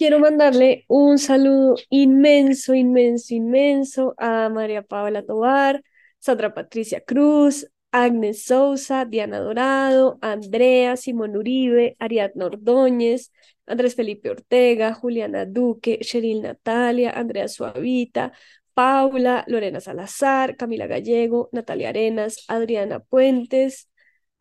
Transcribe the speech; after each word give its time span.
Quiero 0.00 0.18
mandarle 0.18 0.86
un 0.88 1.18
saludo 1.18 1.76
inmenso, 1.90 2.72
inmenso, 2.72 3.34
inmenso 3.34 4.14
a 4.16 4.48
María 4.48 4.80
Paula 4.80 5.22
Tobar, 5.22 5.82
Sandra 6.18 6.54
Patricia 6.54 7.02
Cruz, 7.04 7.70
Agnes 7.92 8.44
Sousa, 8.46 9.04
Diana 9.04 9.40
Dorado, 9.40 10.18
Andrea, 10.22 10.96
Simón 10.96 11.36
Uribe, 11.36 11.96
Ariadna 11.98 12.46
Ordóñez, 12.46 13.30
Andrés 13.66 13.94
Felipe 13.94 14.30
Ortega, 14.30 14.94
Juliana 14.94 15.44
Duque, 15.44 15.98
Cheryl 16.00 16.40
Natalia, 16.40 17.10
Andrea 17.10 17.46
Suavita, 17.46 18.32
Paula, 18.72 19.44
Lorena 19.48 19.80
Salazar, 19.80 20.56
Camila 20.56 20.86
Gallego, 20.86 21.50
Natalia 21.52 21.90
Arenas, 21.90 22.46
Adriana 22.48 23.00
Puentes, 23.00 23.90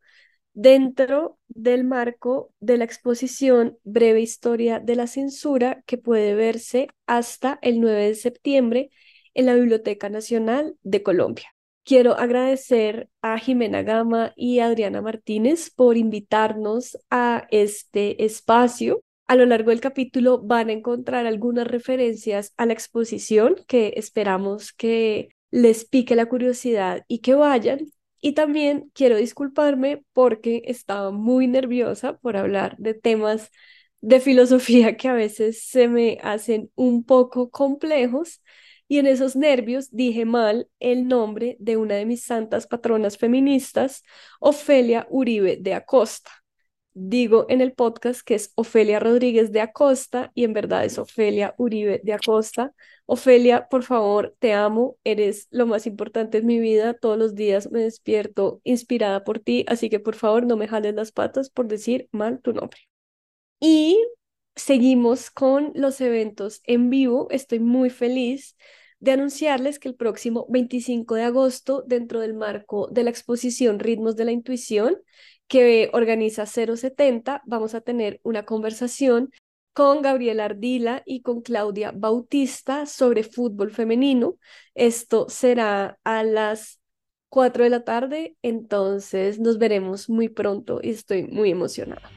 dentro 0.62 1.40
del 1.48 1.86
marco 1.86 2.52
de 2.60 2.78
la 2.78 2.84
exposición 2.84 3.78
Breve 3.86 4.20
Historia 4.20 4.82
de 4.82 4.98
la 4.98 5.08
Censura 5.08 5.84
que 5.86 5.98
puede 5.98 6.36
verse 6.36 6.90
hasta 7.08 7.60
el 7.62 7.80
9 7.80 8.08
de 8.08 8.16
septiembre 8.16 8.92
en 9.34 9.46
la 9.46 9.56
Biblioteca 9.56 10.10
Nacional 10.10 10.76
de 10.84 11.02
Colombia. 11.02 11.56
Quiero 11.86 12.18
agradecer 12.20 13.08
a 13.22 13.40
Jimena 13.40 13.84
Gama 13.84 14.34
y 14.36 14.60
Adriana 14.60 15.02
Martínez 15.02 15.70
por 15.74 15.96
invitarnos 15.96 16.98
a 17.10 17.48
este 17.52 18.26
espacio. 18.26 19.02
A 19.28 19.38
lo 19.38 19.46
largo 19.46 19.70
del 19.70 19.80
capítulo 19.80 20.42
van 20.42 20.68
a 20.68 20.74
encontrar 20.74 21.26
algunas 21.26 21.68
referencias 21.68 22.54
a 22.58 22.66
la 22.66 22.74
exposición 22.74 23.56
que 23.66 23.94
esperamos 23.96 24.74
que 24.74 25.30
les 25.52 25.86
pique 25.86 26.18
la 26.18 26.26
curiosidad 26.26 27.06
y 27.08 27.20
que 27.20 27.34
vayan. 27.36 27.80
Y 28.22 28.34
también 28.34 28.92
quiero 28.94 29.18
disculparme 29.18 30.04
porque 30.14 30.64
estaba 30.66 31.12
muy 31.12 31.48
nerviosa 31.48 32.18
por 32.18 32.38
hablar 32.38 32.76
de 32.78 32.94
temas 32.94 33.50
de 34.02 34.20
filosofía 34.20 34.98
que 34.98 35.08
a 35.08 35.14
veces 35.14 35.64
se 35.64 35.88
me 35.88 36.18
hacen 36.24 36.72
un 36.76 37.04
poco 37.04 37.50
complejos 37.50 38.42
y 38.88 38.98
en 38.98 39.06
esos 39.08 39.36
nervios 39.36 39.90
dije 39.92 40.26
mal 40.26 40.68
el 40.80 41.08
nombre 41.08 41.56
de 41.60 41.78
una 41.78 41.96
de 41.96 42.06
mis 42.06 42.24
santas 42.24 42.66
patronas 42.68 43.18
feministas, 43.18 44.04
Ofelia 44.40 45.06
Uribe 45.12 45.58
de 45.58 45.76
Acosta. 45.76 46.32
Digo 46.94 47.46
en 47.50 47.62
el 47.62 47.74
podcast 47.74 48.22
que 48.22 48.36
es 48.36 48.52
Ofelia 48.56 49.00
Rodríguez 49.00 49.52
de 49.52 49.62
Acosta 49.62 50.32
y 50.34 50.44
en 50.44 50.54
verdad 50.54 50.84
es 50.86 50.98
Ofelia 50.98 51.54
Uribe 51.58 52.02
de 52.04 52.14
Acosta. 52.14 52.74
Ofelia, 53.06 53.68
por 53.70 53.84
favor, 53.84 54.36
te 54.40 54.54
amo, 54.54 54.98
eres 55.04 55.48
lo 55.52 55.66
más 55.66 55.88
importante 55.88 56.40
en 56.40 56.46
mi 56.46 56.60
vida, 56.60 56.94
todos 56.96 57.18
los 57.18 57.36
días 57.36 57.72
me 57.72 57.82
despierto 57.82 58.60
inspirada 58.64 59.24
por 59.24 59.40
ti, 59.40 59.66
así 59.68 59.90
que 59.90 60.00
por 60.00 60.16
favor 60.16 60.46
no 60.46 60.58
me 60.58 60.68
jales 60.68 60.94
las 60.96 61.12
patas 61.12 61.50
por 61.50 61.68
decir 61.68 62.10
mal 62.12 62.42
tu 62.42 62.54
nombre. 62.54 62.80
Y 63.60 63.98
seguimos 64.56 65.30
con 65.32 65.72
los 65.76 66.02
eventos 66.02 66.62
en 66.66 66.90
vivo, 66.90 67.28
estoy 67.32 67.60
muy 67.60 67.90
feliz 67.90 68.58
de 69.00 69.12
anunciarles 69.12 69.80
que 69.80 69.88
el 69.88 69.96
próximo 69.96 70.46
25 70.50 71.16
de 71.16 71.24
agosto, 71.24 71.84
dentro 71.88 72.20
del 72.20 72.34
marco 72.34 72.88
de 72.92 73.04
la 73.04 73.10
exposición 73.10 73.80
Ritmos 73.80 74.16
de 74.18 74.26
la 74.26 74.32
Intuición, 74.32 74.98
que 75.50 75.90
organiza 75.94 76.46
070, 76.46 77.42
vamos 77.46 77.74
a 77.74 77.82
tener 77.82 78.22
una 78.24 78.46
conversación 78.46 79.32
con 79.74 80.02
Gabriela 80.02 80.46
Ardila 80.46 81.02
y 81.06 81.22
con 81.22 81.42
Claudia 81.42 81.92
Bautista 81.92 82.86
sobre 82.86 83.24
fútbol 83.24 83.72
femenino. 83.72 84.36
Esto 84.76 85.28
será 85.28 86.00
a 86.04 86.24
las 86.24 86.80
4 87.30 87.64
de 87.64 87.70
la 87.72 87.84
tarde, 87.84 88.38
entonces 88.44 89.40
nos 89.40 89.58
veremos 89.58 90.08
muy 90.08 90.30
pronto 90.30 90.80
y 90.84 90.92
estoy 90.92 91.24
muy 91.24 91.50
emocionada. 91.50 92.10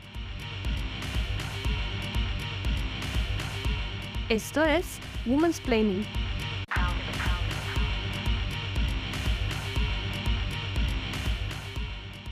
Esto 4.28 4.62
es 4.62 4.98
Woman's 5.26 5.60
Planning. 5.60 6.21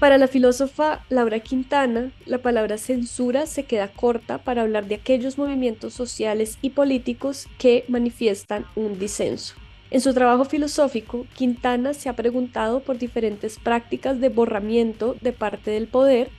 Para 0.00 0.16
la 0.16 0.28
filósofa 0.28 1.04
Laura 1.10 1.40
Quintana, 1.40 2.10
la 2.24 2.38
palabra 2.38 2.78
censura 2.78 3.44
se 3.44 3.64
queda 3.64 3.88
corta 3.88 4.38
para 4.38 4.62
hablar 4.62 4.86
de 4.86 4.94
aquellos 4.94 5.36
movimientos 5.36 5.92
sociales 5.92 6.56
y 6.62 6.70
políticos 6.70 7.48
que 7.58 7.84
manifiestan 7.86 8.64
un 8.76 8.98
disenso. 8.98 9.56
En 9.90 10.00
su 10.00 10.14
trabajo 10.14 10.46
filosófico, 10.46 11.26
Quintana 11.34 11.92
se 11.92 12.08
ha 12.08 12.16
preguntado 12.16 12.80
por 12.80 12.96
diferentes 12.96 13.58
prácticas 13.58 14.20
de 14.20 14.30
borramiento 14.30 15.16
de 15.20 15.34
parte 15.34 15.70
del 15.70 15.86
poder, 15.86 16.30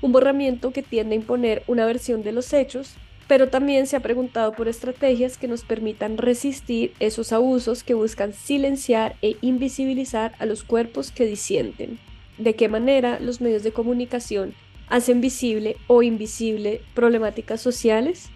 un 0.00 0.12
borramiento 0.12 0.70
que 0.70 0.82
tiende 0.82 1.14
a 1.14 1.18
imponer 1.18 1.62
una 1.66 1.84
versión 1.84 2.22
de 2.22 2.32
los 2.32 2.54
hechos, 2.54 2.94
pero 3.28 3.50
también 3.50 3.86
se 3.86 3.96
ha 3.96 4.00
preguntado 4.00 4.52
por 4.52 4.66
estrategias 4.66 5.36
que 5.36 5.46
nos 5.46 5.62
permitan 5.62 6.16
resistir 6.16 6.94
esos 7.00 7.34
abusos 7.34 7.84
que 7.84 7.92
buscan 7.92 8.32
silenciar 8.32 9.16
e 9.20 9.36
invisibilizar 9.42 10.32
a 10.38 10.46
los 10.46 10.64
cuerpos 10.64 11.10
que 11.10 11.26
disienten 11.26 11.98
de 12.40 12.54
qué 12.54 12.68
manera 12.68 13.20
los 13.20 13.40
medios 13.40 13.62
de 13.62 13.72
comunicación 13.72 14.54
hacen 14.88 15.20
visible 15.20 15.76
o 15.86 16.02
invisible 16.02 16.80
problemáticas 16.94 17.60
sociales? 17.60 18.30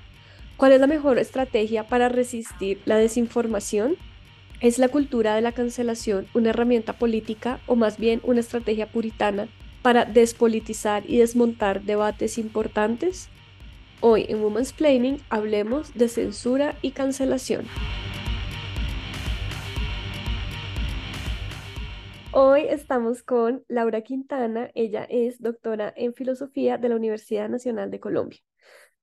¿Cuál 0.57 0.73
es 0.73 0.81
la 0.81 0.87
mejor 0.87 1.19
estrategia 1.19 1.89
para 1.89 2.09
resistir 2.09 2.81
la 2.85 2.97
desinformación? 2.97 3.97
¿Es 4.61 4.79
la 4.79 4.89
cultura 4.89 5.35
de 5.35 5.41
la 5.41 5.53
cancelación 5.53 6.27
una 6.33 6.51
herramienta 6.51 6.93
política 6.93 7.61
o 7.67 7.75
más 7.75 7.99
bien 7.99 8.21
una 8.23 8.41
estrategia 8.41 8.87
puritana 8.87 9.49
para 9.83 10.05
despolitizar 10.05 11.03
y 11.09 11.19
desmontar 11.19 11.83
debates 11.83 12.39
importantes? 12.39 13.29
Hoy 14.01 14.27
en 14.29 14.43
Women's 14.43 14.73
Planning 14.73 15.21
hablemos 15.31 15.95
de 15.95 16.09
censura 16.09 16.77
y 16.83 16.93
cancelación. 16.93 17.67
Hoy 22.37 22.63
estamos 22.69 23.23
con 23.23 23.65
Laura 23.69 24.01
Quintana. 24.01 24.69
Ella 24.75 25.05
es 25.09 25.41
doctora 25.41 25.95
en 25.97 26.15
filosofía 26.15 26.79
de 26.79 26.89
la 26.89 26.97
Universidad 26.97 27.49
Nacional 27.49 27.93
de 27.93 28.01
Colombia. 28.01 28.41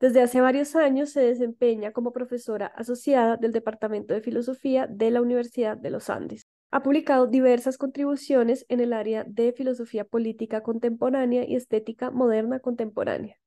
Desde 0.01 0.21
hace 0.21 0.41
varios 0.41 0.75
años 0.75 1.11
se 1.11 1.21
desempeña 1.21 1.93
como 1.93 2.11
profesora 2.11 2.65
asociada 2.65 3.37
del 3.37 3.53
Departamento 3.53 4.13
de 4.13 4.19
Filosofía 4.19 4.85
de 4.85 5.11
la 5.11 5.21
Universidad 5.21 5.77
de 5.77 5.91
los 5.91 6.09
Andes. 6.09 6.45
Ha 6.71 6.83
publicado 6.83 7.25
diversas 7.25 7.77
contribuciones 7.77 8.65
en 8.67 8.81
el 8.81 8.91
área 8.91 9.23
de 9.23 9.53
filosofía 9.53 10.03
política 10.03 10.61
contemporánea 10.61 11.47
y 11.47 11.55
estética 11.55 12.11
moderna 12.11 12.59
contemporánea. 12.59 13.37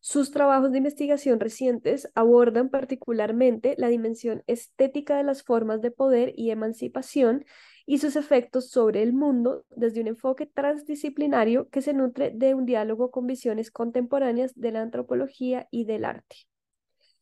Sus 0.00 0.30
trabajos 0.30 0.70
de 0.70 0.78
investigación 0.78 1.40
recientes 1.40 2.08
abordan 2.14 2.68
particularmente 2.68 3.74
la 3.78 3.88
dimensión 3.88 4.44
estética 4.46 5.16
de 5.16 5.24
las 5.24 5.42
formas 5.42 5.80
de 5.82 5.90
poder 5.90 6.32
y 6.36 6.50
emancipación 6.50 7.44
y 7.84 7.98
sus 7.98 8.14
efectos 8.14 8.70
sobre 8.70 9.02
el 9.02 9.12
mundo 9.12 9.64
desde 9.70 10.00
un 10.00 10.06
enfoque 10.06 10.46
transdisciplinario 10.46 11.68
que 11.70 11.82
se 11.82 11.94
nutre 11.94 12.30
de 12.30 12.54
un 12.54 12.64
diálogo 12.64 13.10
con 13.10 13.26
visiones 13.26 13.72
contemporáneas 13.72 14.52
de 14.54 14.70
la 14.70 14.82
antropología 14.82 15.66
y 15.72 15.84
del 15.84 16.04
arte. 16.04 16.36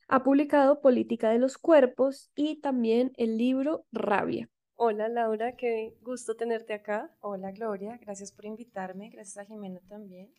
Ha 0.09 0.23
publicado 0.23 0.83
Política 0.83 1.31
de 1.31 1.39
los 1.39 1.57
Cuerpos 1.57 2.31
y 2.35 2.61
también 2.61 3.13
el 3.17 3.39
libro 3.39 3.87
Rabia. 3.91 4.51
Hola 4.75 5.09
Laura, 5.09 5.57
qué 5.57 5.97
gusto 6.03 6.37
tenerte 6.37 6.75
acá. 6.75 7.17
Hola 7.21 7.53
Gloria, 7.53 7.99
gracias 8.03 8.33
por 8.33 8.45
invitarme, 8.45 9.09
gracias 9.09 9.39
a 9.39 9.47
Jimena 9.47 9.81
también 9.89 10.31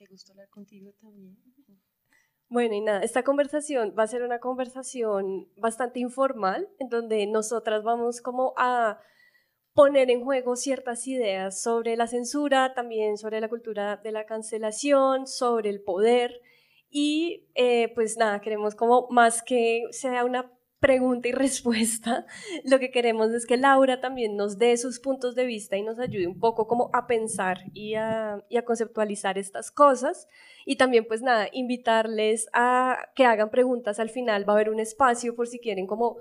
qué 0.00 0.06
gusto 0.06 0.32
hablar 0.32 0.48
contigo 0.48 0.92
también. 0.98 1.36
Bueno, 2.48 2.74
y 2.74 2.80
nada, 2.80 3.02
esta 3.02 3.22
conversación 3.22 3.94
va 3.96 4.04
a 4.04 4.06
ser 4.06 4.22
una 4.22 4.40
conversación 4.40 5.50
bastante 5.56 6.00
informal, 6.00 6.68
en 6.78 6.88
donde 6.88 7.26
nosotras 7.26 7.84
vamos 7.84 8.22
como 8.22 8.54
a 8.56 8.98
poner 9.74 10.10
en 10.10 10.24
juego 10.24 10.56
ciertas 10.56 11.06
ideas 11.06 11.60
sobre 11.60 11.96
la 11.96 12.06
censura, 12.06 12.72
también 12.72 13.18
sobre 13.18 13.42
la 13.42 13.50
cultura 13.50 13.98
de 13.98 14.10
la 14.10 14.24
cancelación, 14.24 15.26
sobre 15.26 15.68
el 15.68 15.82
poder. 15.82 16.40
Y 16.88 17.50
eh, 17.54 17.92
pues 17.94 18.16
nada, 18.16 18.40
queremos 18.40 18.74
como 18.74 19.06
más 19.10 19.42
que 19.42 19.82
sea 19.90 20.24
una 20.24 20.50
pregunta 20.80 21.28
y 21.28 21.32
respuesta, 21.46 22.26
lo 22.64 22.78
que 22.78 22.90
queremos 22.90 23.30
es 23.32 23.46
que 23.46 23.56
Laura 23.56 24.00
también 24.00 24.36
nos 24.36 24.58
dé 24.58 24.76
sus 24.76 24.98
puntos 24.98 25.34
de 25.34 25.44
vista 25.44 25.76
y 25.76 25.82
nos 25.82 25.98
ayude 25.98 26.26
un 26.26 26.38
poco 26.38 26.66
como 26.66 26.90
a 26.92 27.06
pensar 27.06 27.58
y 27.72 27.94
a, 27.94 28.42
conceptualizar 28.64 29.38
estas 29.38 29.70
cosas. 29.70 30.26
Y 30.66 30.76
también 30.76 31.06
pues 31.06 31.22
nada, 31.22 31.48
invitarles 31.52 32.48
a 32.52 33.10
que 33.14 33.24
hagan 33.24 33.50
preguntas 33.50 34.00
al 34.00 34.10
final, 34.10 34.48
va 34.48 34.54
a 34.54 34.56
haber 34.56 34.70
un 34.70 34.80
espacio 34.80 35.34
por 35.34 35.46
si 35.46 35.58
quieren 35.58 35.86
como 35.86 36.16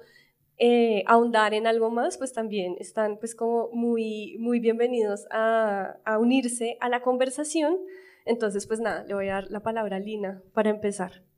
eh, 0.57 1.03
ahondar 1.07 1.53
en 1.53 1.67
algo 1.67 1.89
más, 1.89 2.17
pues 2.17 2.33
también 2.33 2.75
están 2.79 3.17
pues 3.17 3.35
como 3.35 3.69
muy, 3.71 4.37
muy 4.39 4.59
bienvenidos 4.59 5.25
a, 5.31 5.97
a 6.03 6.19
unirse 6.19 6.77
a 6.81 6.89
la 6.89 7.01
conversación. 7.01 7.77
Entonces 8.25 8.67
pues 8.67 8.79
nada, 8.79 9.03
le 9.03 9.13
voy 9.13 9.29
a 9.29 9.35
dar 9.35 9.51
la 9.51 9.61
palabra 9.61 9.97
a 9.97 9.99
Lina 9.99 10.41
para 10.53 10.69
empezar. 10.69 11.28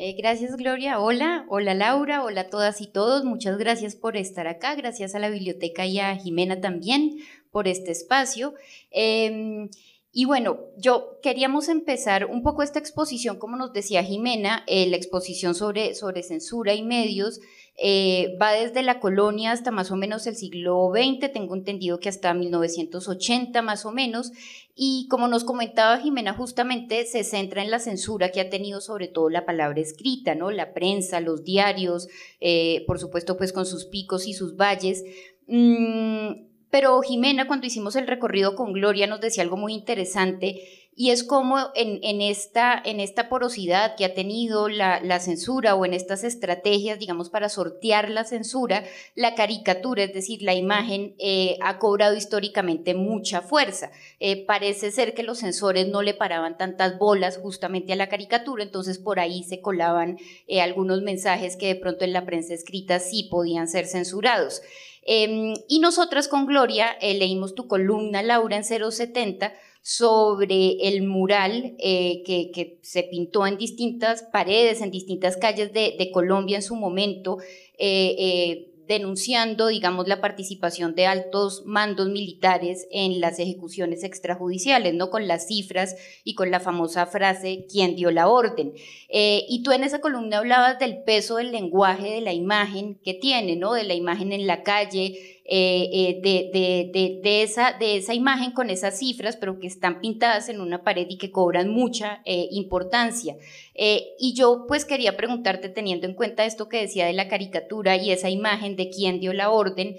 Eh, 0.00 0.14
gracias 0.16 0.56
Gloria, 0.56 1.00
hola, 1.00 1.44
hola 1.48 1.74
Laura, 1.74 2.22
hola 2.22 2.42
a 2.42 2.48
todas 2.48 2.80
y 2.80 2.86
todos, 2.86 3.24
muchas 3.24 3.58
gracias 3.58 3.96
por 3.96 4.16
estar 4.16 4.46
acá, 4.46 4.76
gracias 4.76 5.16
a 5.16 5.18
la 5.18 5.28
biblioteca 5.28 5.86
y 5.86 5.98
a 5.98 6.14
Jimena 6.14 6.60
también 6.60 7.18
por 7.50 7.66
este 7.66 7.90
espacio. 7.90 8.54
Em, 8.92 9.68
y 10.12 10.24
bueno, 10.24 10.60
yo 10.76 11.18
queríamos 11.20 11.68
empezar 11.68 12.26
un 12.26 12.44
poco 12.44 12.62
esta 12.62 12.78
exposición, 12.78 13.40
como 13.40 13.56
nos 13.56 13.72
decía 13.72 14.04
Jimena, 14.04 14.62
eh, 14.68 14.86
la 14.86 14.96
exposición 14.96 15.56
sobre, 15.56 15.96
sobre 15.96 16.22
censura 16.22 16.74
y 16.74 16.84
medios, 16.84 17.40
eh, 17.80 18.36
va 18.42 18.52
desde 18.52 18.82
la 18.82 18.98
colonia 18.98 19.52
hasta 19.52 19.70
más 19.70 19.92
o 19.92 19.96
menos 19.96 20.26
el 20.26 20.34
siglo 20.34 20.90
XX, 20.92 21.32
tengo 21.32 21.54
entendido 21.54 22.00
que 22.00 22.08
hasta 22.08 22.34
1980 22.34 23.62
más 23.62 23.86
o 23.86 23.92
menos, 23.92 24.32
y 24.74 25.06
como 25.08 25.28
nos 25.28 25.44
comentaba 25.44 25.98
Jimena, 25.98 26.34
justamente 26.34 27.06
se 27.06 27.22
centra 27.22 27.62
en 27.62 27.70
la 27.70 27.78
censura 27.78 28.30
que 28.30 28.40
ha 28.40 28.50
tenido 28.50 28.80
sobre 28.80 29.06
todo 29.06 29.30
la 29.30 29.46
palabra 29.46 29.80
escrita, 29.80 30.34
¿no? 30.34 30.50
La 30.50 30.74
prensa, 30.74 31.20
los 31.20 31.44
diarios, 31.44 32.08
eh, 32.40 32.82
por 32.88 32.98
supuesto 32.98 33.36
pues 33.36 33.52
con 33.52 33.64
sus 33.64 33.84
picos 33.84 34.26
y 34.26 34.34
sus 34.34 34.56
valles. 34.56 35.04
Mm, 35.46 36.48
pero 36.70 37.00
Jimena, 37.00 37.46
cuando 37.46 37.66
hicimos 37.66 37.94
el 37.94 38.08
recorrido 38.08 38.56
con 38.56 38.72
Gloria, 38.72 39.06
nos 39.06 39.20
decía 39.20 39.44
algo 39.44 39.56
muy 39.56 39.72
interesante 39.72 40.87
y 41.00 41.12
es 41.12 41.22
como 41.22 41.58
en, 41.76 42.20
esta, 42.20 42.82
porosidad 43.30 43.94
que 43.94 44.04
ha 44.04 44.14
tenido 44.14 44.68
la, 44.68 45.20
censura 45.20 45.76
o 45.76 45.86
en 45.86 45.94
estas 45.94 46.24
estrategias, 46.24 46.98
digamos, 46.98 47.30
para 47.30 47.48
sortear 47.48 48.10
la 48.10 48.24
censura, 48.24 48.82
la 49.14 49.36
caricatura, 49.36 50.02
es 50.02 50.12
decir, 50.12 50.42
la 50.42 50.54
imagen, 50.54 51.14
eh, 51.20 51.56
ha 51.62 51.78
cobrado 51.78 52.16
históricamente 52.16 52.94
mucha 52.94 53.42
fuerza. 53.42 53.92
Eh, 54.18 54.44
parece 54.44 54.90
ser 54.90 55.14
que 55.14 55.22
los 55.22 55.38
censores 55.38 55.86
no 55.86 56.02
le 56.02 56.14
paraban 56.14 56.58
tantas 56.58 56.98
bolas 56.98 57.38
justamente 57.38 57.92
a 57.92 57.96
la 57.96 58.08
caricatura, 58.08 58.64
entonces 58.64 58.98
por 58.98 59.20
ahí 59.20 59.44
se 59.44 59.60
colaban 59.60 60.18
eh, 60.48 60.60
algunos 60.60 61.02
mensajes 61.02 61.56
que 61.56 61.68
de 61.68 61.76
pronto 61.76 62.04
en 62.04 62.12
la 62.12 62.26
prensa 62.26 62.54
escrita 62.54 62.98
sí 62.98 63.28
podían 63.30 63.68
ser 63.68 63.86
censurados. 63.86 64.62
Em, 65.02 65.54
y 65.68 65.78
nosotras 65.78 66.26
con 66.26 66.46
Gloria 66.46 66.98
leímos 67.00 67.54
tu 67.54 67.68
columna, 67.68 68.20
Laura, 68.24 68.56
en 68.56 68.64
070 68.64 69.52
sobre 69.88 70.86
el 70.86 71.02
mural 71.02 71.74
eh, 71.78 72.22
que, 72.26 72.78
se 72.82 73.04
pintó 73.04 73.46
en 73.46 73.56
distintas 73.56 74.22
paredes, 74.22 74.82
en 74.82 74.90
distintas 74.90 75.38
calles 75.38 75.72
de, 75.72 76.10
Colombia 76.12 76.56
en 76.56 76.62
su 76.62 76.76
momento, 76.76 77.38
eh, 77.78 78.14
eh, 78.18 78.74
denunciando, 78.86 79.68
digamos, 79.68 80.06
la 80.06 80.20
participación 80.20 80.94
de 80.94 81.06
altos 81.06 81.62
mandos 81.64 82.10
militares 82.10 82.86
en 82.90 83.22
las 83.22 83.38
ejecuciones 83.38 84.04
extrajudiciales, 84.04 84.92
¿no? 84.92 85.08
Con 85.08 85.26
las 85.26 85.46
cifras 85.46 85.96
y 86.22 86.34
con 86.34 86.50
la 86.50 86.60
famosa 86.60 87.06
frase, 87.06 87.64
¿quién 87.70 87.96
dio 87.96 88.10
la 88.10 88.28
orden? 88.28 88.74
y 89.10 89.62
tú 89.62 89.72
en 89.72 89.84
esa 89.84 90.02
columna 90.02 90.36
hablabas 90.36 90.78
del 90.78 91.02
peso 91.02 91.36
del 91.36 91.50
lenguaje, 91.50 92.10
de 92.10 92.20
la 92.20 92.34
imagen 92.34 92.96
que 93.02 93.14
tiene, 93.14 93.56
¿no? 93.56 93.72
De 93.72 93.84
la 93.84 93.94
imagen 93.94 94.32
en 94.32 94.46
la 94.46 94.62
calle, 94.62 95.37
eh, 95.50 96.20
eh, 96.22 97.20
de, 97.22 97.42
esa, 97.42 97.72
de 97.72 97.96
esa 97.96 98.12
imagen 98.12 98.52
con 98.52 98.68
esas 98.68 98.98
cifras, 98.98 99.38
pero 99.38 99.58
que 99.58 99.66
están 99.66 99.98
pintadas 99.98 100.50
en 100.50 100.60
una 100.60 100.82
pared 100.82 101.06
y 101.08 101.16
que 101.16 101.30
cobran 101.30 101.70
mucha 101.70 102.20
eh, 102.26 102.48
importancia. 102.50 103.34
y 103.74 104.34
yo 104.34 104.66
pues 104.68 104.84
quería 104.84 105.16
preguntarte, 105.16 105.70
teniendo 105.70 106.06
en 106.06 106.12
cuenta 106.12 106.44
esto 106.44 106.68
que 106.68 106.82
decía 106.82 107.06
de 107.06 107.14
la 107.14 107.28
caricatura 107.28 107.96
y 107.96 108.10
esa 108.10 108.28
imagen 108.28 108.76
de 108.76 108.90
quién 108.90 109.20
dio 109.20 109.32
la 109.32 109.50
orden, 109.50 109.96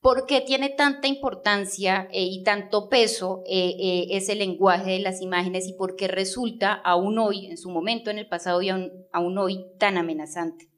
¿Por 0.00 0.26
qué 0.26 0.40
tiene 0.40 0.68
tanta 0.68 1.06
importancia 1.06 2.08
y 2.12 2.42
tanto 2.42 2.88
peso 2.88 3.44
ese 3.46 4.34
lenguaje 4.34 4.90
de 4.90 4.98
las 4.98 5.22
imágenes 5.22 5.68
y 5.68 5.74
por 5.74 5.94
qué 5.94 6.08
resulta 6.08 6.72
aún 6.72 7.20
hoy, 7.20 7.46
en 7.46 7.56
su 7.56 7.70
momento, 7.70 8.10
en 8.10 8.18
el 8.18 8.26
pasado 8.26 8.60
y 8.62 8.68
aún 8.68 9.38
hoy, 9.38 9.64
tan 9.78 9.98
amenazante? 9.98 10.71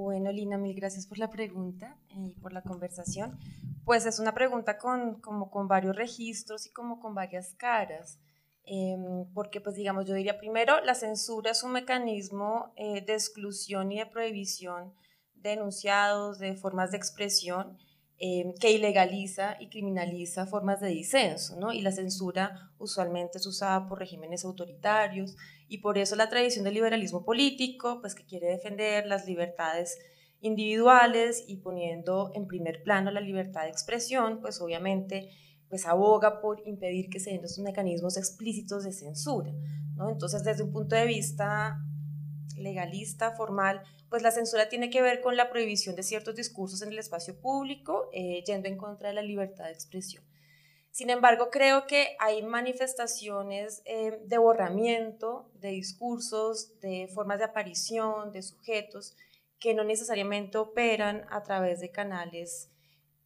Bueno, 0.00 0.32
Lina, 0.32 0.56
mil 0.56 0.74
gracias 0.74 1.06
por 1.06 1.18
la 1.18 1.28
pregunta 1.28 1.94
y 2.08 2.34
por 2.40 2.54
la 2.54 2.62
conversación. 2.62 3.38
Pues 3.84 4.06
es 4.06 4.18
una 4.18 4.32
pregunta 4.32 4.78
con, 4.78 5.20
como 5.20 5.50
con 5.50 5.68
varios 5.68 5.94
registros 5.94 6.64
y 6.64 6.70
como 6.70 7.00
con 7.00 7.14
varias 7.14 7.52
caras. 7.52 8.18
Em, 8.64 9.26
porque, 9.34 9.60
pues 9.60 9.76
digamos, 9.76 10.06
yo 10.06 10.14
diría 10.14 10.38
primero, 10.38 10.80
la 10.80 10.94
censura 10.94 11.50
es 11.50 11.62
un 11.62 11.72
mecanismo 11.72 12.72
eh, 12.76 13.04
de 13.04 13.12
exclusión 13.12 13.92
y 13.92 13.98
de 13.98 14.06
prohibición 14.06 14.94
de 15.34 15.52
enunciados, 15.52 16.38
de 16.38 16.56
formas 16.56 16.92
de 16.92 16.96
expresión, 16.96 17.78
em, 18.20 18.54
que 18.54 18.70
ilegaliza 18.70 19.56
y 19.58 19.68
criminaliza 19.68 20.46
formas 20.46 20.80
de 20.80 20.88
disenso, 20.88 21.56
¿no? 21.56 21.72
Y 21.72 21.80
la 21.80 21.90
censura 21.90 22.70
usualmente 22.78 23.38
es 23.38 23.46
usada 23.46 23.88
por 23.88 23.98
regímenes 23.98 24.44
autoritarios 24.44 25.36
y 25.68 25.78
por 25.78 25.98
eso 25.98 26.14
la 26.16 26.28
tradición 26.28 26.64
del 26.64 26.74
liberalismo 26.74 27.24
político, 27.24 28.00
pues 28.00 28.14
que 28.14 28.24
quiere 28.24 28.48
defender 28.48 29.06
las 29.06 29.26
libertades 29.26 29.98
individuales 30.40 31.44
y 31.48 31.56
poniendo 31.56 32.30
en 32.34 32.46
primer 32.46 32.82
plano 32.82 33.10
la 33.10 33.20
libertad 33.20 33.62
de 33.62 33.70
expresión, 33.70 34.40
pues 34.40 34.60
obviamente 34.60 35.30
pues 35.70 35.86
aboga 35.86 36.40
por 36.40 36.66
impedir 36.66 37.08
que 37.08 37.20
se 37.20 37.30
den 37.30 37.44
estos 37.44 37.64
mecanismos 37.64 38.16
explícitos 38.16 38.84
de 38.84 38.92
censura. 38.92 39.52
¿no? 39.94 40.10
Entonces, 40.10 40.42
desde 40.42 40.64
un 40.64 40.72
punto 40.72 40.96
de 40.96 41.06
vista 41.06 41.80
legalista, 42.56 43.32
formal, 43.32 43.80
pues 44.10 44.22
la 44.22 44.32
censura 44.32 44.68
tiene 44.68 44.90
que 44.90 45.00
ver 45.00 45.20
con 45.20 45.36
la 45.36 45.48
prohibición 45.48 45.94
de 45.94 46.02
ciertos 46.02 46.34
discursos 46.34 46.82
en 46.82 46.90
el 46.90 46.98
espacio 46.98 47.40
público, 47.40 48.10
eh, 48.12 48.42
yendo 48.44 48.68
en 48.68 48.76
contra 48.76 49.08
de 49.08 49.14
la 49.14 49.22
libertad 49.22 49.66
de 49.66 49.72
expresión. 49.72 50.24
Sin 50.90 51.08
embargo, 51.08 51.50
creo 51.50 51.86
que 51.86 52.16
hay 52.18 52.42
manifestaciones 52.42 53.82
eh, 53.84 54.18
de 54.24 54.38
borramiento 54.38 55.48
de 55.54 55.68
discursos, 55.68 56.80
de 56.80 57.08
formas 57.14 57.38
de 57.38 57.44
aparición, 57.44 58.32
de 58.32 58.42
sujetos, 58.42 59.16
que 59.60 59.72
no 59.72 59.84
necesariamente 59.84 60.58
operan 60.58 61.24
a 61.30 61.44
través 61.44 61.78
de 61.80 61.92
canales 61.92 62.68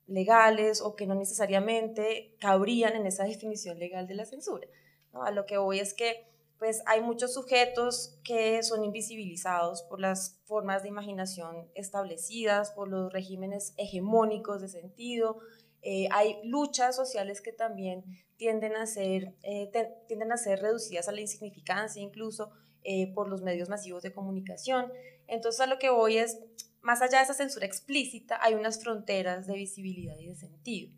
legales 0.07 0.83
o 0.83 0.95
que 0.95 1.07
no 1.07 1.15
necesariamente 1.15 2.37
cabrían 2.39 2.95
en 2.95 3.07
esa 3.07 3.25
definición 3.33 3.79
legal 3.79 4.07
de 4.07 4.17
la 4.17 4.27
censura. 4.27 4.69
A 5.15 5.31
lo 5.31 5.47
que 5.47 5.57
voy 5.57 5.81
es 5.81 5.95
que 5.95 6.34
pues, 6.59 6.83
hay 6.87 7.01
muchos 7.01 7.35
sujetos 7.35 8.19
que 8.25 8.63
son 8.63 8.85
invisibilizados 8.85 9.83
por 9.83 10.01
las 10.01 10.41
formas 10.45 10.83
de 10.83 10.89
imaginación 10.89 11.69
establecidas, 11.75 12.71
por 12.71 12.89
los 12.89 13.13
regímenes 13.13 13.75
hegemónicos 13.77 14.61
de 14.63 14.69
sentido, 14.69 15.41
eh, 15.87 16.09
hay 16.11 16.39
luchas 16.45 16.97
sociales 16.97 17.43
que 17.43 17.53
también 17.53 18.05
tienden 18.39 18.75
a 18.75 18.87
ser, 18.87 19.35
eh, 19.43 19.71
tienden 20.09 20.33
a 20.33 20.39
ser 20.39 20.63
reducidas 20.63 21.09
a 21.09 21.13
la 21.13 21.21
insignificancia 21.21 22.01
incluso 22.01 22.51
eh, 22.85 23.13
por 23.13 23.29
los 23.29 23.43
medios 23.43 23.69
masivos 23.69 24.03
de 24.03 24.11
comunicación. 24.11 24.91
Entonces 25.27 25.61
a 25.61 25.67
lo 25.67 25.79
que 25.79 25.91
voy 25.91 26.17
es, 26.17 26.41
más 26.81 27.03
allá 27.03 27.19
de 27.19 27.25
esa 27.25 27.35
censura 27.35 27.67
explícita, 27.67 28.39
hay 28.41 28.55
unas 28.55 28.83
fronteras 28.83 29.47
de 29.47 29.57
visibilidad 29.57 30.17
y 30.19 30.29
de 30.29 30.35
sentido, 30.35 30.91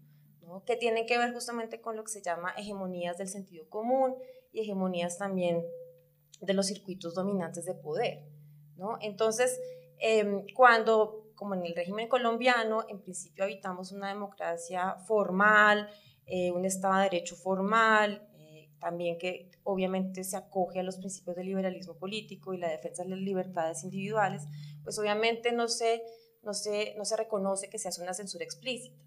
que 0.64 0.76
tienen 0.76 1.06
que 1.06 1.18
ver 1.18 1.32
justamente 1.32 1.80
con 1.80 1.96
lo 1.96 2.04
que 2.04 2.12
se 2.12 2.22
llama 2.22 2.54
hegemonías 2.56 3.18
del 3.18 3.28
sentido 3.28 3.68
común 3.68 4.14
y 4.56 4.60
hegemonías 4.60 5.18
también 5.18 5.62
de 6.40 6.54
los 6.54 6.66
circuitos 6.66 7.14
dominantes 7.14 7.66
de 7.66 7.74
poder. 7.74 8.24
¿no? 8.76 8.98
Entonces, 9.00 9.60
em, 9.98 10.46
cuando 10.54 11.26
como 11.36 11.54
en 11.54 11.64
el 11.64 11.76
régimen 11.76 12.08
colombiano, 12.08 12.86
en 12.88 13.00
principio 13.00 13.44
habitamos 13.44 13.92
una 13.92 14.08
democracia 14.08 14.96
formal, 15.06 15.88
eh, 16.24 16.50
un 16.50 16.64
Estado 16.64 16.96
de 16.96 17.02
Derecho 17.04 17.36
formal, 17.36 18.26
eh, 18.38 18.70
también 18.80 19.18
que 19.18 19.50
obviamente 19.62 20.24
se 20.24 20.36
acoge 20.36 20.80
a 20.80 20.82
los 20.82 20.96
principios 20.96 21.36
del 21.36 21.46
liberalismo 21.46 21.94
político 21.94 22.54
y 22.54 22.58
la 22.58 22.70
defensa 22.70 23.04
de 23.04 23.10
las 23.10 23.18
libertades 23.18 23.84
individuales, 23.84 24.44
pues 24.82 24.98
obviamente 24.98 25.52
no 25.52 25.68
se, 25.68 26.02
no 26.42 26.54
se, 26.54 26.94
no 26.96 27.04
se 27.04 27.16
reconoce 27.16 27.68
que 27.68 27.78
se 27.78 27.88
hace 27.88 28.02
una 28.02 28.14
censura 28.14 28.44
explícita. 28.44 28.98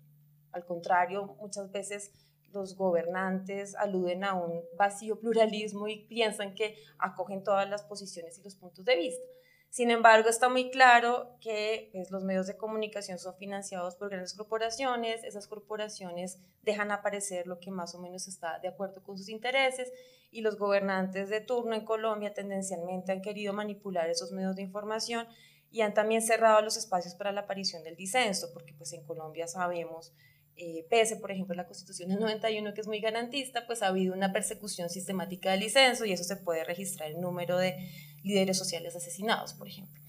Al 0.52 0.66
contrario, 0.66 1.36
muchas 1.40 1.72
veces 1.72 2.12
los 2.54 2.76
gobernantes 2.76 3.76
aluden 3.76 4.24
a 4.24 4.34
un 4.34 4.64
vacío 4.78 5.20
pluralismo 5.20 5.88
y 5.88 6.06
piensan 6.08 6.56
que 6.56 6.76
acogen 6.98 7.44
todas 7.44 7.70
las 7.70 7.84
posiciones 7.84 8.38
y 8.40 8.44
los 8.44 8.56
puntos 8.56 8.86
de 8.86 8.96
vista. 8.96 9.26
Sin 9.70 9.92
embargo, 9.92 10.30
está 10.30 10.50
muy 10.50 10.72
claro 10.72 11.38
que 11.42 11.90
pues, 11.94 12.10
los 12.10 12.24
medios 12.24 12.48
de 12.48 12.58
comunicación 12.58 13.20
son 13.20 13.36
financiados 13.36 13.96
por 13.96 14.10
grandes 14.10 14.34
corporaciones, 14.34 15.24
esas 15.24 15.48
corporaciones 15.48 16.40
dejan 16.64 16.92
aparecer 16.92 17.46
lo 17.46 17.60
que 17.60 17.70
más 17.70 17.94
o 17.94 18.00
menos 18.00 18.28
está 18.28 18.58
de 18.60 18.68
acuerdo 18.68 19.04
con 19.04 19.18
sus 19.18 19.30
intereses 19.30 19.92
y 20.32 20.42
los 20.42 20.58
gobernantes 20.58 21.30
de 21.30 21.42
turno 21.42 21.76
en 21.76 21.86
Colombia 21.86 22.34
tendencialmente 22.34 23.12
han 23.12 23.22
querido 23.22 23.54
manipular 23.54 24.10
esos 24.10 24.32
medios 24.32 24.56
de 24.56 24.64
información 24.64 25.28
y 25.72 25.82
han 25.82 25.94
también 25.94 26.24
cerrado 26.24 26.62
los 26.62 26.76
espacios 26.76 27.14
para 27.14 27.32
la 27.32 27.42
aparición 27.42 27.84
del 27.84 27.96
disenso, 27.96 28.48
porque 28.54 28.74
pues 28.74 28.92
en 28.94 29.06
Colombia 29.06 29.48
sabemos 29.48 30.14
eh, 30.62 30.86
pese, 30.90 31.16
por 31.16 31.32
ejemplo, 31.32 31.54
a 31.54 31.56
la 31.56 31.66
Constitución 31.66 32.10
del 32.10 32.20
91, 32.20 32.74
que 32.74 32.82
es 32.82 32.88
muy 32.88 33.00
garantista, 33.00 33.66
pues 33.66 33.82
ha 33.82 33.88
habido 33.88 34.14
una 34.14 34.34
persecución 34.34 34.90
sistemática 34.90 35.52
del 35.52 35.62
disenso 35.62 36.04
y 36.04 36.12
eso 36.12 36.26
se 36.26 36.36
puede 36.36 36.66
registrar 36.66 37.10
el 37.10 37.22
número 37.22 37.58
de 37.58 37.78
líderes 38.24 38.58
sociales 38.58 38.94
asesinados, 38.94 39.54
por 39.54 39.70
ejemplo. 39.70 40.02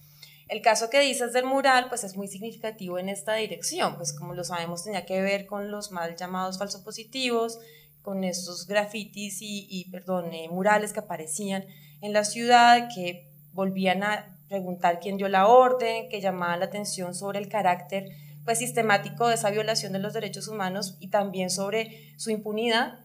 El 0.48 0.60
caso 0.60 0.90
que 0.90 0.98
dices 0.98 1.32
del 1.32 1.44
mural, 1.44 1.86
pues 1.88 2.02
es 2.02 2.16
muy 2.16 2.26
significativo 2.26 2.98
en 2.98 3.08
esta 3.08 3.34
dirección, 3.34 3.94
pues 3.94 4.12
como 4.12 4.34
lo 4.34 4.42
sabemos 4.42 4.82
tenía 4.82 5.06
que 5.06 5.22
ver 5.22 5.46
con 5.46 5.70
los 5.70 5.92
mal 5.92 6.16
llamados 6.16 6.58
falsopositivos, 6.58 7.60
con 8.02 8.24
estos 8.24 8.66
grafitis 8.66 9.38
y, 9.40 9.88
perdón, 9.92 10.34
eh, 10.34 10.48
murales 10.48 10.92
que 10.92 10.98
aparecían 10.98 11.64
en 12.00 12.12
la 12.12 12.24
ciudad, 12.24 12.88
que 12.92 13.30
volvían 13.52 14.02
a 14.02 14.36
preguntar 14.48 14.98
quién 14.98 15.16
dio 15.16 15.28
la 15.28 15.46
orden, 15.46 16.08
que 16.08 16.20
llamaban 16.20 16.58
la 16.58 16.66
atención 16.66 17.14
sobre 17.14 17.38
el 17.38 17.48
carácter 17.48 18.08
pues, 18.44 18.58
sistemático 18.58 19.28
de 19.28 19.34
esa 19.34 19.50
violación 19.50 19.92
de 19.92 19.98
los 19.98 20.12
derechos 20.12 20.48
humanos 20.48 20.96
y 21.00 21.08
también 21.08 21.50
sobre 21.50 22.14
su 22.16 22.30
impunidad 22.30 22.98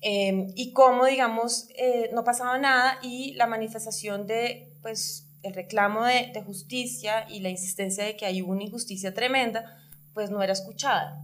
em, 0.00 0.52
y 0.54 0.72
cómo, 0.72 1.06
digamos, 1.06 1.68
eh, 1.76 2.10
no 2.12 2.24
pasaba 2.24 2.58
nada 2.58 2.98
y 3.02 3.34
la 3.34 3.46
manifestación 3.46 4.26
de, 4.26 4.72
pues, 4.82 5.26
el 5.42 5.54
reclamo 5.54 6.04
de, 6.04 6.30
de, 6.34 6.42
justicia 6.42 7.26
y 7.28 7.40
la 7.40 7.48
insistencia 7.48 8.04
de 8.04 8.16
que 8.16 8.26
hay 8.26 8.42
una 8.42 8.62
injusticia 8.62 9.14
tremenda, 9.14 9.78
pues 10.12 10.30
no 10.30 10.42
era 10.42 10.52
escuchada. 10.52 11.22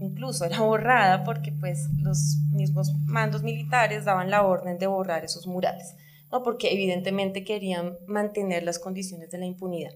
Incluso 0.00 0.46
era 0.46 0.60
borrada 0.60 1.24
porque 1.24 1.52
pues 1.52 1.88
los 1.98 2.38
mismos 2.52 2.94
mandos 3.04 3.42
militares 3.42 4.06
daban 4.06 4.30
la 4.30 4.42
orden 4.42 4.78
de 4.78 4.86
borrar 4.86 5.24
esos 5.24 5.46
murales, 5.46 5.94
¿no? 6.32 6.42
porque 6.42 6.72
evidentemente 6.72 7.44
querían 7.44 7.98
mantener 8.06 8.62
las 8.62 8.78
condiciones 8.78 9.30
de 9.30 9.38
la 9.38 9.44
impunidad. 9.44 9.92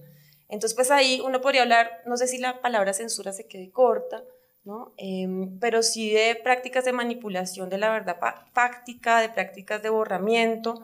Entonces, 0.49 0.75
pues 0.75 0.91
ahí 0.91 1.21
uno 1.25 1.41
podría 1.41 1.63
hablar, 1.63 2.03
no 2.05 2.17
sé 2.17 2.27
si 2.27 2.37
la 2.37 2.61
palabra 2.61 2.93
censura 2.93 3.33
se 3.33 3.47
quede 3.47 3.71
corta, 3.71 4.23
¿no? 4.63 4.93
Em, 4.97 5.59
pero 5.59 5.83
sí 5.83 6.11
de 6.11 6.35
prácticas 6.35 6.85
de 6.85 6.91
manipulación 6.91 7.69
de 7.69 7.77
la 7.77 7.91
verdad 7.91 8.17
fáctica, 8.53 9.21
de 9.21 9.29
prácticas 9.29 9.81
de 9.81 9.89
borramiento, 9.89 10.83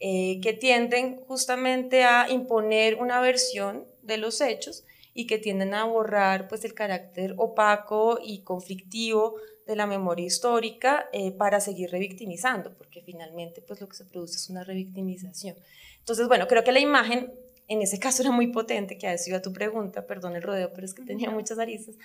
eh, 0.00 0.40
que 0.42 0.52
tienden 0.52 1.20
justamente 1.26 2.04
a 2.04 2.28
imponer 2.30 2.96
una 2.96 3.20
versión 3.20 3.86
de 4.02 4.16
los 4.16 4.40
hechos 4.40 4.84
y 5.14 5.26
que 5.26 5.38
tienden 5.38 5.74
a 5.74 5.84
borrar 5.84 6.48
pues 6.48 6.64
el 6.64 6.74
carácter 6.74 7.34
opaco 7.36 8.18
y 8.22 8.42
conflictivo 8.42 9.36
de 9.66 9.76
la 9.76 9.86
memoria 9.86 10.26
histórica 10.26 11.08
eh, 11.12 11.30
para 11.32 11.60
seguir 11.60 11.90
revictimizando, 11.90 12.74
porque 12.76 13.02
finalmente 13.02 13.62
pues 13.62 13.80
lo 13.80 13.88
que 13.88 13.96
se 13.96 14.04
produce 14.04 14.36
es 14.36 14.50
una 14.50 14.64
revictimización. 14.64 15.56
Entonces, 15.98 16.26
bueno, 16.26 16.48
creo 16.48 16.64
que 16.64 16.72
la 16.72 16.80
imagen 16.80 17.32
en 17.72 17.82
ese 17.82 17.98
caso 17.98 18.22
era 18.22 18.30
muy 18.30 18.48
potente, 18.48 18.98
que 18.98 19.08
ha 19.08 19.18
sido 19.18 19.40
tu 19.42 19.52
pregunta, 19.52 20.06
perdón 20.06 20.36
el 20.36 20.42
rodeo, 20.42 20.72
pero 20.72 20.84
es 20.84 20.94
que 20.94 21.02
tenía 21.02 21.30
muchas 21.30 21.58
aristas. 21.58 21.96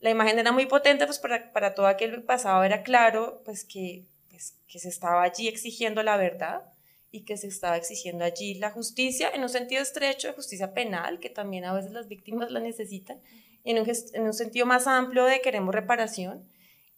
La 0.00 0.10
imagen 0.10 0.38
era 0.38 0.52
muy 0.52 0.66
potente, 0.66 1.06
pues 1.06 1.18
para, 1.18 1.52
para 1.52 1.74
todo 1.74 1.86
aquel 1.86 2.12
que 2.12 2.20
pasaba 2.20 2.64
era 2.64 2.82
claro, 2.82 3.42
pues 3.44 3.64
que, 3.64 4.04
pues 4.30 4.54
que 4.68 4.78
se 4.78 4.88
estaba 4.88 5.22
allí 5.22 5.48
exigiendo 5.48 6.02
la 6.02 6.16
verdad 6.16 6.62
y 7.10 7.24
que 7.24 7.36
se 7.36 7.48
estaba 7.48 7.76
exigiendo 7.76 8.24
allí 8.24 8.54
la 8.54 8.70
justicia 8.70 9.30
en 9.34 9.42
un 9.42 9.48
sentido 9.48 9.82
estrecho 9.82 10.28
de 10.28 10.34
justicia 10.34 10.72
penal, 10.74 11.18
que 11.18 11.30
también 11.30 11.64
a 11.64 11.72
veces 11.72 11.92
las 11.92 12.06
víctimas 12.06 12.50
la 12.50 12.60
necesitan, 12.60 13.20
en 13.64 13.78
un, 13.78 13.90
en 14.12 14.22
un 14.22 14.34
sentido 14.34 14.66
más 14.66 14.86
amplio 14.86 15.24
de 15.24 15.40
queremos 15.40 15.74
reparación 15.74 16.48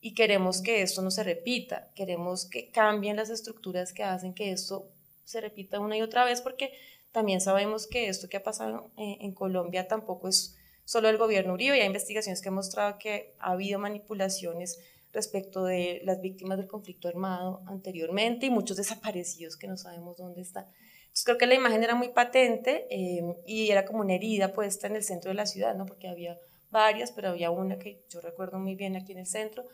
y 0.01 0.15
queremos 0.15 0.63
que 0.63 0.83
esto 0.83 1.03
no 1.03 1.11
se 1.11 1.23
repita, 1.23 1.91
queremos 1.95 2.47
que 2.47 2.71
cambien 2.71 3.17
las 3.17 3.31
estructuras 3.31 3.93
que 3.93 4.03
hacen 4.03 4.35
que 4.35 4.51
esto 4.51 4.91
se 5.25 5.41
repita 5.41 5.79
una 5.79 5.97
y 5.97 6.03
otra 6.03 6.25
vez, 6.25 6.41
porque 6.41 6.73
también 7.13 7.41
sabemos 7.41 7.87
que 7.87 8.09
esto 8.09 8.29
que 8.29 8.37
ha 8.37 8.43
pasado 8.43 8.91
en, 8.97 9.33
Colombia 9.33 9.89
tampoco 9.89 10.29
es 10.29 10.57
solo 10.85 11.09
el 11.09 11.19
gobierno 11.19 11.55
Uribe, 11.55 11.77
y 11.77 11.81
hay 11.81 11.87
investigaciones 11.87 12.41
que 12.41 12.49
han 12.49 12.55
mostrado 12.55 12.99
que 12.99 13.35
ha 13.39 13.53
habido 13.53 13.79
manipulaciones 13.79 14.79
respecto 15.13 15.65
de 15.65 16.01
las 16.05 16.21
víctimas 16.21 16.59
del 16.59 16.69
conflicto 16.69 17.09
armado 17.09 17.63
anteriormente 17.67 18.47
y 18.47 18.51
muchos 18.51 18.77
desaparecidos 18.77 19.57
que 19.57 19.67
no 19.67 19.77
sabemos 19.77 20.17
dónde 20.17 20.41
están. 20.41 20.67
Entonces 21.03 21.25
creo 21.25 21.39
que 21.39 21.47
la 21.47 21.55
imagen 21.55 21.83
era 21.83 21.97
muy 21.97 22.11
patente 22.11 22.87
eh, 22.91 23.23
y 23.45 23.71
era 23.71 23.85
como 23.85 24.01
una 24.01 24.15
herida 24.15 24.53
puesta 24.53 24.87
en 24.87 24.95
el 24.95 25.03
centro 25.03 25.31
de 25.31 25.35
la 25.35 25.47
ciudad, 25.47 25.75
¿no? 25.75 25.85
porque 25.87 26.07
había 26.07 26.39
varias, 26.71 27.11
pero 27.11 27.31
había 27.31 27.51
una 27.51 27.79
que 27.79 28.05
yo 28.09 28.21
recuerdo 28.21 28.61
muy 28.61 28.77
bien 28.77 28.95
aquí 28.95 29.11
en 29.11 29.19
el 29.19 29.27
centro, 29.27 29.65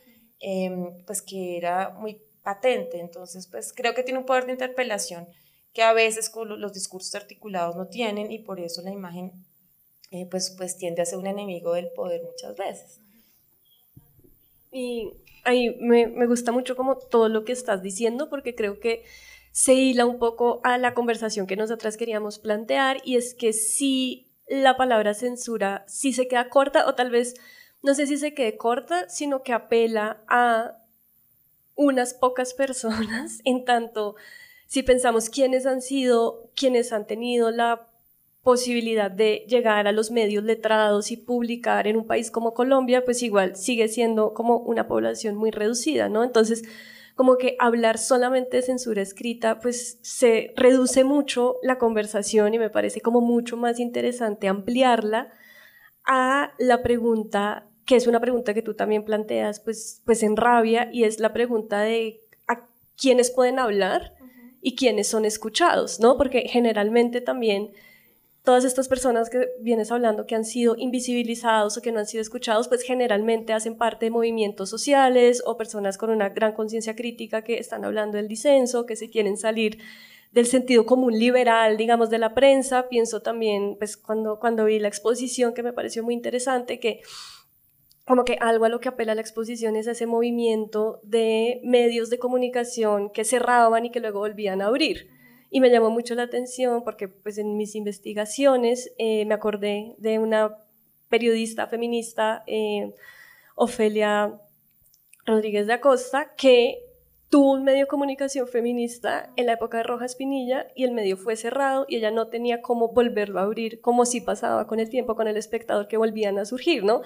eh, 0.40 0.71
pues 1.07 1.21
que 1.21 1.59
era 1.59 1.90
muy 1.90 2.23
patente. 2.43 2.99
Entonces, 3.00 3.47
pues 3.49 3.75
creo 3.75 3.95
que 3.95 4.02
tiene 4.02 4.19
un 4.19 4.25
poder 4.25 4.47
de 4.47 4.52
interpelación 4.52 5.28
que 5.76 5.83
a 5.83 5.92
veces 5.92 6.33
los 6.35 6.73
discursos 6.73 7.14
articulados 7.14 7.76
no 7.76 7.87
tienen 7.87 8.33
y 8.33 8.38
por 8.38 8.61
eso 8.61 8.80
la 8.80 8.92
imagen 8.92 9.30
eh, 10.11 10.26
pues, 10.30 10.54
pues 10.56 10.78
tiende 10.78 11.02
a 11.02 11.04
ser 11.04 11.18
un 11.18 11.26
enemigo 11.26 11.75
del 11.75 11.90
poder 11.90 12.23
muchas 12.23 12.56
veces. 12.56 12.99
Y 14.73 15.12
ahí 15.45 15.76
me, 15.78 16.06
me 16.06 16.26
gusta 16.26 16.50
mucho 16.50 16.76
como 16.76 16.97
todo 16.97 17.28
lo 17.28 17.45
que 17.45 17.52
estás 17.52 17.83
diciendo 17.83 18.30
porque 18.30 18.54
creo 18.54 18.80
que 18.80 19.04
se 19.52 19.75
hila 19.75 20.06
un 20.06 20.18
poco 20.18 20.62
a 20.64 20.78
la 20.78 20.95
conversación 20.95 21.47
que 21.47 21.56
nosotras 21.56 21.99
queríamos 21.99 22.38
plantear 22.38 23.02
y 23.04 23.16
es 23.16 23.35
que 23.35 23.52
si 23.52 24.33
la 24.49 24.78
palabra 24.78 25.12
censura 25.12 25.85
sí 25.87 26.14
se 26.14 26.26
queda 26.26 26.49
corta 26.49 26.87
o 26.87 26.95
tal 26.95 27.11
vez 27.11 27.35
no 27.83 27.95
sé 27.95 28.06
si 28.06 28.16
se 28.16 28.33
quede 28.33 28.56
corta, 28.56 29.11
sino 29.11 29.42
que 29.42 29.52
apela 29.52 30.25
a 30.26 30.78
unas 31.75 32.14
pocas 32.14 32.54
personas 32.54 33.40
en 33.45 33.66
tanto 33.66 34.16
si 34.66 34.82
pensamos 34.82 35.30
quiénes 35.30 35.66
han 35.66 35.80
sido, 35.80 36.50
quienes 36.54 36.92
han 36.92 37.06
tenido 37.06 37.50
la 37.50 37.88
posibilidad 38.42 39.11
de 39.11 39.44
llegar 39.49 39.88
a 39.88 39.92
los 39.92 40.12
medios 40.12 40.44
letrados 40.44 41.11
y 41.11 41.16
publicar 41.16 41.88
en 41.88 41.96
un 41.96 42.06
país 42.06 42.30
como 42.30 42.54
Colombia, 42.54 43.04
pues 43.04 43.23
igual 43.25 43.56
sigue 43.56 43.88
siendo 43.88 44.35
como 44.35 44.58
una 44.58 44.87
población 44.87 45.35
muy 45.35 45.50
reducida, 45.50 46.08
¿no? 46.08 46.23
Entonces, 46.23 46.62
como 47.16 47.38
que 47.38 47.56
hablar 47.58 47.99
solamente 47.99 48.58
de 48.58 48.62
censura 48.62 49.02
escrita, 49.02 49.58
pues 49.58 49.99
se 50.02 50.52
reduce 50.54 51.02
mucho 51.02 51.56
la 51.62 51.78
conversación 51.78 52.54
y 52.54 52.58
me 52.58 52.70
parece 52.70 53.00
como 53.00 53.20
mucho 53.20 53.56
más 53.56 53.80
interesante 53.80 54.46
ampliarla 54.46 55.32
a 56.04 56.52
la 56.58 56.82
pregunta, 56.82 57.66
que 57.85 57.96
es 57.96 58.06
una 58.06 58.20
pregunta 58.20 58.54
que 58.54 58.62
tú 58.62 58.75
también 58.75 59.04
planteas, 59.04 59.61
pues, 59.61 60.02
pues 60.04 60.23
en 60.23 60.37
rabia, 60.37 60.88
y 60.92 61.04
es 61.04 61.18
la 61.18 61.32
pregunta 61.32 61.80
de 61.80 62.20
a 62.46 62.68
quiénes 62.96 63.30
pueden 63.30 63.58
hablar 63.58 64.15
y 64.66 64.75
quiénes 64.75 65.06
son 65.06 65.25
escuchados, 65.25 66.00
¿no? 66.00 66.16
Porque 66.16 66.40
generalmente 66.49 67.20
también 67.20 67.70
todas 68.42 68.64
estas 68.64 68.88
personas 68.88 69.30
que 69.30 69.46
vienes 69.61 69.92
hablando 69.92 70.26
que 70.26 70.35
han 70.35 70.44
sido 70.44 70.75
invisibilizados 70.76 71.76
o 71.76 71.82
que 71.82 71.92
no 71.92 72.00
han 72.00 72.06
sido 72.08 72.20
escuchados, 72.20 72.66
pues 72.66 72.82
generalmente 72.82 73.52
hacen 73.52 73.76
parte 73.76 74.06
de 74.06 74.11
movimientos 74.11 74.68
sociales 74.68 75.40
o 75.46 75.56
personas 75.56 75.96
con 75.99 76.11
una 76.11 76.30
gran 76.30 76.52
conciencia 76.52 76.96
crítica 76.96 77.42
que 77.42 77.58
están 77.58 77.85
hablando 77.85 78.16
del 78.16 78.26
disenso, 78.26 78.87
que 78.87 78.96
se 78.96 79.08
quieren 79.08 79.37
salir 79.37 79.78
del 80.32 80.46
sentido 80.46 80.85
común 80.85 81.16
liberal, 81.16 81.76
digamos, 81.76 82.11
de 82.11 82.18
la 82.18 82.35
prensa. 82.35 82.88
Pienso 82.88 83.23
también, 83.23 83.76
pues 83.78 83.96
cuando, 83.96 84.40
cuando 84.40 84.64
vi 84.64 84.80
la 84.80 84.88
exposición 84.88 85.54
que 85.54 85.62
me 85.62 85.73
pareció 85.73 86.02
muy 86.02 86.14
interesante, 86.14 86.80
que 86.80 87.02
como 88.06 88.25
que 88.25 88.38
algo 88.40 88.64
a 88.64 88.68
lo 88.68 88.80
que 88.80 88.88
apela 88.88 89.16
la 89.16 89.20
exposición 89.20 89.75
es 89.75 89.88
ese 89.88 90.06
movimiento 90.06 91.00
de 91.02 91.60
medios 91.64 92.08
de 92.08 92.18
comunicación 92.18 93.10
que 93.10 93.25
cerraban 93.25 93.84
y 93.84 93.90
que 93.90 94.00
luego 94.00 94.20
volvían 94.20 94.62
a 94.62 94.66
abrir. 94.66 95.10
Y 95.50 95.60
me 95.60 95.70
llamó 95.70 95.90
mucho 95.90 96.14
la 96.14 96.22
atención 96.22 96.84
porque 96.84 97.08
pues 97.08 97.36
en 97.38 97.56
mis 97.56 97.75
investigaciones 97.75 98.92
eh, 98.98 99.25
me 99.26 99.34
acordé 99.34 99.96
de 99.98 100.20
una 100.20 100.56
periodista 101.08 101.66
feminista, 101.66 102.44
eh, 102.46 102.94
Ofelia 103.56 104.38
Rodríguez 105.25 105.66
de 105.66 105.72
Acosta, 105.72 106.32
que 106.36 106.78
tuvo 107.28 107.54
un 107.54 107.64
medio 107.64 107.80
de 107.80 107.86
comunicación 107.88 108.46
feminista 108.46 109.32
en 109.34 109.46
la 109.46 109.54
época 109.54 109.78
de 109.78 109.82
Rojas 109.82 110.14
Pinilla 110.14 110.68
y 110.76 110.84
el 110.84 110.92
medio 110.92 111.16
fue 111.16 111.34
cerrado 111.34 111.86
y 111.88 111.96
ella 111.96 112.12
no 112.12 112.28
tenía 112.28 112.62
cómo 112.62 112.92
volverlo 112.92 113.40
a 113.40 113.42
abrir, 113.42 113.80
como 113.80 114.06
si 114.06 114.20
pasaba 114.20 114.68
con 114.68 114.78
el 114.78 114.90
tiempo 114.90 115.16
con 115.16 115.26
el 115.26 115.36
espectador 115.36 115.88
que 115.88 115.96
volvían 115.96 116.38
a 116.38 116.44
surgir, 116.44 116.84
¿no? 116.84 117.02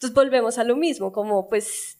Entonces 0.00 0.14
volvemos 0.14 0.56
a 0.56 0.64
lo 0.64 0.76
mismo, 0.76 1.12
como 1.12 1.46
pues 1.46 1.98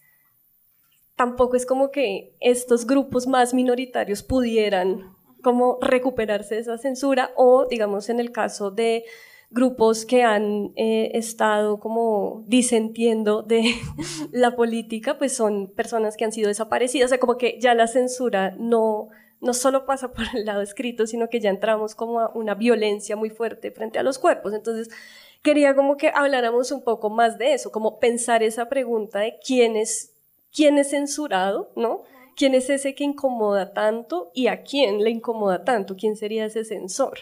tampoco 1.17 1.55
es 1.55 1.67
como 1.67 1.91
que 1.91 2.35
estos 2.41 2.87
grupos 2.87 3.27
más 3.27 3.53
minoritarios 3.53 4.23
pudieran 4.23 5.15
como 5.43 5.77
recuperarse 5.83 6.55
de 6.55 6.63
esa 6.63 6.79
censura 6.79 7.31
o 7.37 7.67
digamos 7.69 8.09
en 8.09 8.19
el 8.19 8.33
caso 8.33 8.71
de 8.71 9.05
grupos 9.51 10.07
que 10.07 10.23
han 10.23 10.73
eh, 10.77 11.11
estado 11.13 11.79
como 11.79 12.43
disentiendo 12.47 13.43
de 13.43 13.75
la 14.33 14.57
política, 14.57 15.19
pues 15.19 15.37
son 15.37 15.71
personas 15.71 16.17
que 16.17 16.25
han 16.25 16.33
sido 16.33 16.49
desaparecidas, 16.49 17.09
o 17.09 17.11
sea, 17.11 17.21
como 17.21 17.37
que 17.37 17.59
ya 17.61 17.75
la 17.75 17.87
censura 17.87 18.55
no, 18.59 19.11
no 19.43 19.53
solo 19.53 19.85
pasa 19.85 20.11
por 20.13 20.25
el 20.35 20.47
lado 20.47 20.63
escrito, 20.63 21.07
sino 21.07 21.29
que 21.29 21.41
ya 21.41 21.51
entramos 21.51 21.95
como 21.95 22.21
a 22.21 22.31
una 22.31 22.55
violencia 22.55 23.15
muy 23.15 23.29
fuerte 23.29 23.71
frente 23.73 23.99
a 23.99 24.03
los 24.03 24.19
cuerpos. 24.19 24.55
Entonces, 24.55 24.89
quería 25.43 25.75
como 25.75 25.97
que 25.97 26.11
habláramos 26.15 26.73
un 26.73 26.83
poco 26.83 27.11
más 27.11 27.39
de 27.39 27.55
eso, 27.55 27.71
como 27.71 27.99
pensar 27.99 28.43
esa 28.43 28.69
pregunta 28.69 29.21
de 29.21 29.39
quién 29.45 29.77
es, 29.77 30.13
quién 30.53 30.79
es 30.79 30.91
censurado, 30.91 31.73
¿no? 31.77 32.03
¿Quién 32.37 32.55
es 32.55 32.71
ese 32.71 32.95
que 32.95 33.05
incomoda 33.05 33.73
tanto 33.73 34.31
y 34.35 34.47
a 34.47 34.63
quién 34.63 35.03
le 35.03 35.11
incomoda 35.11 35.65
tanto? 35.65 35.97
¿Quién 35.97 36.17
sería 36.17 36.47
ese 36.47 36.65
censor? 36.65 37.19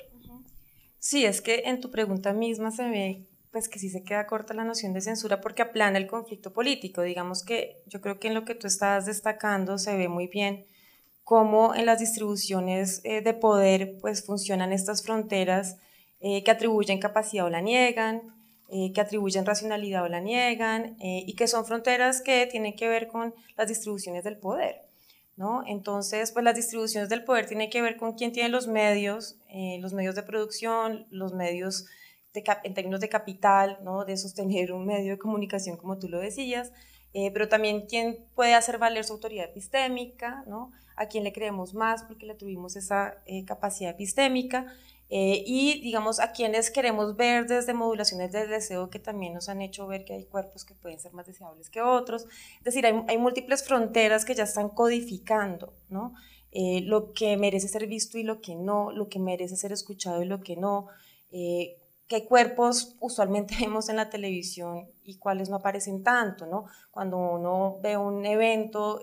Sí, 1.01 1.25
es 1.25 1.41
que 1.41 1.63
en 1.67 1.81
tu 1.81 1.91
pregunta 1.91 2.33
misma 2.33 2.71
se 2.71 2.89
ve 2.89 3.25
pues 3.51 3.69
que 3.69 3.79
sí 3.79 3.89
se 3.89 4.03
queda 4.03 4.27
corta 4.27 4.55
la 4.55 4.65
noción 4.65 4.93
de 4.93 5.01
censura 5.01 5.41
porque 5.41 5.63
aplana 5.63 5.99
el 5.99 6.07
conflicto 6.07 6.53
político. 6.53 7.03
Digamos 7.03 7.43
que 7.43 7.83
yo 7.87 8.01
creo 8.01 8.19
que 8.19 8.29
en 8.29 8.35
lo 8.35 8.45
que 8.45 8.55
tú 8.55 8.67
estás 8.67 9.07
destacando 9.07 9.79
se 9.79 9.97
ve 9.97 10.09
muy 10.09 10.27
bien 10.27 10.67
cómo 11.25 11.75
en 11.75 11.87
las 11.87 11.99
distribuciones 11.99 13.01
eh, 13.05 13.21
de 13.23 13.35
poder 13.35 13.97
pues 14.01 14.25
funcionan 14.25 14.73
estas 14.73 15.03
fronteras 15.03 15.79
eh, 16.21 16.43
que 16.43 16.51
atribuyen 16.51 16.99
capacidad 16.99 17.47
o 17.47 17.51
la 17.51 17.61
niegan, 17.61 18.23
eh, 18.71 18.93
que 18.93 19.01
atribuyen 19.01 19.47
racionalidad 19.47 20.03
o 20.03 20.09
la 20.09 20.21
niegan, 20.21 20.97
y 21.01 21.35
que 21.35 21.47
son 21.47 21.65
fronteras 21.65 22.21
que 22.21 22.47
tienen 22.47 22.77
que 22.77 22.89
ver 22.89 23.09
con 23.09 23.35
las 23.57 23.69
distribuciones 23.69 24.25
del 24.25 24.37
poder. 24.37 24.83
¿no? 25.37 25.63
Entonces, 25.67 26.33
pues 26.33 26.45
las 26.45 26.57
distribuciones 26.57 27.09
del 27.09 27.25
poder 27.25 27.47
tienen 27.47 27.71
que 27.71 27.81
ver 27.81 27.97
con 27.97 28.15
quién 28.15 28.33
tiene 28.33 28.49
los 28.49 28.67
medios, 28.67 29.37
los 29.81 29.93
medios 29.95 30.17
de 30.17 30.25
producción, 30.25 31.07
los 31.11 31.33
medios 31.33 31.87
en 32.35 32.75
términos 32.75 33.01
de 33.01 33.09
capital, 33.09 33.79
¿no? 33.83 34.05
de 34.05 34.17
sostener 34.17 34.73
un 34.73 34.85
medio 34.85 35.13
de 35.13 35.19
comunicación, 35.19 35.77
como 35.77 35.99
tú 35.99 36.09
lo 36.09 36.19
decías, 36.19 36.73
pero 37.13 37.49
también 37.49 37.87
quién 37.87 38.27
puede 38.35 38.55
hacer 38.55 38.79
valer 38.79 39.05
su 39.05 39.13
autoridad 39.13 39.49
epistémica, 39.49 40.45
¿no? 40.49 40.73
a 40.99 41.07
quién 41.07 41.25
le 41.25 41.33
creemos 41.33 41.75
más 41.75 42.03
porque 42.03 42.27
le 42.27 42.35
tuvimos 42.35 42.77
esa 42.77 43.15
eh, 43.27 43.45
capacidad 43.45 43.93
epistémica 43.93 44.67
eh, 45.11 45.43
y 45.47 45.81
digamos 45.81 46.21
a 46.21 46.33
quienes 46.33 46.71
queremos 46.71 47.17
ver 47.17 47.47
desde 47.47 47.73
modulaciones 47.73 48.31
del 48.31 48.51
deseo 48.51 48.91
que 48.91 48.99
también 48.99 49.33
nos 49.33 49.49
han 49.49 49.63
hecho 49.63 49.87
ver 49.87 50.05
que 50.05 50.13
hay 50.13 50.25
cuerpos 50.27 50.67
que 50.67 50.75
pueden 50.75 51.01
ser 51.01 51.15
más 51.15 51.27
deseables 51.27 51.71
que 51.71 51.81
otros. 51.81 52.27
Es 52.59 52.65
decir, 52.65 52.85
hay, 52.85 53.03
hay 53.09 53.17
múltiples 53.17 53.65
fronteras 53.65 54.25
que 54.25 54.35
ya 54.35 54.45
están 54.45 54.69
codificando, 54.69 55.73
¿no? 55.89 56.15
Eh, 56.53 56.83
lo 56.83 57.13
que 57.13 57.37
merece 57.37 57.69
ser 57.69 57.87
visto 57.87 58.19
y 58.19 58.23
lo 58.23 58.41
que 58.41 58.55
no, 58.55 58.93
lo 58.93 59.09
que 59.09 59.19
merece 59.19 59.57
ser 59.57 59.73
escuchado 59.73 60.23
y 60.23 60.27
lo 60.27 60.41
que 60.41 60.57
no, 60.57 60.89
qué 61.31 62.25
cuerpos 62.27 62.97
usualmente 63.01 63.55
vemos 63.61 63.89
en 63.89 63.97
la 63.97 64.11
televisión 64.11 64.91
y 65.05 65.17
cuáles 65.19 65.49
no 65.49 65.57
aparecen 65.57 66.03
tanto, 66.03 66.47
¿no? 66.47 66.67
Cuando 66.91 67.17
uno 67.19 67.79
ve 67.83 67.97
un 67.97 68.27
evento, 68.27 69.01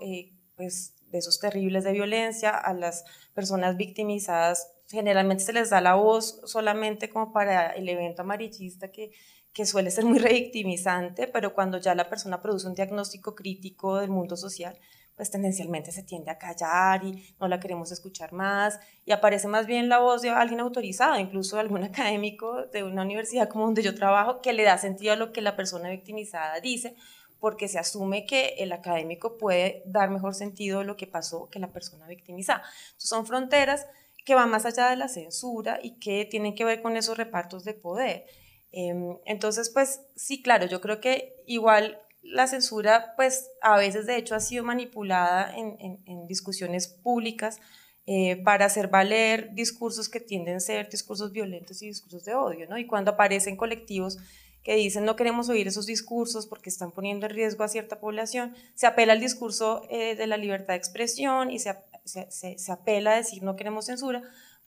pues 0.56 0.94
de 1.10 1.18
esos 1.18 1.38
terribles 1.38 1.84
de 1.84 1.92
violencia, 1.92 2.50
a 2.50 2.74
las 2.74 3.04
personas 3.32 3.76
victimizadas 3.76 4.75
generalmente 4.88 5.44
se 5.44 5.52
les 5.52 5.70
da 5.70 5.80
la 5.80 5.94
voz 5.94 6.40
solamente 6.44 7.08
como 7.08 7.32
para 7.32 7.70
el 7.70 7.88
evento 7.88 8.22
amarillista 8.22 8.90
que, 8.90 9.10
que 9.52 9.66
suele 9.66 9.90
ser 9.90 10.04
muy 10.04 10.18
revictimizante, 10.20 11.26
pero 11.28 11.54
cuando 11.54 11.78
ya 11.78 11.94
la 11.94 12.08
persona 12.08 12.40
produce 12.40 12.68
un 12.68 12.74
diagnóstico 12.74 13.34
crítico 13.34 13.98
del 13.98 14.10
mundo 14.10 14.36
social, 14.36 14.78
pues 15.16 15.30
tendencialmente 15.30 15.92
se 15.92 16.02
tiende 16.02 16.30
a 16.30 16.38
callar 16.38 17.02
y 17.04 17.34
no 17.40 17.48
la 17.48 17.58
queremos 17.58 17.90
escuchar 17.90 18.32
más 18.32 18.78
y 19.06 19.12
aparece 19.12 19.48
más 19.48 19.66
bien 19.66 19.88
la 19.88 19.98
voz 19.98 20.20
de 20.20 20.28
alguien 20.28 20.60
autorizado, 20.60 21.18
incluso 21.18 21.58
algún 21.58 21.82
académico 21.84 22.66
de 22.66 22.84
una 22.84 23.02
universidad 23.02 23.48
como 23.48 23.64
donde 23.64 23.82
yo 23.82 23.94
trabajo, 23.94 24.42
que 24.42 24.52
le 24.52 24.62
da 24.62 24.78
sentido 24.78 25.14
a 25.14 25.16
lo 25.16 25.32
que 25.32 25.40
la 25.40 25.56
persona 25.56 25.88
victimizada 25.88 26.60
dice, 26.60 26.94
porque 27.40 27.68
se 27.68 27.78
asume 27.78 28.26
que 28.26 28.56
el 28.58 28.72
académico 28.72 29.38
puede 29.38 29.82
dar 29.86 30.10
mejor 30.10 30.34
sentido 30.34 30.80
a 30.80 30.84
lo 30.84 30.96
que 30.96 31.06
pasó 31.06 31.48
que 31.50 31.58
la 31.58 31.72
persona 31.72 32.06
victimizada. 32.06 32.62
son 32.96 33.26
fronteras 33.26 33.86
que 34.26 34.34
van 34.34 34.50
más 34.50 34.66
allá 34.66 34.90
de 34.90 34.96
la 34.96 35.08
censura 35.08 35.78
y 35.80 35.98
que 36.00 36.26
tienen 36.26 36.56
que 36.56 36.64
ver 36.64 36.82
con 36.82 36.96
esos 36.96 37.16
repartos 37.16 37.64
de 37.64 37.74
poder. 37.74 38.26
Em, 38.72 39.16
entonces, 39.24 39.70
pues 39.70 40.00
sí, 40.16 40.42
claro, 40.42 40.66
yo 40.66 40.80
creo 40.80 41.00
que 41.00 41.36
igual 41.46 41.98
la 42.22 42.48
censura, 42.48 43.14
pues 43.16 43.48
a 43.62 43.76
veces 43.76 44.04
de 44.04 44.16
hecho 44.16 44.34
ha 44.34 44.40
sido 44.40 44.64
manipulada 44.64 45.54
en, 45.56 46.26
discusiones 46.26 46.88
públicas 46.88 47.60
eh, 48.06 48.42
para 48.42 48.66
hacer 48.66 48.88
valer 48.88 49.54
discursos 49.54 50.08
que 50.08 50.18
tienden 50.18 50.56
a 50.56 50.60
ser 50.60 50.90
discursos 50.90 51.30
violentos 51.30 51.80
y 51.82 51.86
discursos 51.86 52.24
de 52.24 52.34
odio, 52.34 52.68
¿no? 52.68 52.78
Y 52.78 52.86
cuando 52.86 53.12
aparecen 53.12 53.56
colectivos 53.56 54.18
que 54.64 54.74
dicen 54.74 55.04
no 55.04 55.14
queremos 55.14 55.48
oír 55.48 55.68
esos 55.68 55.86
discursos 55.86 56.48
porque 56.48 56.68
están 56.68 56.90
poniendo 56.90 57.26
en 57.26 57.32
riesgo 57.32 57.62
a 57.62 57.68
cierta 57.68 58.00
población, 58.00 58.56
se 58.74 58.88
apela 58.88 59.12
al 59.12 59.20
discurso 59.20 59.82
eh, 59.88 60.16
de 60.16 60.26
la 60.26 60.36
libertad 60.36 60.74
de 60.74 60.78
expresión 60.78 61.52
y 61.52 61.60
se, 61.60 61.70
se, 62.06 62.72
apela 62.72 63.12
a 63.12 63.16
decir 63.16 63.42
no 63.42 63.56
queremos 63.56 63.86
censura 63.86 64.22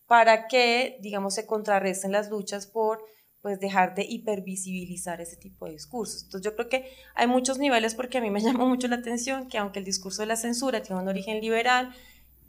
para 0.07 0.47
que, 0.47 0.97
digamos, 1.01 1.35
se 1.35 1.45
contrarresten 1.45 2.11
las 2.11 2.29
luchas 2.29 2.67
por 2.67 3.03
pues 3.41 3.59
dejar 3.59 3.95
de 3.95 4.03
hipervisibilizar 4.03 5.21
ese 5.21 5.37
tipo 5.37 5.65
de 5.65 5.71
discursos. 5.73 6.23
Entonces 6.23 6.43
yo 6.43 6.55
creo 6.55 6.67
que 6.67 6.91
hay 7.15 7.27
muchos 7.27 7.57
niveles 7.57 7.95
porque 7.95 8.17
a 8.17 8.21
mí 8.21 8.29
me 8.29 8.41
llama 8.43 8.65
mucho 8.65 8.87
la 8.87 8.97
atención 8.97 9.47
que 9.47 9.57
aunque 9.57 9.79
el 9.79 9.85
discurso 9.85 10.21
de 10.21 10.27
la 10.27 10.35
censura 10.35 10.81
tiene 10.81 11.01
un 11.01 11.07
origen 11.07 11.39
liberal, 11.39 11.93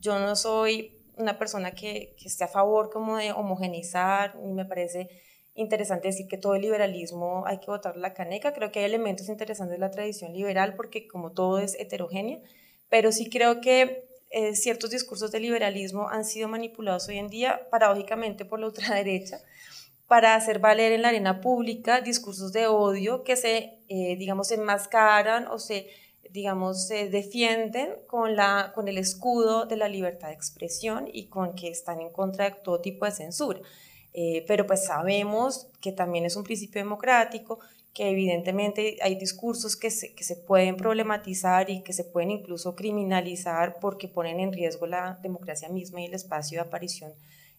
yo 0.01 0.19
no 0.19 0.35
soy 0.35 0.97
una 1.17 1.39
persona 1.39 1.73
que, 1.73 2.17
que 2.19 2.29
esté 2.29 2.45
a 2.45 2.49
favor 2.49 2.91
como 2.91 3.19
de 3.19 3.33
homogeneizar, 3.33 4.37
ni 4.37 4.53
me 4.53 4.65
parece 4.65 5.09
interesante 5.55 6.09
decir 6.09 6.27
que 6.27 6.39
todo 6.39 6.55
el 6.55 6.63
liberalismo 6.63 7.45
hay 7.47 7.59
que 7.59 7.71
votar 7.71 7.97
la 7.97 8.15
caneca. 8.15 8.53
Creo 8.53 8.73
que 8.73 8.81
hay 8.81 8.87
elementos 8.87 9.29
interesantes 9.29 9.77
de 9.77 9.81
la 9.81 9.91
tradición 9.91 10.33
liberal 10.33 10.75
porque 10.75 11.07
como 11.07 11.33
todo 11.33 11.59
es 11.59 11.75
heterogéneo, 11.79 12.41
pero 12.89 13.13
sí 13.13 13.29
creo 13.29 13.61
que 13.61 14.10
eh, 14.31 14.55
ciertos 14.55 14.91
discursos 14.91 15.31
de 15.33 15.41
liberalismo 15.41 16.09
han 16.09 16.25
sido 16.25 16.49
manipulados 16.49 17.09
hoy 17.09 17.19
en 17.19 17.29
día, 17.29 17.69
paradójicamente, 17.71 18.45
por 18.45 18.61
la 18.61 18.67
ultraderecha 18.67 19.41
para 20.11 20.35
hacer 20.35 20.59
valer 20.59 20.91
en 20.91 21.03
la 21.03 21.11
arena 21.11 21.41
pública 21.41 22.01
discursos 22.01 22.53
de 22.53 22.67
odio 22.67 23.23
que 23.23 23.37
se, 23.37 23.79
eh, 23.89 24.17
digamos, 24.17 24.51
enmascaran 24.51 25.47
o 25.47 25.61
se, 25.61 25.87
digamos, 26.31 26.89
defienden 26.89 27.95
con, 28.09 28.35
la, 28.35 28.73
con 28.75 28.89
el 28.89 28.99
escudo 28.99 29.67
de 29.67 29.77
la 29.77 29.89
libertad 29.89 30.27
de 30.27 30.35
expresión 30.35 31.09
y 31.13 31.27
con 31.27 31.55
que 31.55 31.69
están 31.69 32.01
en 32.01 32.11
contra 32.11 32.47
de 32.47 32.57
todo 32.57 32.81
tipo 32.81 33.05
de 33.05 33.13
censura. 33.13 33.61
Eh, 34.13 34.45
pero 34.49 34.67
pues 34.67 34.85
sabemos 34.85 35.69
que 35.81 35.93
también 35.93 36.25
es 36.25 36.35
un 36.35 36.43
principio 36.43 36.81
democrático, 36.81 37.61
que 37.93 38.11
evidentemente 38.11 38.99
hay 39.03 39.17
discursos 39.17 39.77
que 39.77 39.91
se, 39.91 40.15
que 40.15 40.25
se 40.25 40.37
pueden 40.37 40.77
problematizar 40.77 41.71
y 41.71 41.83
que 41.83 41.93
se 41.93 42.05
pueden 42.05 42.31
incluso 42.31 42.77
criminalizar 42.77 43.79
porque 43.81 44.07
ponen 44.09 44.39
en 44.41 44.53
riesgo 44.53 44.87
la 44.87 45.19
democracia 45.23 45.69
misma 45.69 46.01
y 46.01 46.07
el 46.07 46.15
espacio 46.15 46.59
de 46.59 46.69
aparición 46.69 47.13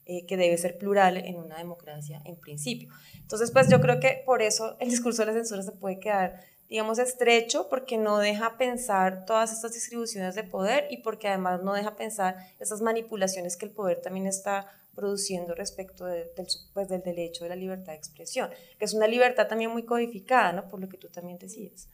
eh, 0.06 0.26
que 0.26 0.36
debe 0.36 0.58
ser 0.58 0.78
plural 0.78 1.18
en 1.18 1.36
una 1.36 1.58
democracia 1.58 2.22
en 2.26 2.36
principio. 2.36 2.90
Entonces, 3.16 3.52
pues 3.52 3.70
yo 3.70 3.80
creo 3.80 4.00
que 4.00 4.24
por 4.26 4.42
eso 4.42 4.76
el 4.80 4.90
discurso 4.90 5.22
de 5.22 5.28
la 5.28 5.34
censura 5.34 5.62
se 5.62 5.74
puede 5.74 6.00
quedar, 6.00 6.42
digamos, 6.68 6.98
estrecho 6.98 7.70
porque 7.70 7.98
no 7.98 8.18
deja 8.18 8.58
pensar 8.58 9.26
todas 9.26 9.52
estas 9.52 9.74
distribuciones 9.74 10.34
de 10.34 10.44
poder 10.44 10.88
y 10.90 10.98
porque 10.98 11.28
además 11.28 11.62
no 11.62 11.74
deja 11.74 11.96
pensar 11.96 12.36
esas 12.60 12.82
manipulaciones 12.82 13.58
que 13.58 13.66
el 13.66 13.72
poder 13.72 14.02
también 14.02 14.26
está 14.26 14.68
produciendo 14.96 15.56
respecto 15.56 16.06
del, 16.06 16.28
pues, 16.74 16.90
del 16.90 17.02
derecho 17.02 17.44
de 17.44 17.50
la 17.50 17.56
libertad 17.56 17.94
de 17.94 17.98
expresión, 17.98 18.50
que 18.78 18.86
es 18.86 18.94
una 18.94 19.08
libertad 19.08 19.48
también 19.48 19.72
muy 19.72 19.84
codificada, 19.84 20.52
¿no? 20.52 20.68
Por 20.68 20.80
lo 20.82 20.90
que 20.90 20.98
tú 20.98 21.08
también 21.08 21.38
decías. 21.38 21.88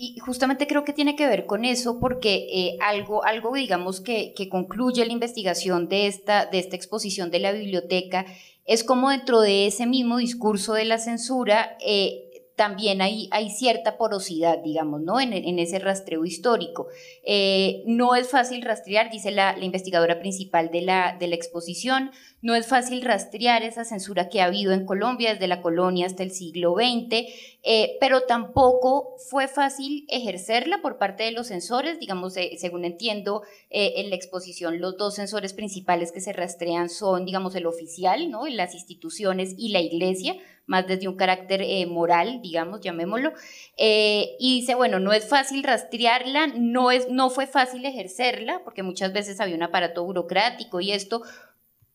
Y 0.00 0.16
justamente 0.20 0.68
creo 0.68 0.84
que 0.84 0.92
tiene 0.92 1.16
que 1.16 1.26
ver 1.26 1.44
con 1.44 1.64
eso 1.64 1.98
porque 1.98 2.46
eh, 2.52 2.78
algo, 2.80 3.24
algo, 3.24 3.54
digamos, 3.54 4.00
que, 4.00 4.32
que, 4.36 4.48
concluye 4.48 5.04
la 5.04 5.12
investigación 5.12 5.88
de 5.88 6.06
esta, 6.06 6.46
de 6.46 6.60
esta 6.60 6.76
exposición 6.76 7.32
de 7.32 7.40
la 7.40 7.50
biblioteca 7.50 8.24
es 8.68 8.84
como 8.84 9.08
dentro 9.08 9.40
de 9.40 9.66
ese 9.66 9.86
mismo 9.86 10.18
discurso 10.18 10.74
de 10.74 10.84
la 10.84 10.98
censura, 10.98 11.78
eh, 11.80 12.27
también 12.58 13.00
hay, 13.00 13.28
cierta 13.50 13.96
porosidad, 13.96 14.58
digamos, 14.58 15.00
¿no? 15.00 15.20
En, 15.20 15.58
ese 15.60 15.78
rastreo 15.78 16.24
histórico. 16.24 16.88
Eh, 17.24 17.84
no 17.86 18.16
es 18.16 18.28
fácil 18.28 18.62
rastrear, 18.62 19.10
dice 19.10 19.30
la, 19.30 19.56
investigadora 19.60 20.18
principal 20.18 20.70
de 20.72 20.82
la 20.82 21.16
exposición, 21.20 22.10
no 22.42 22.54
es 22.54 22.66
fácil 22.66 23.02
rastrear 23.02 23.62
esa 23.62 23.84
censura 23.84 24.28
que 24.28 24.40
ha 24.40 24.46
habido 24.46 24.72
en 24.72 24.86
Colombia 24.86 25.32
desde 25.32 25.48
la 25.48 25.60
colonia 25.60 26.06
hasta 26.06 26.22
el 26.22 26.30
siglo 26.30 26.74
XX, 26.74 27.26
eh, 27.62 27.96
pero 28.00 28.22
tampoco 28.22 29.16
fue 29.28 29.48
fácil 29.48 30.06
ejercerla 30.08 30.80
por 30.80 30.98
parte 30.98 31.24
de 31.24 31.32
los 31.32 31.48
censores, 31.48 31.98
digamos, 31.98 32.36
eh, 32.36 32.56
según 32.58 32.84
entiendo, 32.84 33.42
en 33.70 34.08
la 34.08 34.16
exposición 34.16 34.80
los 34.80 34.96
dos 34.96 35.16
censores 35.16 35.52
principales 35.52 36.12
que 36.12 36.20
se 36.20 36.32
rastrean 36.32 36.88
son, 36.88 37.24
digamos, 37.24 37.54
el 37.54 37.66
oficial, 37.66 38.30
¿no? 38.30 38.46
Las 38.46 38.74
instituciones 38.74 39.54
y 39.56 39.70
la 39.70 39.80
iglesia, 39.80 40.36
más 40.66 40.86
desde 40.86 41.08
un 41.08 41.16
carácter 41.16 41.62
eh, 41.62 41.86
moral, 41.86 42.40
digamos, 42.42 42.80
llamémoslo, 42.80 43.32
eh, 43.76 44.36
y 44.38 44.60
dice, 44.60 44.74
bueno, 44.74 45.00
no 45.00 45.12
es 45.12 45.26
fácil 45.26 45.62
rastrearla, 45.62 46.48
no, 46.48 46.90
es, 46.90 47.08
no 47.08 47.30
fue 47.30 47.46
fácil 47.46 47.84
ejercerla, 47.84 48.62
porque 48.64 48.82
muchas 48.82 49.12
veces 49.12 49.40
había 49.40 49.56
un 49.56 49.62
aparato 49.62 50.04
burocrático 50.04 50.80
y 50.80 50.92
esto, 50.92 51.22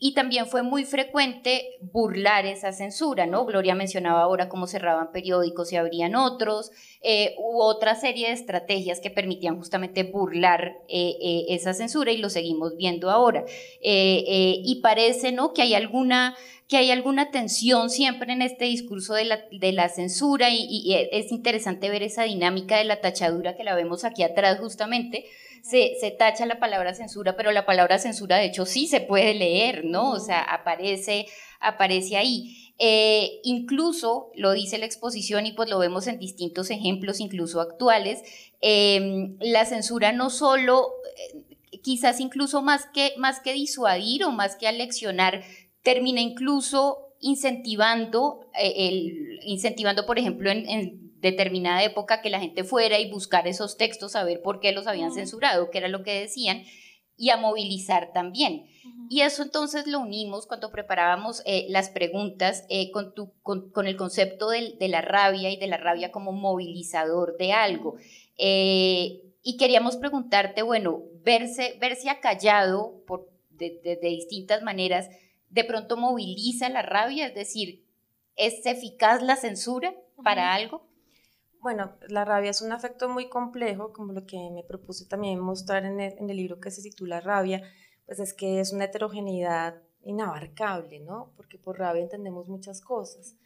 y 0.06 0.14
también 0.14 0.48
fue 0.48 0.64
muy 0.64 0.84
frecuente 0.84 1.78
burlar 1.80 2.46
esa 2.46 2.74
censura, 2.74 3.26
¿no? 3.26 3.46
Gloria 3.46 3.74
mencionaba 3.74 4.24
ahora 4.24 4.50
cómo 4.50 4.68
cerraban 4.68 5.14
periódicos 5.14 5.72
y 5.72 5.78
abrían 5.78 6.16
otros, 6.16 6.72
eh, 7.02 7.36
u 7.38 7.62
otra 7.62 7.96
serie 7.96 8.28
de 8.28 8.34
estrategias 8.34 9.00
que 9.00 9.10
permitían 9.10 9.56
justamente 9.56 10.04
burlar 10.04 10.74
eh, 10.90 11.16
eh, 11.22 11.46
esa 11.48 11.74
censura 11.74 12.12
y 12.12 12.18
lo 12.18 12.30
seguimos 12.30 12.76
viendo 12.76 13.10
ahora. 13.10 13.46
y 13.82 14.80
parece, 14.84 15.32
¿no? 15.32 15.54
Que 15.54 15.62
hay 15.62 15.74
alguna 15.74 16.36
que 16.68 16.78
hay 16.78 16.92
alguna 16.92 17.32
tensión 17.32 17.90
siempre 17.90 18.34
en 18.34 18.42
este 18.42 18.66
discurso 18.66 19.14
de 19.14 19.26
la, 19.72 19.90
censura 19.90 20.50
y, 20.50 20.94
es 21.12 21.32
interesante 21.32 21.90
ver 21.90 22.04
esa 22.04 22.24
dinámica 22.24 22.78
de 22.78 22.84
la 22.84 23.00
tachadura 23.00 23.56
que 23.56 23.64
la 23.64 23.76
vemos 23.76 24.04
aquí 24.04 24.24
atrás 24.24 24.60
justamente, 24.60 25.26
se, 25.64 26.12
tacha 26.20 26.46
la 26.46 26.60
palabra 26.60 26.94
censura, 26.94 27.38
pero 27.38 27.52
la 27.52 27.66
palabra 27.66 27.98
censura 27.98 28.38
de 28.38 28.46
hecho 28.46 28.66
sí 28.66 28.86
se 28.88 29.00
puede 29.00 29.34
leer, 29.34 29.86
¿no? 29.86 30.12
O 30.12 30.20
sea, 30.20 30.42
aparece, 30.42 31.26
aparece 31.62 32.18
ahí. 32.18 32.74
Eh, 32.80 33.40
incluso, 33.44 34.30
lo 34.36 34.52
dice 34.52 34.78
la 34.78 34.86
exposición 34.86 35.46
y 35.46 35.54
pues 35.54 35.70
lo 35.70 35.80
vemos 35.80 36.08
en 36.08 36.20
distintos 36.20 36.70
ejemplos, 36.70 37.22
incluso 37.22 37.62
actuales, 37.62 38.22
em, 38.60 39.38
la 39.40 39.64
censura 39.66 40.12
no 40.12 40.30
solo, 40.30 40.92
eh, 41.34 41.80
quizás 41.82 42.20
incluso 42.20 42.62
más 42.62 42.86
que, 42.94 43.14
más 43.18 43.40
que 43.40 43.54
disuadir 43.54 44.26
o 44.26 44.32
más 44.32 44.58
que 44.58 44.68
aleccionar, 44.68 45.44
termina 45.82 46.20
incluso 46.20 47.14
incentivando, 47.22 48.50
eh, 48.60 48.90
el, 48.90 49.40
incentivando 49.46 50.06
por 50.06 50.20
ejemplo, 50.20 50.52
en 50.52 51.03
determinada 51.24 51.84
época 51.84 52.22
que 52.22 52.30
la 52.30 52.40
gente 52.40 52.64
fuera 52.64 53.00
y 53.00 53.10
buscar 53.10 53.48
esos 53.48 53.78
textos, 53.78 54.12
saber 54.12 54.42
por 54.42 54.60
qué 54.60 54.74
los 54.74 54.86
habían 54.86 55.12
censurado, 55.12 55.72
qué 55.72 55.80
era 55.80 55.88
lo 55.88 56.04
que 56.04 56.20
decían, 56.20 56.64
y 57.18 57.30
a 57.30 57.38
movilizar 57.38 58.12
también. 58.14 58.68
Y 59.10 59.22
eso 59.22 59.44
entonces 59.44 59.88
lo 59.88 60.00
unimos 60.00 60.46
cuando 60.46 60.72
preparábamos 60.72 61.42
eh, 61.46 61.66
las 61.70 61.90
preguntas 61.90 62.66
eh, 62.70 62.92
con, 62.92 63.14
tu, 63.14 63.32
con, 63.42 63.88
el 63.88 63.96
concepto 63.96 64.50
de, 64.50 64.76
la 64.88 65.02
rabia 65.02 65.50
y 65.50 65.58
de 65.58 65.68
la 65.68 65.78
rabia 65.78 66.12
como 66.12 66.32
movilizador 66.32 67.38
de 67.38 67.54
algo. 67.54 67.96
Eh, 68.38 69.22
y 69.42 69.58
queríamos 69.58 69.98
preguntarte, 69.98 70.62
bueno, 70.62 71.04
verse, 71.24 71.78
verse 71.80 72.10
acallado 72.10 73.04
por, 73.08 73.30
de, 73.52 74.00
distintas 74.02 74.62
maneras, 74.62 75.10
de 75.50 75.64
pronto 75.64 75.96
moviliza 75.96 76.68
la 76.70 76.82
rabia, 76.82 77.28
es 77.28 77.36
decir, 77.36 77.86
¿es 78.36 78.66
eficaz 78.66 79.22
la 79.22 79.36
censura 79.36 79.94
para 80.24 80.54
algo? 80.54 80.93
Bueno, 81.64 81.98
la 82.10 82.26
rabia 82.26 82.52
es 82.52 82.62
un 82.62 82.74
afecto 82.74 83.08
muy 83.08 83.30
complejo, 83.30 83.94
como 83.94 84.12
lo 84.12 84.26
que 84.26 84.50
me 84.52 84.66
propuse 84.66 85.06
también 85.06 85.40
mostrar 85.40 85.86
en 85.86 85.98
el, 86.02 86.36
libro 86.36 86.60
que 86.60 86.70
se 86.70 86.82
titula 86.82 87.22
Rabia, 87.22 87.62
pues 88.06 88.20
es 88.20 88.34
que 88.34 88.60
es 88.60 88.74
una 88.74 88.84
heterogeneidad 88.84 89.82
inabarcable, 90.02 91.00
¿no? 91.00 91.32
Porque 91.38 91.58
por 91.58 91.80
rabia 91.80 92.04
entendemos 92.04 92.50
muchas 92.50 92.82
cosas. 92.82 93.38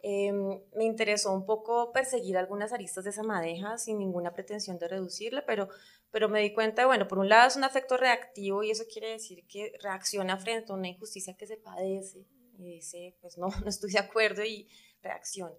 Em, 0.00 0.58
me 0.74 0.84
interesó 0.84 1.34
un 1.34 1.44
poco 1.44 1.92
perseguir 1.92 2.38
algunas 2.38 2.72
aristas 2.72 3.04
de 3.04 3.10
esa 3.10 3.22
madeja 3.22 3.76
sin 3.76 3.98
ninguna 3.98 4.32
pretensión 4.32 4.78
de 4.78 4.88
reducirla, 4.88 5.44
pero, 5.44 5.68
pero 6.10 6.30
me 6.30 6.40
di 6.40 6.54
cuenta, 6.54 6.86
bueno, 6.86 7.06
por 7.06 7.18
un 7.18 7.28
lado 7.28 7.46
es 7.48 7.56
un 7.56 7.64
afecto 7.64 7.98
reactivo 7.98 8.62
y 8.62 8.70
eso 8.70 8.84
quiere 8.90 9.10
decir 9.10 9.46
que 9.46 9.74
reacciona 9.82 10.38
frente 10.38 10.72
a 10.72 10.76
una 10.76 10.88
injusticia 10.88 11.36
que 11.36 11.46
se 11.46 11.58
padece 11.58 12.26
y 12.56 12.76
dice, 12.76 13.18
pues 13.20 13.36
no, 13.36 13.48
no 13.62 13.68
estoy 13.68 13.92
de 13.92 13.98
acuerdo 13.98 14.42
y 14.44 14.66
reacciono. 15.02 15.56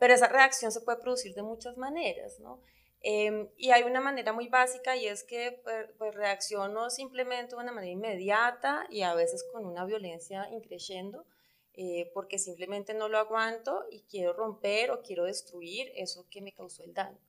Pero 0.00 0.14
esa 0.14 0.28
reacción 0.28 0.72
se 0.72 0.80
puede 0.80 0.98
producir 0.98 1.34
de 1.34 1.42
muchas 1.42 1.76
maneras, 1.76 2.40
¿no? 2.40 2.62
Em, 3.02 3.50
y 3.58 3.70
hay 3.70 3.82
una 3.82 4.00
manera 4.00 4.32
muy 4.32 4.48
básica 4.48 4.96
y 4.96 5.06
es 5.06 5.24
que 5.24 5.60
pues, 5.62 5.90
pues, 5.98 6.14
reacciono 6.14 6.88
simplemente 6.88 7.54
de 7.54 7.62
una 7.62 7.70
manera 7.72 7.92
inmediata 7.92 8.86
y 8.88 9.02
a 9.02 9.14
veces 9.14 9.44
con 9.52 9.66
una 9.66 9.84
violencia 9.84 10.48
increciendo, 10.52 11.26
eh, 11.74 12.10
porque 12.14 12.38
simplemente 12.38 12.94
no 12.94 13.08
lo 13.10 13.18
aguanto 13.18 13.84
y 13.90 14.02
quiero 14.02 14.32
romper 14.32 14.90
o 14.90 15.02
quiero 15.02 15.24
destruir 15.24 15.92
eso 15.94 16.26
que 16.30 16.40
me 16.40 16.52
causó 16.52 16.82
el 16.82 16.94
daño, 16.94 17.20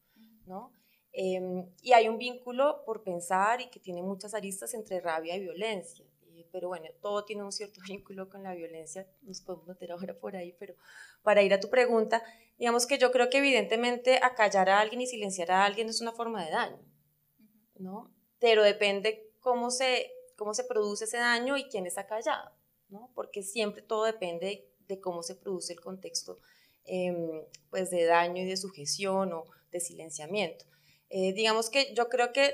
¿no? 0.46 0.74
Em, 1.12 1.70
y 1.82 1.92
hay 1.92 2.08
un 2.08 2.18
vínculo 2.18 2.84
por 2.86 3.04
pensar 3.04 3.60
y 3.60 3.70
que 3.70 3.82
tiene 3.82 4.02
muchas 4.02 4.34
aristas 4.34 4.74
entre 4.74 5.02
rabia 5.02 5.36
y 5.36 5.42
violencia 5.42 6.06
pero 6.52 6.70
bueno, 6.70 6.88
todo 7.02 7.26
tiene 7.26 7.44
un 7.44 7.52
cierto 7.52 7.80
vínculo 7.88 8.30
con 8.30 8.44
la 8.44 8.54
violencia, 8.54 9.08
nos 9.22 9.42
podemos 9.42 9.68
meter 9.68 9.92
ahora 9.92 10.18
por 10.18 10.36
ahí, 10.36 10.56
pero 10.60 10.76
para 11.24 11.42
ir 11.42 11.54
a 11.54 11.60
tu 11.60 11.70
pregunta, 11.70 12.24
digamos 12.58 12.88
que 12.88 12.98
yo 12.98 13.12
creo 13.12 13.30
que 13.30 13.40
evidentemente 13.40 14.20
acallar 14.22 14.70
a 14.70 14.80
alguien 14.80 15.02
y 15.02 15.08
silenciar 15.08 15.52
a 15.52 15.66
alguien 15.66 15.90
es 15.90 16.02
una 16.02 16.12
forma 16.12 16.44
de 16.44 16.52
daño, 16.52 16.80
¿no? 17.76 18.14
Pero 18.40 18.64
depende 18.64 19.32
cómo 19.40 19.72
se, 19.72 20.12
cómo 20.36 20.54
se 20.54 20.64
produce 20.64 21.06
ese 21.06 21.18
daño 21.18 21.58
y 21.58 21.66
quién 21.66 21.86
está 21.86 22.08
callado, 22.08 22.52
¿no? 22.90 23.12
Porque 23.16 23.44
siempre 23.44 23.82
todo 23.82 24.06
depende 24.06 24.68
de 24.88 25.00
cómo 25.00 25.24
se 25.24 25.36
produce 25.36 25.74
el 25.74 25.82
contexto 25.82 26.38
em, 26.86 27.44
pues 27.70 27.90
de 27.92 28.06
daño 28.06 28.42
y 28.44 28.46
de 28.46 28.58
sujeción 28.58 29.34
o 29.34 29.46
de 29.72 29.80
silenciamiento. 29.80 30.66
Eh, 31.10 31.34
digamos 31.34 31.70
que 31.70 31.94
yo 31.94 32.10
creo 32.10 32.32
que 32.32 32.54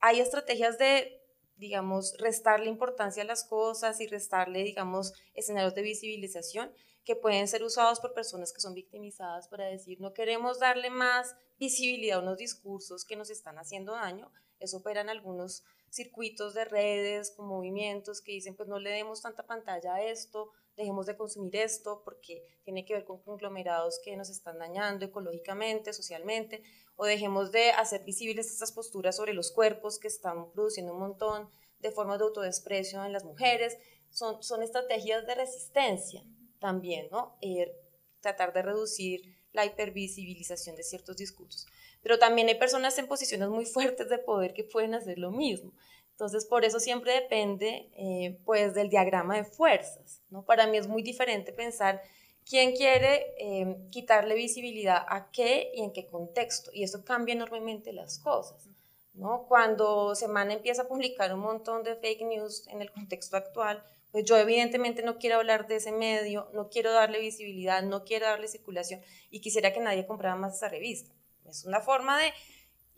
hay 0.00 0.20
estrategias 0.20 0.78
de 0.78 1.25
digamos, 1.56 2.14
restarle 2.18 2.68
importancia 2.68 3.22
a 3.22 3.26
las 3.26 3.44
cosas 3.44 4.00
y 4.00 4.06
restarle, 4.06 4.62
digamos, 4.62 5.12
escenarios 5.34 5.74
de 5.74 5.82
visibilización 5.82 6.72
que 7.04 7.16
pueden 7.16 7.46
ser 7.46 7.62
usados 7.62 8.00
por 8.00 8.14
personas 8.14 8.52
que 8.52 8.60
son 8.60 8.74
victimizadas 8.74 9.48
para 9.48 9.66
decir, 9.66 10.00
no 10.00 10.12
queremos 10.12 10.58
darle 10.58 10.90
más 10.90 11.36
visibilidad 11.58 12.18
a 12.18 12.22
unos 12.22 12.38
discursos 12.38 13.04
que 13.04 13.16
nos 13.16 13.30
están 13.30 13.58
haciendo 13.58 13.92
daño. 13.92 14.30
Eso 14.58 14.78
operan 14.78 15.08
algunos 15.08 15.62
circuitos 15.88 16.52
de 16.54 16.64
redes, 16.64 17.30
con 17.30 17.46
movimientos 17.46 18.20
que 18.20 18.32
dicen, 18.32 18.56
pues 18.56 18.68
no 18.68 18.78
le 18.78 18.90
demos 18.90 19.22
tanta 19.22 19.46
pantalla 19.46 19.94
a 19.94 20.02
esto, 20.02 20.50
dejemos 20.76 21.06
de 21.06 21.16
consumir 21.16 21.56
esto 21.56 22.02
porque 22.04 22.42
tiene 22.64 22.84
que 22.84 22.94
ver 22.94 23.04
con 23.04 23.22
conglomerados 23.22 23.98
que 24.04 24.16
nos 24.16 24.28
están 24.28 24.58
dañando 24.58 25.06
ecológicamente, 25.06 25.92
socialmente, 25.92 26.62
o 26.96 27.06
dejemos 27.06 27.50
de 27.50 27.70
hacer 27.70 28.04
visibles 28.04 28.50
estas 28.50 28.72
posturas 28.72 29.16
sobre 29.16 29.34
los 29.34 29.50
cuerpos 29.50 29.98
que 29.98 30.08
están 30.08 30.52
produciendo 30.52 30.92
un 30.92 31.00
montón 31.00 31.50
de 31.80 31.90
formas 31.90 32.18
de 32.18 32.24
autodesprecio 32.24 33.04
en 33.04 33.12
las 33.12 33.24
mujeres. 33.24 33.76
Son, 34.10 34.42
son 34.42 34.62
estrategias 34.62 35.26
de 35.26 35.34
resistencia 35.34 36.22
también, 36.58 37.08
¿no? 37.10 37.36
Eh, 37.40 37.72
tratar 38.20 38.52
de 38.52 38.62
reducir 38.62 39.22
la 39.52 39.64
hipervisibilización 39.64 40.76
de 40.76 40.82
ciertos 40.82 41.16
discursos. 41.16 41.66
Pero 42.02 42.18
también 42.18 42.48
hay 42.48 42.56
personas 42.56 42.98
en 42.98 43.08
posiciones 43.08 43.48
muy 43.48 43.64
fuertes 43.66 44.08
de 44.08 44.18
poder 44.18 44.52
que 44.52 44.64
pueden 44.64 44.94
hacer 44.94 45.18
lo 45.18 45.30
mismo. 45.30 45.72
Entonces, 46.16 46.46
por 46.46 46.64
eso 46.64 46.80
siempre 46.80 47.12
depende, 47.12 47.90
eh, 47.94 48.38
pues, 48.44 48.74
del 48.74 48.88
diagrama 48.88 49.36
de 49.36 49.44
fuerzas, 49.44 50.22
¿no? 50.30 50.44
Para 50.44 50.66
mí 50.66 50.78
es 50.78 50.88
muy 50.88 51.02
diferente 51.02 51.52
pensar 51.52 52.02
¿Quién 52.48 52.76
quiere 52.76 53.34
em, 53.38 53.90
quitarle 53.90 54.36
visibilidad 54.36 55.04
a 55.08 55.32
qué 55.32 55.72
y 55.74 55.82
en 55.82 55.92
qué 55.92 56.06
contexto? 56.06 56.70
Y 56.72 56.84
eso 56.84 57.04
cambia 57.04 57.34
enormemente 57.34 57.92
las 57.92 58.20
cosas. 58.20 58.68
¿no? 59.14 59.46
Cuando 59.48 60.14
Semana 60.14 60.52
empieza 60.52 60.82
a 60.82 60.88
publicar 60.88 61.34
un 61.34 61.40
montón 61.40 61.82
de 61.82 61.96
fake 61.96 62.22
news 62.22 62.68
en 62.68 62.82
el 62.82 62.92
contexto 62.92 63.36
actual, 63.36 63.82
pues 64.12 64.24
yo 64.24 64.36
evidentemente 64.36 65.02
no 65.02 65.18
quiero 65.18 65.36
hablar 65.36 65.66
de 65.66 65.76
ese 65.76 65.90
medio, 65.90 66.48
no 66.52 66.68
quiero 66.68 66.92
darle 66.92 67.18
visibilidad, 67.18 67.82
no 67.82 68.04
quiero 68.04 68.26
darle 68.26 68.46
circulación 68.46 69.00
y 69.30 69.40
quisiera 69.40 69.72
que 69.72 69.80
nadie 69.80 70.06
comprara 70.06 70.36
más 70.36 70.54
esa 70.56 70.68
revista. 70.68 71.12
Es 71.46 71.64
una 71.64 71.80
forma 71.80 72.16
de 72.16 72.32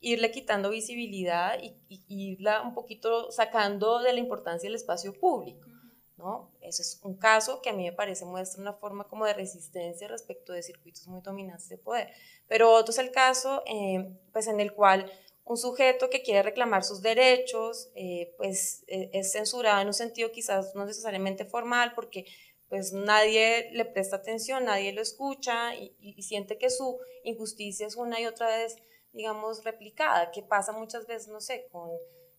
irle 0.01 0.31
quitando 0.31 0.71
visibilidad 0.71 1.59
y, 1.61 1.75
y 1.89 2.33
irla 2.33 2.63
un 2.63 2.75
poquito 2.75 3.31
sacando 3.33 4.01
de 4.01 4.13
la 4.13 4.21
importancia 4.21 4.69
del 4.69 4.77
espacio 4.77 5.13
público. 5.13 5.69
¿no? 6.19 6.51
Ese 6.61 6.83
es 6.83 7.01
un 7.05 7.17
caso 7.17 7.63
que 7.63 7.71
a 7.71 7.73
mí 7.73 7.85
me 7.85 7.93
parece 7.93 8.25
muestra 8.25 8.61
una 8.61 8.73
forma 8.75 9.05
como 9.05 9.25
de 9.25 9.35
resistencia 9.35 10.09
respecto 10.09 10.53
de 10.53 10.63
circuitos 10.63 11.07
muy 11.07 11.21
dominantes 11.21 11.69
de 11.69 11.79
poder. 11.79 12.13
Pero 12.49 12.73
otro 12.73 12.91
es 12.91 12.99
el 12.99 13.13
caso 13.13 13.63
eh, 13.67 14.13
pues 14.33 14.49
en 14.49 14.61
el 14.61 14.75
cual 14.75 15.11
un 15.45 15.57
sujeto 15.57 16.11
que 16.11 16.23
quiere 16.23 16.43
reclamar 16.43 16.85
sus 16.85 17.01
derechos 17.03 17.91
eh, 17.95 18.35
pues 18.37 18.85
e, 18.89 19.11
es 19.13 19.33
censurado 19.33 19.81
en 19.81 19.87
un 19.87 19.95
sentido 19.95 20.33
quizás 20.33 20.75
no 20.75 20.85
necesariamente 20.85 21.45
formal 21.45 21.93
porque 21.95 22.27
pues 22.69 22.93
nadie 22.93 23.71
le 23.73 23.87
presta 23.87 24.17
atención, 24.17 24.65
nadie 24.65 24.93
lo 24.93 25.01
escucha 25.01 25.75
y, 25.75 25.97
y 26.01 26.23
siente 26.23 26.59
que 26.59 26.69
su 26.69 26.99
injusticia 27.25 27.87
es 27.87 27.97
una 27.97 28.21
y 28.21 28.27
otra 28.27 28.49
vez, 28.49 28.77
digamos, 29.13 29.65
replicada, 29.65 30.31
que 30.31 30.43
pasa 30.43 30.73
muchas 30.73 31.07
veces, 31.07 31.29
no 31.29 31.41
sé, 31.41 31.69
con 31.71 31.91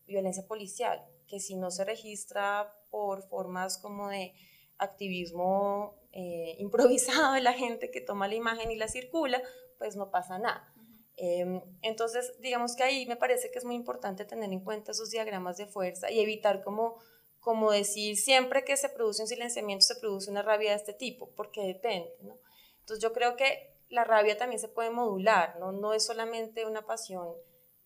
violencia 0.05 0.45
policial, 0.47 1.05
que 1.27 1.39
si 1.39 1.55
no 1.55 1.71
se 1.71 1.85
registra 1.85 2.73
por 2.89 3.23
formas 3.27 3.77
como 3.77 4.09
de 4.09 4.33
activismo 4.77 5.95
eh, 6.11 6.55
improvisado 6.59 7.33
de 7.33 7.41
la 7.41 7.53
gente 7.53 7.91
que 7.91 8.01
toma 8.01 8.27
la 8.27 8.35
imagen 8.35 8.71
y 8.71 8.75
la 8.75 8.87
circula, 8.87 9.41
pues 9.77 9.95
no 9.95 10.09
pasa 10.09 10.39
nada. 10.39 10.73
Em, 11.21 11.61
entonces, 11.81 12.33
digamos 12.39 12.75
que 12.75 12.83
ahí 12.83 13.05
me 13.05 13.17
parece 13.17 13.51
que 13.51 13.59
es 13.59 13.65
muy 13.65 13.75
importante 13.75 14.23
tener 14.23 14.51
en 14.53 14.63
cuenta 14.63 14.91
esos 14.91 15.09
diagramas 15.11 15.57
de 15.57 15.65
fuerza 15.65 16.09
y 16.09 16.21
evitar 16.21 16.63
como, 16.63 16.95
como 17.41 17.71
decir 17.71 18.15
siempre 18.15 18.63
que 18.63 18.77
se 18.77 18.87
produce 18.87 19.21
un 19.21 19.27
silenciamiento 19.27 19.85
se 19.85 19.95
produce 19.95 20.31
una 20.31 20.43
rabia 20.43 20.69
de 20.71 20.77
este 20.77 20.93
tipo, 20.93 21.29
porque 21.35 21.61
depende. 21.61 22.15
¿no? 22.21 22.37
Entonces 22.79 23.03
yo 23.03 23.11
creo 23.11 23.35
que 23.35 23.78
la 23.89 24.03
rabia 24.03 24.37
también 24.37 24.59
se 24.59 24.67
puede 24.67 24.91
modular, 24.91 25.57
no, 25.59 25.93
es 25.93 26.05
solamente 26.05 26.65
una 26.65 26.85
pasión 26.85 27.33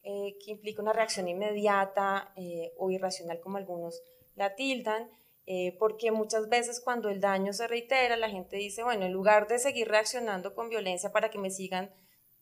eh, 0.03 0.37
que 0.43 0.51
implica 0.51 0.81
una 0.81 0.93
reacción 0.93 1.27
inmediata 1.27 2.33
eh, 2.35 2.73
o 2.77 2.91
irracional 2.91 3.39
como 3.39 3.57
algunos 3.57 4.01
la 4.35 4.55
tildan. 4.55 5.09
Eh, 5.45 5.75
porque 5.77 6.09
muchas 6.11 6.47
veces 6.47 6.79
cuando 6.79 7.09
el 7.09 7.19
daño 7.19 7.51
se 7.51 7.67
reitera, 7.67 8.15
la 8.15 8.29
gente 8.29 8.55
dice, 8.55 8.81
bueno, 8.81 9.05
en 9.05 9.11
lugar 9.11 9.47
de 9.49 9.59
seguir 9.59 9.89
reaccionando 9.89 10.55
con 10.55 10.69
violencia 10.69 11.11
para 11.11 11.29
que 11.29 11.37
me 11.37 11.51
sigan 11.51 11.93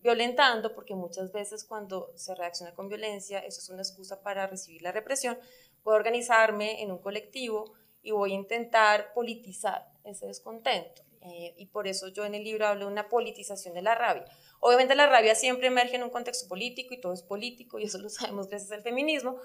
violentando, 0.04 0.76
porque 0.76 0.96
muchas 0.96 1.32
veces 1.32 1.66
cuando 1.66 2.12
se 2.16 2.36
reacciona 2.36 2.74
con 2.74 2.90
violencia, 2.90 3.40
eso 3.40 3.60
es 3.60 3.70
una 3.70 3.82
excusa 3.82 4.22
para 4.22 4.48
recibir 4.48 4.82
la 4.82 4.92
represión, 4.92 5.38
voy 5.84 5.94
a 5.94 5.98
organizarme 5.98 6.82
en 6.82 6.92
un 6.92 7.00
colectivo 7.00 7.74
y 8.04 8.12
voy 8.12 8.34
a 8.34 8.36
intentar 8.36 9.14
politizar 9.14 9.92
ese 10.04 10.28
descontento. 10.28 11.04
Eh, 11.24 11.54
y 11.58 11.68
por 11.68 11.88
eso 11.88 12.08
yo 12.08 12.26
en 12.26 12.34
el 12.34 12.44
libro 12.44 12.66
hablo 12.66 12.86
de 12.86 12.92
una 12.92 13.08
politización 13.08 13.76
de 13.76 13.84
la 13.84 13.94
rabia. 13.94 14.26
Obviamente 14.60 14.96
la 14.96 15.08
rabia 15.08 15.36
siempre 15.36 15.68
emerge 15.68 15.96
en 15.96 16.04
un 16.04 16.10
contexto 16.10 16.48
político 16.48 16.94
y 16.94 17.02
todo 17.02 17.14
es 17.14 17.22
político 17.22 17.78
y 17.78 17.84
eso 17.84 18.00
lo 18.00 18.10
sabemos 18.10 18.48
gracias 18.48 18.72
al 18.72 18.82
feminismo, 18.82 19.38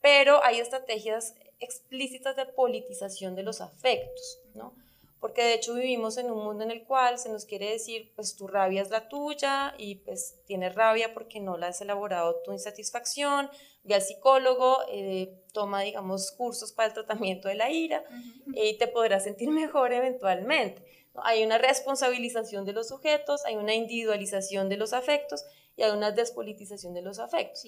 pero 0.00 0.42
hay 0.44 0.60
estrategias 0.60 1.34
explícitas 1.58 2.36
de 2.36 2.46
politización 2.46 3.34
de 3.34 3.42
los 3.42 3.60
afectos, 3.60 4.40
¿no? 4.54 4.74
Porque 5.18 5.42
de 5.42 5.54
hecho 5.54 5.74
vivimos 5.74 6.18
en 6.18 6.30
un 6.30 6.44
mundo 6.44 6.62
en 6.62 6.70
el 6.70 6.84
cual 6.84 7.18
se 7.18 7.30
nos 7.30 7.46
quiere 7.46 7.70
decir, 7.70 8.12
pues 8.14 8.36
tu 8.36 8.46
rabia 8.46 8.82
es 8.82 8.90
la 8.90 9.08
tuya 9.08 9.74
y 9.78 9.96
pues 9.96 10.36
tienes 10.46 10.74
rabia 10.74 11.14
porque 11.14 11.40
no 11.40 11.56
la 11.56 11.68
has 11.68 11.80
elaborado 11.80 12.42
tu 12.44 12.52
insatisfacción, 12.52 13.50
ve 13.82 13.94
al 13.94 14.02
psicólogo, 14.02 14.80
eh, 14.90 15.42
toma, 15.52 15.80
digamos, 15.80 16.30
cursos 16.32 16.72
para 16.72 16.88
el 16.88 16.94
tratamiento 16.94 17.48
de 17.48 17.54
la 17.54 17.70
ira 17.70 18.04
y 18.52 18.76
te 18.78 18.86
podrás 18.88 19.24
sentir 19.24 19.48
mejor 19.50 19.92
eventualmente. 19.92 20.84
Hay 21.24 21.44
una 21.44 21.58
responsabilización 21.58 22.64
de 22.64 22.72
los 22.72 22.88
sujetos, 22.88 23.44
hay 23.44 23.56
una 23.56 23.74
individualización 23.74 24.68
de 24.68 24.76
los 24.76 24.92
afectos 24.92 25.44
y 25.76 25.82
hay 25.82 25.90
una 25.90 26.10
despolitización 26.10 26.94
de 26.94 27.02
los 27.02 27.18
afectos. 27.18 27.66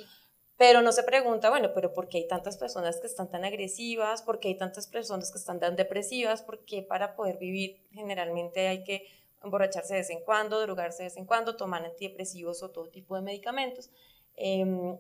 Pero 0.57 0.83
no 0.83 0.91
se 0.91 1.05
pregunta, 1.05 1.51
bueno, 1.51 1.71
pero 1.73 1.93
¿por 1.93 2.09
qué 2.09 2.19
hay 2.19 2.27
tantas 2.27 2.57
personas 2.57 2.99
que 3.01 3.07
están 3.07 3.31
tan 3.31 3.45
agresivas? 3.45 4.23
¿Por 4.23 4.41
qué 4.41 4.49
hay 4.49 4.57
tantas 4.57 4.89
personas 4.89 5.31
que 5.31 5.39
están 5.39 5.61
tan 5.61 5.77
depresivas? 5.77 6.43
¿Por 6.43 6.65
qué 6.65 6.83
para 6.83 7.15
poder 7.15 7.39
vivir 7.39 7.87
generalmente 7.93 8.67
hay 8.67 8.83
que 8.83 9.07
emborracharse 9.43 9.95
de 9.95 10.01
vez 10.01 10.11
en 10.11 10.25
cuando, 10.25 10.61
drogarse 10.61 11.05
de 11.05 11.11
vez 11.11 11.17
en 11.17 11.27
cuando, 11.27 11.57
tomar 11.57 11.85
antidepresivos 11.85 12.63
o 12.65 12.71
todo 12.71 12.89
tipo 12.89 13.15
de 13.15 13.23
medicamentos? 13.23 13.91
Em, 14.35 14.99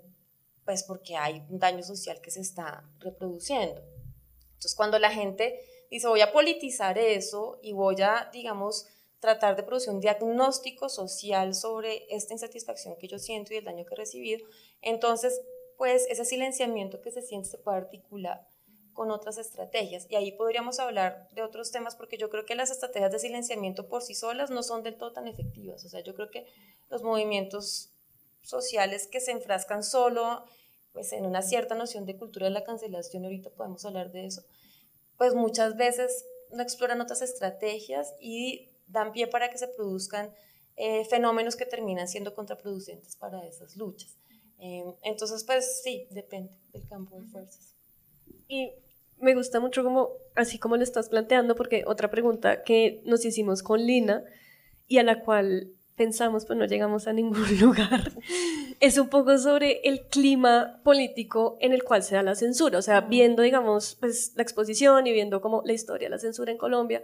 pues 0.64 0.84
porque 0.84 1.16
hay 1.16 1.44
un 1.48 1.58
daño 1.58 1.82
social 1.82 2.20
que 2.20 2.30
se 2.30 2.40
está 2.40 2.84
reproduciendo. 3.00 3.82
Entonces, 4.48 4.74
cuando 4.76 4.98
la 4.98 5.10
gente 5.10 5.60
dice, 5.90 6.08
voy 6.08 6.20
a 6.20 6.32
politizar 6.32 6.98
eso 6.98 7.58
y 7.62 7.72
voy 7.72 8.00
a, 8.02 8.30
digamos, 8.32 8.86
tratar 9.20 9.56
de 9.56 9.62
producir 9.62 9.90
un 9.90 10.00
diagnóstico 10.00 10.88
social 10.88 11.54
sobre 11.54 12.06
esta 12.08 12.34
insatisfacción 12.34 12.96
que 12.96 13.08
yo 13.08 13.18
siento 13.18 13.52
y 13.52 13.56
el 13.56 13.64
daño 13.64 13.84
que 13.84 13.94
he 13.94 13.98
recibido, 13.98 14.46
entonces, 14.80 15.40
pues 15.76 16.06
ese 16.08 16.24
silenciamiento 16.24 17.00
que 17.00 17.10
se 17.10 17.22
siente 17.22 17.48
se 17.48 17.58
puede 17.58 17.78
articular 17.78 18.46
con 18.98 19.12
otras 19.12 19.38
estrategias. 19.38 20.06
Y 20.10 20.16
ahí 20.16 20.32
podríamos 20.32 20.80
hablar 20.80 21.28
de 21.30 21.42
otros 21.42 21.70
temas 21.70 21.94
porque 21.94 22.18
yo 22.18 22.30
creo 22.30 22.44
que 22.44 22.56
las 22.56 22.72
estrategias 22.72 23.12
de 23.12 23.20
silenciamiento 23.20 23.88
por 23.88 24.02
sí 24.02 24.16
solas 24.16 24.50
no 24.50 24.64
son 24.64 24.82
del 24.82 24.96
todo 24.96 25.12
tan 25.12 25.28
efectivas. 25.28 25.84
O 25.84 25.88
sea, 25.88 26.00
yo 26.00 26.16
creo 26.16 26.30
que 26.30 26.46
los 26.90 27.04
movimientos 27.04 27.92
sociales 28.42 29.06
que 29.06 29.20
se 29.20 29.30
enfrascan 29.30 29.84
solo 29.84 30.44
pues 30.92 31.12
en 31.12 31.26
una 31.26 31.42
cierta 31.42 31.76
noción 31.76 32.06
de 32.06 32.16
cultura 32.16 32.46
de 32.46 32.52
la 32.52 32.64
cancelación, 32.64 33.22
ahorita 33.24 33.50
podemos 33.50 33.84
hablar 33.84 34.10
de 34.10 34.26
eso, 34.26 34.42
pues 35.18 35.34
muchas 35.34 35.76
veces 35.76 36.24
no 36.50 36.62
exploran 36.62 37.00
otras 37.00 37.20
estrategias 37.20 38.14
y 38.20 38.70
dan 38.86 39.12
pie 39.12 39.26
para 39.26 39.50
que 39.50 39.58
se 39.58 39.68
produzcan 39.68 40.32
eh, 40.76 41.04
fenómenos 41.04 41.56
que 41.56 41.66
terminan 41.66 42.08
siendo 42.08 42.34
contraproducentes 42.34 43.16
para 43.16 43.44
esas 43.46 43.76
luchas. 43.76 44.16
Em, 44.58 44.94
entonces, 45.02 45.44
pues 45.44 45.82
sí, 45.82 46.06
depende 46.10 46.52
del 46.72 46.86
campo 46.88 47.20
de 47.20 47.26
fuerzas. 47.26 47.74
Y 48.46 48.72
me 49.18 49.34
gusta 49.34 49.60
mucho 49.60 49.82
como, 49.82 50.10
así 50.36 50.58
como 50.58 50.76
lo 50.76 50.82
estás 50.82 51.08
planteando, 51.08 51.54
porque 51.54 51.84
otra 51.86 52.10
pregunta 52.10 52.62
que 52.62 53.02
nos 53.04 53.24
hicimos 53.24 53.62
con 53.62 53.84
Lina 53.84 54.24
y 54.86 54.98
a 54.98 55.02
la 55.02 55.22
cual 55.22 55.72
pensamos, 55.98 56.46
pues 56.46 56.58
no 56.58 56.64
llegamos 56.64 57.06
a 57.06 57.12
ningún 57.12 57.44
lugar, 57.60 58.12
es 58.80 58.96
un 58.96 59.08
poco 59.08 59.36
sobre 59.36 59.80
el 59.84 60.06
clima 60.06 60.80
político 60.82 61.58
en 61.60 61.72
el 61.72 61.82
cual 61.82 62.02
se 62.02 62.14
da 62.14 62.22
la 62.22 62.34
censura. 62.34 62.78
O 62.78 62.82
sea, 62.82 63.02
viendo, 63.02 63.42
digamos, 63.42 63.96
pues 64.00 64.32
la 64.36 64.42
exposición 64.42 65.06
y 65.06 65.12
viendo 65.12 65.42
como 65.42 65.62
la 65.66 65.74
historia 65.74 66.06
de 66.06 66.10
la 66.10 66.18
censura 66.18 66.50
en 66.50 66.56
Colombia, 66.56 67.02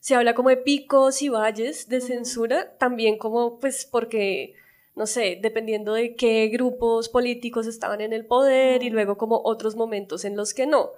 se 0.00 0.14
habla 0.14 0.34
como 0.34 0.50
de 0.50 0.58
picos 0.58 1.22
y 1.22 1.30
valles 1.30 1.88
de 1.88 2.00
censura, 2.00 2.76
también 2.76 3.16
como, 3.16 3.58
pues, 3.60 3.86
porque 3.90 4.54
no 4.94 5.06
sé, 5.06 5.38
dependiendo 5.40 5.94
de 5.94 6.16
qué 6.16 6.48
grupos 6.48 7.08
políticos 7.08 7.66
estaban 7.66 8.00
en 8.02 8.12
el 8.12 8.26
poder 8.26 8.82
y 8.82 8.90
luego 8.90 9.16
como 9.16 9.40
otros 9.42 9.74
momentos 9.74 10.24
en 10.24 10.36
los 10.36 10.52
que 10.52 10.66
no. 10.66 10.90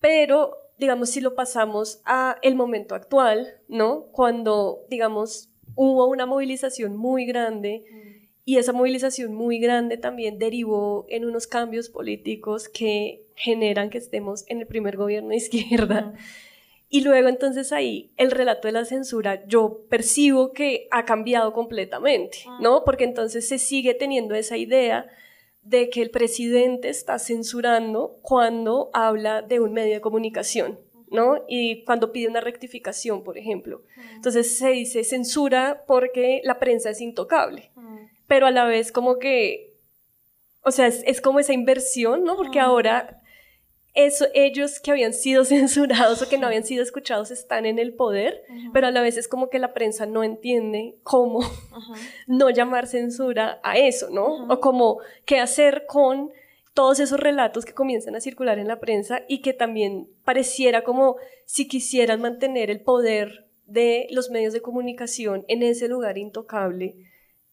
Pero, 0.00 0.56
digamos, 0.78 1.10
si 1.10 1.20
lo 1.20 1.34
pasamos 1.34 2.00
a 2.04 2.38
el 2.42 2.54
momento 2.54 2.94
actual, 2.94 3.60
¿no? 3.68 4.06
Cuando, 4.12 4.86
digamos, 4.88 5.50
hubo 5.74 6.06
una 6.06 6.26
movilización 6.26 6.96
muy 6.96 7.26
grande 7.26 7.84
y 8.44 8.58
esa 8.58 8.72
movilización 8.72 9.34
muy 9.34 9.58
grande 9.58 9.96
también 9.96 10.38
derivó 10.38 11.04
en 11.08 11.24
unos 11.24 11.46
cambios 11.46 11.88
políticos 11.88 12.68
que 12.68 13.26
generan 13.34 13.90
que 13.90 13.98
estemos 13.98 14.44
en 14.48 14.60
el 14.60 14.66
primer 14.66 14.96
gobierno 14.96 15.30
de 15.30 15.36
izquierda. 15.36 16.14
Y 16.88 17.00
luego 17.00 17.28
entonces 17.28 17.72
ahí 17.72 18.12
el 18.16 18.30
relato 18.30 18.68
de 18.68 18.72
la 18.72 18.84
censura 18.84 19.44
yo 19.48 19.80
percibo 19.88 20.52
que 20.52 20.86
ha 20.92 21.04
cambiado 21.04 21.52
completamente, 21.52 22.38
ah. 22.46 22.58
¿no? 22.62 22.84
Porque 22.84 23.04
entonces 23.04 23.48
se 23.48 23.58
sigue 23.58 23.94
teniendo 23.94 24.36
esa 24.36 24.56
idea 24.56 25.06
de 25.62 25.90
que 25.90 26.00
el 26.00 26.10
presidente 26.10 26.88
está 26.88 27.18
censurando 27.18 28.20
cuando 28.22 28.90
habla 28.92 29.42
de 29.42 29.58
un 29.58 29.72
medio 29.72 29.94
de 29.94 30.00
comunicación, 30.00 30.78
¿no? 31.10 31.44
Y 31.48 31.84
cuando 31.84 32.12
pide 32.12 32.28
una 32.28 32.40
rectificación, 32.40 33.22
por 33.22 33.38
ejemplo. 33.38 33.82
Entonces 34.14 34.58
se 34.58 34.70
dice 34.70 35.04
censura 35.04 35.84
porque 35.86 36.40
la 36.44 36.58
prensa 36.58 36.90
es 36.90 37.00
intocable, 37.00 37.70
pero 38.26 38.46
a 38.46 38.50
la 38.50 38.64
vez 38.64 38.92
como 38.92 39.18
que, 39.18 39.74
o 40.62 40.70
sea, 40.70 40.86
es, 40.86 41.02
es 41.06 41.20
como 41.20 41.38
esa 41.38 41.52
inversión, 41.52 42.24
¿no? 42.24 42.36
Porque 42.36 42.60
ahora 42.60 43.22
eso, 43.96 44.26
ellos 44.34 44.78
que 44.78 44.90
habían 44.90 45.14
sido 45.14 45.44
censurados 45.46 46.22
o 46.22 46.28
que 46.28 46.38
no 46.38 46.46
habían 46.46 46.64
sido 46.64 46.82
escuchados 46.82 47.32
están 47.32 47.66
en 47.66 47.78
el 47.80 47.94
poder, 47.94 48.44
pero 48.72 48.86
a 48.86 48.90
la 48.90 49.00
vez 49.00 49.16
es 49.16 49.26
como 49.26 49.48
que 49.48 49.58
la 49.58 49.72
prensa 49.72 50.06
no 50.06 50.22
entiende 50.22 50.96
cómo 51.02 51.40
no 52.28 52.50
llamar 52.50 52.86
censura 52.86 53.58
a 53.64 53.78
eso, 53.78 54.10
¿no? 54.10 54.46
O 54.48 54.60
como 54.60 54.98
qué 55.24 55.40
hacer 55.40 55.86
con 55.86 56.30
todos 56.76 57.00
esos 57.00 57.18
relatos 57.18 57.64
que 57.64 57.72
comienzan 57.72 58.16
a 58.16 58.20
circular 58.20 58.58
en 58.58 58.68
la 58.68 58.80
prensa 58.80 59.22
y 59.28 59.40
que 59.40 59.54
también 59.54 60.10
pareciera 60.26 60.84
como 60.84 61.16
si 61.46 61.66
quisieran 61.68 62.20
mantener 62.20 62.70
el 62.70 62.82
poder 62.82 63.48
de 63.64 64.06
los 64.10 64.28
medios 64.28 64.52
de 64.52 64.60
comunicación 64.60 65.46
en 65.48 65.62
ese 65.62 65.88
lugar 65.88 66.18
intocable 66.18 66.96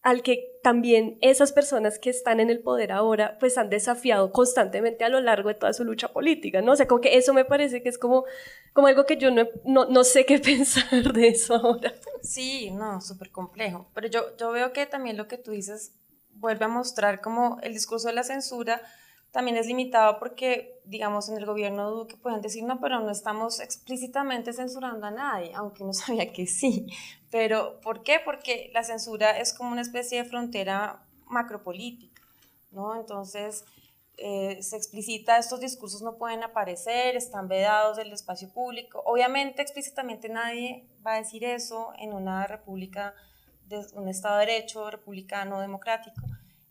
al 0.01 0.23
que 0.23 0.59
también 0.62 1.17
esas 1.21 1.53
personas 1.53 1.99
que 1.99 2.09
están 2.09 2.41
en 2.41 2.49
el 2.49 2.59
poder 2.59 2.91
ahora 2.91 3.38
pues 3.39 3.57
han 3.57 3.69
desafiado 3.69 4.33
constantemente 4.33 5.05
a 5.05 5.09
lo 5.09 5.21
largo 5.21 5.47
de 5.47 5.55
toda 5.55 5.71
su 5.71 5.86
lucha 5.86 6.09
política, 6.09 6.62
¿no? 6.62 6.73
O 6.73 6.75
sea, 6.75 6.89
como 6.89 6.99
que 6.99 7.15
eso 7.15 7.33
me 7.33 7.45
parece 7.45 7.81
que 7.81 7.88
es 7.88 7.97
como, 7.97 8.25
como 8.73 8.88
algo 8.88 9.05
que 9.05 9.15
yo 9.15 9.31
no, 9.31 9.47
no, 9.63 10.03
sé 10.03 10.25
qué 10.25 10.39
pensar 10.43 11.13
de 11.13 11.29
eso 11.29 11.55
ahora. 11.55 11.93
Sí, 12.21 12.71
no, 12.71 12.99
súper 12.99 13.31
complejo, 13.31 13.89
pero 13.93 14.07
yo, 14.07 14.36
yo 14.36 14.51
veo 14.51 14.73
que 14.73 14.86
también 14.86 15.15
lo 15.15 15.29
que 15.29 15.38
tú 15.38 15.51
dices 15.51 15.93
vuelve 16.31 16.65
a 16.65 16.67
mostrar 16.67 17.21
como 17.21 17.59
el 17.62 17.71
discurso 17.71 18.09
de 18.09 18.15
la 18.15 18.23
censura 18.23 18.81
también 19.33 19.57
es 19.57 19.65
limitado 19.65 20.19
porque, 20.19 20.79
digamos, 20.85 21.27
en 21.27 21.37
el 21.37 21.47
gobierno 21.47 21.89
Duque 21.89 22.15
pueden 22.17 22.41
decir, 22.41 22.63
no, 22.63 22.79
pero 22.79 22.99
no 22.99 23.09
estamos 23.09 23.59
explícitamente 23.59 24.53
censurando 24.53 25.07
a 25.07 25.11
nadie, 25.11 25.51
aunque 25.55 25.81
uno 25.81 25.91
sabía 25.93 26.31
que 26.31 26.45
sí. 26.45 26.85
Pero, 27.31 27.81
¿por 27.81 28.03
qué? 28.03 28.21
Porque 28.23 28.69
la 28.75 28.83
censura 28.83 29.39
es 29.39 29.55
como 29.55 29.71
una 29.71 29.81
especie 29.81 30.21
de 30.21 30.29
frontera 30.29 31.03
macropolítica, 31.25 32.21
¿no? 32.69 32.95
Entonces, 32.95 33.65
eh, 34.17 34.61
se 34.61 34.77
explicita, 34.77 35.39
estos 35.39 35.59
discursos 35.59 36.03
no 36.03 36.15
pueden 36.17 36.43
aparecer, 36.43 37.15
están 37.15 37.47
vedados 37.47 37.97
del 37.97 38.13
espacio 38.13 38.53
público. 38.53 39.01
Obviamente, 39.03 39.63
explícitamente 39.63 40.29
nadie 40.29 40.87
va 41.05 41.15
a 41.15 41.17
decir 41.17 41.43
eso 41.43 41.91
en 41.97 42.13
una 42.13 42.45
república, 42.45 43.15
de 43.65 43.83
un 43.95 44.07
Estado 44.09 44.37
de 44.37 44.45
Derecho, 44.45 44.91
republicano, 44.91 45.59
democrático. 45.59 46.21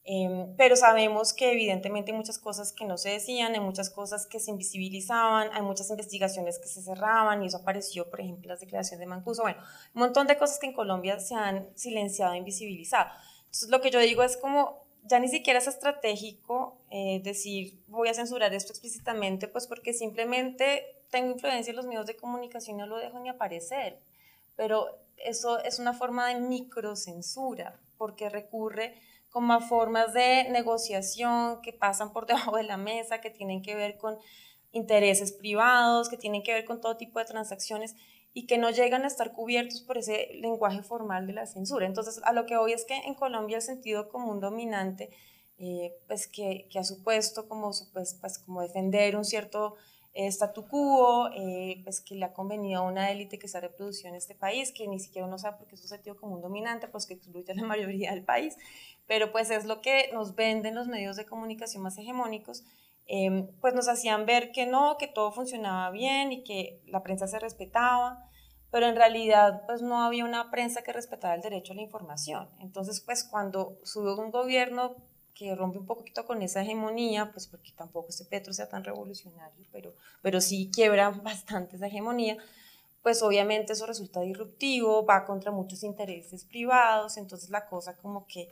Em, 0.05 0.57
pero 0.57 0.75
sabemos 0.75 1.33
que 1.33 1.53
evidentemente 1.53 2.11
hay 2.11 2.17
muchas 2.17 2.38
cosas 2.38 2.73
que 2.73 2.85
no 2.85 2.99
se 2.99 3.11
decían, 3.11 3.55
hay 3.55 3.61
muchas 3.61 3.88
cosas 3.88 4.27
que 4.27 4.41
se 4.41 4.51
invisibilizaban, 4.51 5.51
hay 5.53 5.62
muchas 5.62 5.91
investigaciones 5.91 6.59
que 6.59 6.67
se 6.67 6.83
cerraban 6.83 7.43
y 7.43 7.47
eso 7.47 7.59
apareció, 7.59 8.11
por 8.11 8.21
ejemplo, 8.21 8.49
las 8.49 8.61
declaraciones 8.61 8.99
de 8.99 9.07
Mancuso. 9.07 9.43
Bueno, 9.43 9.61
un 9.95 10.01
montón 10.01 10.27
de 10.27 10.37
cosas 10.37 10.59
que 10.59 10.67
en 10.67 10.73
Colombia 10.73 11.21
se 11.21 11.37
han 11.37 11.69
silenciado 11.77 12.33
e 12.33 12.38
invisibilizado. 12.38 13.11
Entonces, 13.45 13.69
lo 13.69 13.81
que 13.81 13.91
yo 13.91 14.01
digo 14.01 14.25
es 14.25 14.37
como 14.37 14.83
ya 15.05 15.19
ni 15.19 15.29
siquiera 15.29 15.59
es 15.59 15.67
estratégico 15.67 16.79
eh, 16.91 17.21
decir 17.25 17.81
voy 17.88 18.09
a 18.09 18.15
censurar 18.15 18.55
esto 18.55 18.73
explícitamente, 18.73 19.49
pues 19.49 19.67
porque 19.67 19.93
simplemente 19.93 20.85
tengo 21.11 21.33
influencia 21.33 21.71
en 21.71 21.77
los 21.77 21.87
medios 21.87 22.07
de 22.07 22.17
comunicación 22.17 22.77
y 22.77 22.81
no 22.81 22.87
lo 22.87 22.99
dejo 22.99 23.21
ni 23.21 23.29
aparecer. 23.29 24.01
Pero 24.57 24.99
eso 25.17 25.59
es 25.61 25.79
una 25.79 25.93
forma 25.93 26.29
de 26.29 26.41
microcensura, 26.41 27.81
porque 27.99 28.29
recurre 28.29 28.95
como 29.33 29.61
formas 29.61 30.14
de 30.14 30.49
negociación 30.51 31.61
que 31.62 31.73
pasan 31.73 32.12
por 32.12 32.27
debajo 32.29 32.57
de 32.57 32.62
la 32.62 32.77
mesa, 32.77 33.21
que 33.21 33.31
tienen 33.31 33.62
que 33.62 33.75
ver 33.75 33.99
con 33.99 34.16
intereses 34.73 35.33
privados 35.33 36.09
que 36.09 36.16
tienen 36.16 36.42
que 36.42 36.53
ver 36.53 36.64
con 36.64 36.81
todo 36.81 36.97
tipo 36.97 37.18
de 37.18 37.27
transacciones 37.27 37.95
y 38.35 38.47
que 38.47 38.57
no 38.57 38.71
llegan 38.71 39.05
a 39.05 39.07
estar 39.07 39.33
cubiertos 39.33 39.83
por 39.83 39.99
ese 39.99 40.31
lenguaje 40.40 40.83
formal 40.83 41.27
de 41.27 41.35
la 41.35 41.47
censura. 41.47 41.87
Entonces, 41.87 42.21
a 42.25 42.33
lo 42.33 42.47
que 42.47 42.57
hoy 42.57 42.73
es 42.73 42.87
que 42.87 42.95
en 42.95 43.14
Colombia 43.14 43.57
el 43.59 43.62
sentido 43.62 44.09
común 44.09 44.40
dominante, 44.40 45.11
eh, 45.59 45.95
pues 46.07 46.27
que, 46.29 46.66
que, 46.71 46.79
ha 46.79 46.85
supuesto 46.85 47.47
como, 47.47 47.71
pues, 47.92 48.16
pues, 48.18 48.38
como 48.38 48.62
defender 48.62 49.16
un 49.16 49.27
cierto 49.27 49.75
statu 50.14 50.66
quo, 50.68 51.31
eh, 51.35 51.81
pues 51.85 52.01
que 52.01 52.14
le 52.14 52.25
ha 52.25 52.33
convenido 52.33 52.83
a 52.83 52.85
una 52.85 53.11
élite 53.11 53.38
que 53.38 53.48
se 53.48 53.59
ha 53.59 53.61
reproducido 53.61 54.11
en 54.11 54.14
este 54.14 54.35
país, 54.35 54.72
que 54.72 54.87
ni 54.87 54.98
siquiera 54.98 55.27
uno 55.27 55.38
sabe 55.38 55.57
por 55.59 55.66
qué 55.66 55.75
es 55.75 55.83
un 55.83 55.88
sentido 55.88 56.16
común 56.16 56.40
dominante, 56.40 56.88
pues 56.88 57.07
que 57.07 57.14
excluye 57.14 57.51
a 57.53 57.55
la 57.55 57.62
mayoría 57.66 58.11
del 58.11 58.25
país, 58.25 58.57
pero 59.07 59.33
pues 59.33 59.51
es 59.51 59.64
lo 59.64 59.81
que 59.81 60.11
nos 60.12 60.35
venden 60.35 60.75
los 60.75 60.88
medios 60.88 61.16
de 61.16 61.25
comunicación 61.25 61.83
más 61.83 61.96
hegemónicos, 61.98 62.64
Em, 63.07 63.48
pues 63.61 63.75
nos 63.75 63.88
hacían 63.88 64.27
ver 64.27 64.53
que 64.53 64.66
no, 64.66 64.96
que 64.98 65.09
todo 65.09 65.33
funcionaba 65.33 65.90
bien 65.90 66.33
y 66.33 66.44
que 66.44 66.81
la 66.87 67.03
prensa 67.03 67.27
se 67.27 67.38
respetaba, 67.38 68.25
pero 68.70 68.87
en 68.87 68.96
realidad 68.96 69.64
pues 69.66 69.83
no 69.83 70.03
había 70.03 70.25
una 70.25 70.51
prensa 70.51 70.83
que 70.83 70.92
respetara 70.92 71.35
el 71.35 71.42
derecho 71.42 71.72
a 71.72 71.77
la 71.77 71.83
información. 71.83 72.48
Entonces 72.61 73.01
pues 73.01 73.25
cuando 73.25 73.79
sube 73.83 74.14
un 74.14 74.31
gobierno 74.31 74.96
que 75.35 75.55
rompe 75.55 75.79
un 75.79 75.87
poquito 75.87 76.27
con 76.27 76.42
esa 76.42 76.62
hegemonía, 76.62 77.31
pues 77.33 77.47
porque 77.47 77.73
tampoco 77.73 78.09
este 78.11 78.25
Petro 78.25 78.53
sea 78.53 78.68
tan 78.68 78.85
revolucionario, 78.85 79.66
pero, 79.73 79.95
pero 80.21 80.40
sí 80.40 80.71
quiebra 80.73 81.11
bastante 81.23 81.77
esa 81.77 81.87
hegemonía, 81.87 82.37
pues 83.03 83.23
obviamente 83.23 83.73
eso 83.73 83.87
resulta 83.87 84.21
disruptivo, 84.21 85.05
va 85.05 85.25
contra 85.25 85.51
muchos 85.51 85.83
intereses 85.83 86.45
privados, 86.45 87.16
entonces 87.16 87.51
la 87.51 87.66
cosa 87.66 87.97
como 87.97 88.27
que 88.27 88.49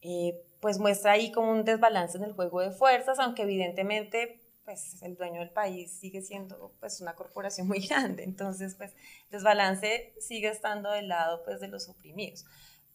eh, 0.00 0.40
pues 0.60 0.78
muestra 0.78 1.12
ahí 1.12 1.32
como 1.32 1.50
un 1.50 1.64
desbalance 1.64 2.16
en 2.16 2.24
el 2.24 2.32
juego 2.32 2.60
de 2.60 2.70
fuerzas, 2.70 3.18
aunque 3.18 3.42
evidentemente 3.42 4.40
pues 4.64 5.02
el 5.02 5.16
dueño 5.16 5.40
del 5.40 5.50
país 5.50 5.90
sigue 5.90 6.20
siendo 6.20 6.72
pues 6.78 7.00
una 7.00 7.14
corporación 7.14 7.66
muy 7.66 7.80
grande, 7.88 8.22
entonces 8.22 8.74
pues 8.74 8.92
desbalance 9.30 10.12
sigue 10.20 10.48
estando 10.48 10.90
del 10.90 11.08
lado 11.08 11.42
pues 11.44 11.60
de 11.60 11.68
los 11.68 11.88
oprimidos. 11.88 12.44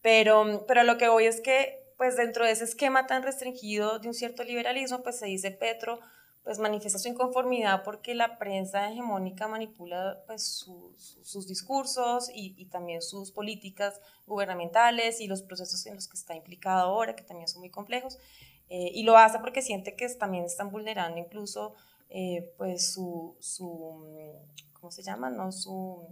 Pero, 0.02 0.66
pero 0.68 0.84
lo 0.84 0.98
que 0.98 1.08
voy 1.08 1.26
es 1.26 1.42
que 1.42 1.83
pues 2.04 2.18
dentro 2.18 2.44
de 2.44 2.52
ese 2.52 2.66
esquema 2.66 3.08
tan 3.08 3.24
restringido 3.24 3.98
de 3.98 4.10
un 4.10 4.14
cierto 4.14 4.44
liberalismo 4.44 5.02
pues 5.04 5.20
se 5.20 5.26
dice 5.28 5.52
Petro 5.52 6.02
pues 6.44 6.60
manifiesta 6.60 7.00
su 7.00 7.08
inconformidad 7.08 7.82
porque 7.86 8.14
la 8.14 8.38
prensa 8.38 8.92
hegemónica 8.92 9.48
manipula 9.48 10.22
pues 10.28 10.44
sus 10.44 11.48
discursos 11.48 12.30
y, 12.30 12.56
y, 12.58 12.66
también 12.66 13.02
sus 13.02 13.32
políticas 13.32 14.02
gubernamentales 14.28 15.22
y 15.22 15.28
los 15.28 15.44
procesos 15.44 15.86
en 15.86 15.96
los 15.96 16.10
que 16.10 16.18
está 16.18 16.36
implicado 16.36 16.90
ahora, 16.90 17.16
que 17.16 17.24
también 17.24 17.48
son 17.48 17.62
muy 17.62 17.70
complejos, 17.70 18.20
eh, 18.68 18.92
y 18.94 19.04
lo 19.04 19.16
hace 19.16 19.40
porque 19.40 19.62
siente 19.62 19.96
que 19.96 20.10
también 20.10 20.44
están 20.44 20.72
vulnerando 20.72 21.18
incluso 21.18 21.74
eh, 22.10 22.54
pues 22.58 22.92
su, 22.92 23.38
su, 23.40 24.06
¿cómo 24.74 24.92
se 24.92 25.04
llama? 25.04 25.30
No? 25.30 25.54
Su, 25.54 26.06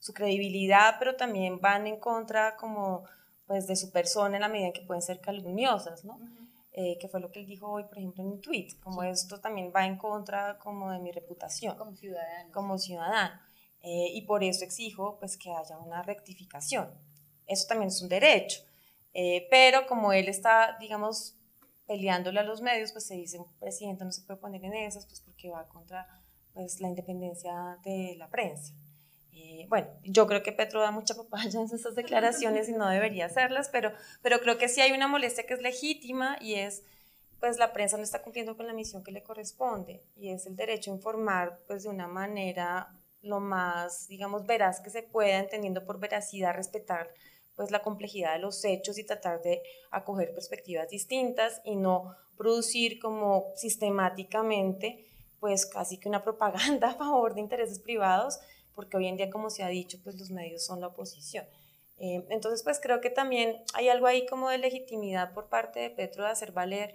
su 0.00 0.14
credibilidad, 0.14 0.96
pero 0.98 1.16
también 1.16 1.60
van 1.60 1.86
en 1.86 2.00
contra 2.00 2.56
como 2.56 3.04
pues 3.46 3.66
de 3.66 3.76
su 3.76 3.90
persona 3.90 4.36
en 4.36 4.42
la 4.42 4.48
medida 4.48 4.68
en 4.68 4.72
que 4.72 4.82
pueden 4.82 5.02
ser 5.02 5.20
calumniosas, 5.20 6.04
¿no? 6.04 6.18
Eh, 6.72 6.98
que 6.98 7.08
fue 7.08 7.20
lo 7.20 7.30
que 7.30 7.40
él 7.40 7.46
dijo 7.46 7.70
hoy, 7.70 7.84
por 7.84 7.98
ejemplo, 7.98 8.24
en 8.24 8.30
un 8.30 8.40
tweet, 8.40 8.68
como 8.82 9.04
esto 9.04 9.40
también 9.40 9.72
va 9.74 9.86
en 9.86 9.96
contra 9.96 10.58
como 10.58 10.90
de 10.90 10.98
mi 10.98 11.12
reputación. 11.12 11.76
Como 11.76 11.94
ciudadano. 11.94 12.52
Como 12.52 12.78
ciudadano. 12.78 13.40
Eh, 13.80 14.08
y 14.12 14.22
por 14.22 14.42
eso 14.42 14.64
exijo 14.64 15.18
pues 15.18 15.36
que 15.36 15.52
haya 15.52 15.78
una 15.78 16.02
rectificación. 16.02 16.90
Eso 17.46 17.66
también 17.68 17.88
es 17.88 18.02
un 18.02 18.08
derecho. 18.08 18.62
Eh, 19.12 19.46
pero 19.50 19.86
como 19.86 20.12
él 20.12 20.28
está, 20.28 20.76
digamos, 20.80 21.36
peleándole 21.86 22.40
a 22.40 22.42
los 22.42 22.60
medios, 22.60 22.92
pues 22.92 23.06
se 23.06 23.14
dice, 23.14 23.38
presidente 23.60 24.04
no 24.04 24.10
se 24.10 24.22
puede 24.22 24.40
poner 24.40 24.64
en 24.64 24.74
esas, 24.74 25.06
pues 25.06 25.20
porque 25.20 25.50
va 25.50 25.68
contra 25.68 26.08
pues, 26.52 26.80
la 26.80 26.88
independencia 26.88 27.78
de 27.84 28.16
la 28.18 28.28
prensa. 28.28 28.72
Eh, 29.36 29.66
bueno, 29.68 29.88
yo 30.04 30.26
creo 30.28 30.42
que 30.42 30.52
Petro 30.52 30.80
da 30.80 30.92
mucha 30.92 31.14
papaya 31.14 31.60
en 31.60 31.66
esas 31.66 31.94
declaraciones 31.96 32.68
y 32.68 32.72
no 32.72 32.88
debería 32.88 33.26
hacerlas, 33.26 33.68
pero, 33.68 33.92
pero 34.22 34.40
creo 34.40 34.58
que 34.58 34.68
sí 34.68 34.80
hay 34.80 34.92
una 34.92 35.08
molestia 35.08 35.44
que 35.44 35.54
es 35.54 35.60
legítima 35.60 36.38
y 36.40 36.54
es, 36.54 36.84
pues 37.40 37.58
la 37.58 37.72
prensa 37.72 37.96
no 37.96 38.04
está 38.04 38.22
cumpliendo 38.22 38.56
con 38.56 38.68
la 38.68 38.72
misión 38.72 39.02
que 39.02 39.10
le 39.10 39.24
corresponde 39.24 40.02
y 40.16 40.30
es 40.30 40.46
el 40.46 40.54
derecho 40.54 40.92
a 40.92 40.94
informar 40.94 41.58
pues 41.66 41.82
de 41.82 41.88
una 41.88 42.06
manera 42.06 42.94
lo 43.22 43.40
más, 43.40 44.06
digamos, 44.06 44.46
veraz 44.46 44.80
que 44.80 44.90
se 44.90 45.02
pueda, 45.02 45.38
entendiendo 45.38 45.84
por 45.84 45.98
veracidad, 45.98 46.54
respetar 46.54 47.12
pues 47.56 47.70
la 47.70 47.82
complejidad 47.82 48.34
de 48.34 48.40
los 48.40 48.64
hechos 48.64 48.98
y 48.98 49.04
tratar 49.04 49.42
de 49.42 49.62
acoger 49.90 50.32
perspectivas 50.32 50.88
distintas 50.90 51.60
y 51.64 51.76
no 51.76 52.14
producir 52.36 53.00
como 53.00 53.46
sistemáticamente 53.56 55.06
pues 55.40 55.66
casi 55.66 55.98
que 55.98 56.08
una 56.08 56.22
propaganda 56.22 56.90
a 56.90 56.94
favor 56.94 57.34
de 57.34 57.40
intereses 57.40 57.78
privados 57.80 58.38
porque 58.74 58.96
hoy 58.96 59.06
en 59.06 59.16
día, 59.16 59.30
como 59.30 59.50
se 59.50 59.62
ha 59.62 59.68
dicho, 59.68 59.98
pues 60.02 60.18
los 60.18 60.30
medios 60.30 60.64
son 60.64 60.80
la 60.80 60.88
oposición. 60.88 61.46
Eh, 61.98 62.26
entonces, 62.30 62.62
pues 62.62 62.80
creo 62.80 63.00
que 63.00 63.10
también 63.10 63.62
hay 63.74 63.88
algo 63.88 64.06
ahí 64.06 64.26
como 64.26 64.50
de 64.50 64.58
legitimidad 64.58 65.32
por 65.32 65.48
parte 65.48 65.80
de 65.80 65.90
Petro 65.90 66.24
de 66.24 66.30
hacer 66.30 66.52
valer, 66.52 66.94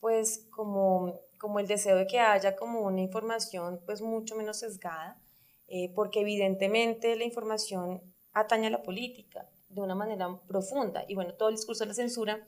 pues 0.00 0.46
como, 0.50 1.20
como 1.38 1.58
el 1.58 1.66
deseo 1.66 1.96
de 1.96 2.06
que 2.06 2.20
haya 2.20 2.54
como 2.56 2.80
una 2.80 3.00
información 3.00 3.80
pues 3.84 4.00
mucho 4.00 4.36
menos 4.36 4.58
sesgada, 4.58 5.20
eh, 5.66 5.92
porque 5.94 6.20
evidentemente 6.20 7.16
la 7.16 7.24
información 7.24 8.02
atañe 8.32 8.68
a 8.68 8.70
la 8.70 8.82
política 8.82 9.48
de 9.68 9.80
una 9.80 9.94
manera 9.94 10.28
profunda. 10.46 11.04
Y 11.08 11.14
bueno, 11.14 11.34
todo 11.34 11.48
el 11.48 11.56
discurso 11.56 11.84
de 11.84 11.88
la 11.88 11.94
censura 11.94 12.46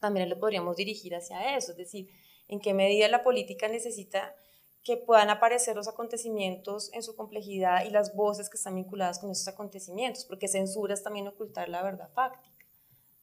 también 0.00 0.28
lo 0.28 0.38
podríamos 0.38 0.76
dirigir 0.76 1.14
hacia 1.14 1.56
eso, 1.56 1.72
es 1.72 1.76
decir, 1.76 2.08
en 2.48 2.58
qué 2.60 2.74
medida 2.74 3.06
la 3.08 3.22
política 3.22 3.68
necesita 3.68 4.34
que 4.82 4.96
puedan 4.96 5.30
aparecer 5.30 5.76
los 5.76 5.88
acontecimientos 5.88 6.90
en 6.92 7.02
su 7.02 7.14
complejidad 7.14 7.84
y 7.84 7.90
las 7.90 8.14
voces 8.14 8.48
que 8.48 8.56
están 8.56 8.76
vinculadas 8.76 9.18
con 9.18 9.30
esos 9.30 9.48
acontecimientos, 9.48 10.24
porque 10.24 10.48
censura 10.48 10.94
es 10.94 11.02
también 11.02 11.28
ocultar 11.28 11.68
la 11.68 11.82
verdad 11.82 12.10
fáctica, 12.14 12.56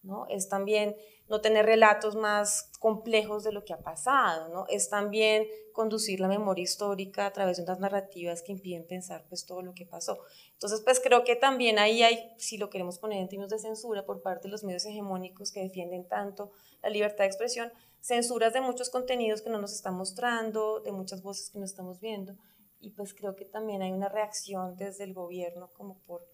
¿no? 0.04 0.28
Es 0.30 0.50
también 0.50 0.96
no 1.28 1.42
tener 1.42 1.66
relatos 1.66 2.16
más 2.16 2.72
complejos 2.80 3.44
de 3.44 3.52
lo 3.52 3.66
que 3.66 3.74
ha 3.74 3.80
pasado, 3.80 4.50
¿no? 4.50 4.66
Es 4.70 4.90
también 4.90 5.48
conducir 5.74 6.20
la 6.20 6.28
memoria 6.28 6.64
histórica 6.64 7.26
a 7.26 7.34
través 7.34 7.58
de 7.58 7.64
unas 7.64 7.80
narrativas 7.80 8.42
que 8.42 8.52
impiden 8.52 8.88
pensar 8.88 9.26
pues 9.28 9.46
todo 9.46 9.62
lo 9.62 9.74
que 9.74 9.86
pasó. 9.86 10.20
Entonces, 10.54 10.82
pues 10.82 11.00
creo 11.00 11.24
que 11.24 11.36
también 11.36 11.80
ahí 11.80 12.02
hay, 12.04 12.32
si 12.38 12.58
lo 12.58 12.70
queremos 12.70 12.98
poner 12.98 13.20
en 13.20 13.28
términos 13.28 13.50
de 13.52 13.60
censura 13.60 14.06
por 14.06 14.22
parte 14.22 14.48
de 14.48 14.52
los 14.52 14.64
medios 14.64 14.86
hegemónicos 14.86 15.52
que 15.52 15.62
defienden 15.62 16.08
tanto 16.08 16.52
la 16.82 16.90
libertad 16.90 17.26
de 17.26 17.28
expresión, 17.28 17.72
censuras 18.08 18.54
de 18.54 18.62
muchos 18.62 18.90
contenidos 18.90 19.42
que 19.42 19.50
no 19.50 19.60
nos 19.60 19.74
están 19.74 19.96
mostrando, 19.96 20.80
de 20.80 20.94
muchas 20.94 21.22
voces 21.22 21.50
que 21.50 21.60
no 21.60 21.66
estamos 21.66 22.00
viendo. 22.00 22.38
Y 22.80 22.92
pues 22.92 23.14
creo 23.14 23.36
que 23.36 23.44
también 23.44 23.82
hay 23.82 23.92
una 23.92 24.08
reacción 24.08 24.78
desde 24.78 25.04
el 25.04 25.14
gobierno 25.14 25.70
como 25.74 26.00
por 26.06 26.26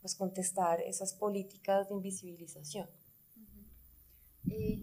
pues, 0.00 0.16
contestar 0.16 0.80
esas 0.80 1.14
políticas 1.14 1.88
de 1.88 1.94
invisibilización. 1.94 2.88
Eh, 4.50 4.82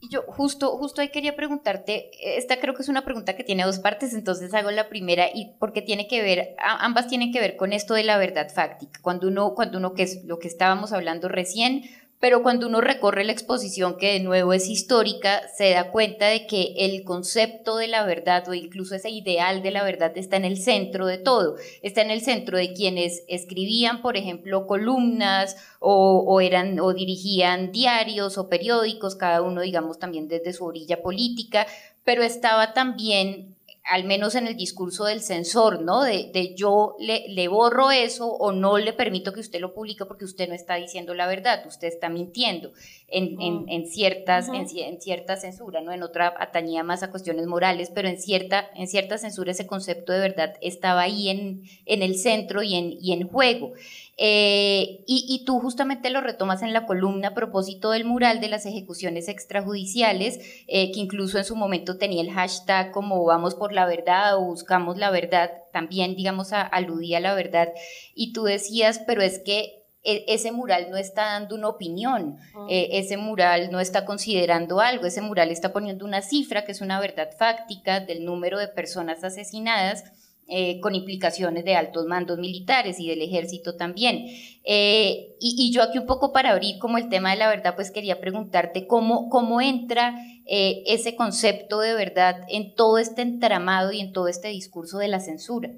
y 0.00 0.10
yo 0.10 0.22
justo, 0.28 0.76
justo 0.76 1.00
ahí 1.00 1.08
quería 1.08 1.34
preguntarte, 1.34 2.10
esta 2.36 2.60
creo 2.60 2.74
que 2.74 2.82
es 2.82 2.88
una 2.88 3.04
pregunta 3.04 3.34
que 3.34 3.42
tiene 3.42 3.64
dos 3.64 3.78
partes, 3.80 4.12
entonces 4.12 4.54
hago 4.54 4.70
la 4.70 4.88
primera 4.88 5.28
y 5.32 5.56
porque 5.58 5.82
tiene 5.82 6.06
que 6.06 6.22
ver, 6.22 6.54
ambas 6.58 7.08
tienen 7.08 7.32
que 7.32 7.40
ver 7.40 7.56
con 7.56 7.72
esto 7.72 7.94
de 7.94 8.04
la 8.04 8.18
verdad 8.18 8.52
fáctica. 8.52 9.00
Cuando 9.02 9.28
uno, 9.28 9.54
cuando 9.54 9.78
uno 9.78 9.94
que 9.94 10.02
es 10.04 10.24
lo 10.24 10.38
que 10.38 10.46
estábamos 10.46 10.92
hablando 10.92 11.28
recién, 11.28 11.82
pero 12.20 12.42
cuando 12.42 12.66
uno 12.66 12.80
recorre 12.80 13.24
la 13.24 13.32
exposición, 13.32 13.96
que 13.96 14.14
de 14.14 14.20
nuevo 14.20 14.52
es 14.52 14.68
histórica, 14.68 15.42
se 15.56 15.70
da 15.70 15.92
cuenta 15.92 16.26
de 16.26 16.46
que 16.46 16.74
el 16.78 17.04
concepto 17.04 17.76
de 17.76 17.86
la 17.86 18.04
verdad 18.04 18.48
o 18.48 18.54
incluso 18.54 18.96
ese 18.96 19.10
ideal 19.10 19.62
de 19.62 19.70
la 19.70 19.84
verdad 19.84 20.12
está 20.16 20.36
en 20.36 20.44
el 20.44 20.56
centro 20.56 21.06
de 21.06 21.18
todo, 21.18 21.56
está 21.82 22.02
en 22.02 22.10
el 22.10 22.20
centro 22.20 22.58
de 22.58 22.72
quienes 22.72 23.22
escribían, 23.28 24.02
por 24.02 24.16
ejemplo, 24.16 24.66
columnas 24.66 25.56
o, 25.78 26.40
eran 26.40 26.80
o 26.80 26.92
dirigían 26.92 27.70
diarios 27.70 28.36
o 28.36 28.48
periódicos, 28.48 29.14
cada 29.14 29.42
uno, 29.42 29.60
digamos, 29.60 30.00
también 30.00 30.26
desde 30.26 30.52
su 30.52 30.64
orilla 30.64 31.02
política, 31.02 31.66
pero 32.02 32.24
estaba 32.24 32.72
también 32.72 33.57
al 33.88 34.04
menos 34.04 34.34
en 34.34 34.46
el 34.46 34.56
discurso 34.56 35.04
del 35.04 35.22
censor, 35.22 35.80
¿no? 35.80 36.02
De, 36.02 36.54
yo 36.54 36.94
le, 36.98 37.24
le, 37.28 37.48
borro 37.48 37.90
eso 37.90 38.26
o 38.28 38.52
no 38.52 38.76
le 38.76 38.92
permito 38.92 39.32
que 39.32 39.40
usted 39.40 39.60
lo 39.60 39.72
publique 39.72 40.04
porque 40.04 40.26
usted 40.26 40.48
no 40.48 40.54
está 40.54 40.74
diciendo 40.74 41.14
la 41.14 41.26
verdad, 41.26 41.64
usted 41.66 41.88
está 41.88 42.10
mintiendo 42.10 42.72
en, 43.08 43.40
en, 43.40 43.64
en 43.68 43.86
ciertas, 43.86 44.48
en, 44.48 45.00
cierta 45.00 45.36
censura, 45.36 45.80
¿no? 45.80 45.92
En 45.92 46.02
otra 46.02 46.34
atañía 46.38 46.82
más 46.82 47.02
a 47.02 47.10
cuestiones 47.10 47.46
morales, 47.46 47.90
pero 47.94 48.08
en 48.08 48.20
cierta, 48.20 48.68
en 48.74 48.88
cierta 48.88 49.16
censura 49.16 49.52
ese 49.52 49.66
concepto 49.66 50.12
de 50.12 50.20
verdad 50.20 50.54
estaba 50.60 51.00
ahí 51.00 51.30
en, 51.30 51.62
en 51.86 52.02
el 52.02 52.18
centro 52.18 52.62
y 52.62 52.74
en, 52.74 52.92
y 53.00 53.12
en 53.12 53.26
juego. 53.26 53.72
Eh, 54.20 55.04
y, 55.06 55.44
tú 55.46 55.60
justamente 55.60 56.10
lo 56.10 56.20
retomas 56.20 56.62
en 56.62 56.72
la 56.72 56.86
columna 56.86 57.28
a 57.28 57.34
propósito 57.34 57.92
del 57.92 58.04
mural 58.04 58.40
de 58.40 58.48
las 58.48 58.66
ejecuciones 58.66 59.28
extrajudiciales, 59.28 60.40
eh, 60.66 60.90
que 60.90 60.98
incluso 60.98 61.38
en 61.38 61.44
su 61.44 61.54
momento 61.54 61.98
tenía 61.98 62.20
el 62.22 62.32
hashtag 62.32 62.90
como 62.90 63.24
vamos 63.24 63.54
por 63.54 63.72
la 63.72 63.86
verdad 63.86 64.36
o 64.36 64.44
buscamos 64.44 64.96
la 64.96 65.12
verdad, 65.12 65.52
también 65.72 66.16
digamos 66.16 66.52
aludía 66.52 67.18
a 67.18 67.20
la 67.20 67.34
verdad. 67.34 67.68
Y 68.12 68.32
tú 68.32 68.42
decías, 68.42 69.00
pero 69.06 69.22
es 69.22 69.38
que 69.38 69.84
e, 70.02 70.24
ese 70.26 70.50
mural 70.50 70.90
no 70.90 70.96
está 70.96 71.26
dando 71.26 71.54
una 71.54 71.68
opinión, 71.68 72.38
eh, 72.68 72.88
ese 72.92 73.16
mural 73.16 73.70
no 73.70 73.78
está 73.78 74.04
considerando 74.04 74.80
algo, 74.80 75.06
ese 75.06 75.20
mural 75.20 75.52
está 75.52 75.72
poniendo 75.72 76.04
una 76.04 76.22
cifra 76.22 76.64
que 76.64 76.72
es 76.72 76.80
una 76.80 76.98
verdad 76.98 77.28
fáctica 77.38 78.00
del 78.00 78.24
número 78.24 78.58
de 78.58 78.66
personas 78.66 79.22
asesinadas. 79.22 80.04
Eh, 80.50 80.80
con 80.80 80.94
implicaciones 80.94 81.62
de 81.66 81.76
altos 81.76 82.06
mandos 82.06 82.38
militares 82.38 82.98
y 82.98 83.06
del 83.06 83.20
ejército 83.20 83.76
también. 83.76 84.24
Eh, 84.64 85.36
y, 85.38 85.70
yo 85.72 85.82
aquí 85.82 85.98
un 85.98 86.06
poco 86.06 86.32
para 86.32 86.52
abrir 86.52 86.78
como 86.78 86.96
el 86.96 87.10
tema 87.10 87.32
de 87.32 87.36
la 87.36 87.50
verdad, 87.50 87.74
pues 87.76 87.90
quería 87.90 88.18
preguntarte 88.18 88.86
cómo, 88.86 89.28
cómo 89.28 89.60
entra 89.60 90.14
ese 90.46 91.14
concepto 91.14 91.80
de 91.80 91.92
verdad 91.92 92.46
en 92.48 92.74
todo 92.74 92.96
este 92.96 93.20
entramado 93.20 93.92
y 93.92 94.00
en 94.00 94.14
todo 94.14 94.28
este 94.28 94.48
discurso 94.48 94.96
de 94.96 95.08
la 95.08 95.20
censura. 95.20 95.70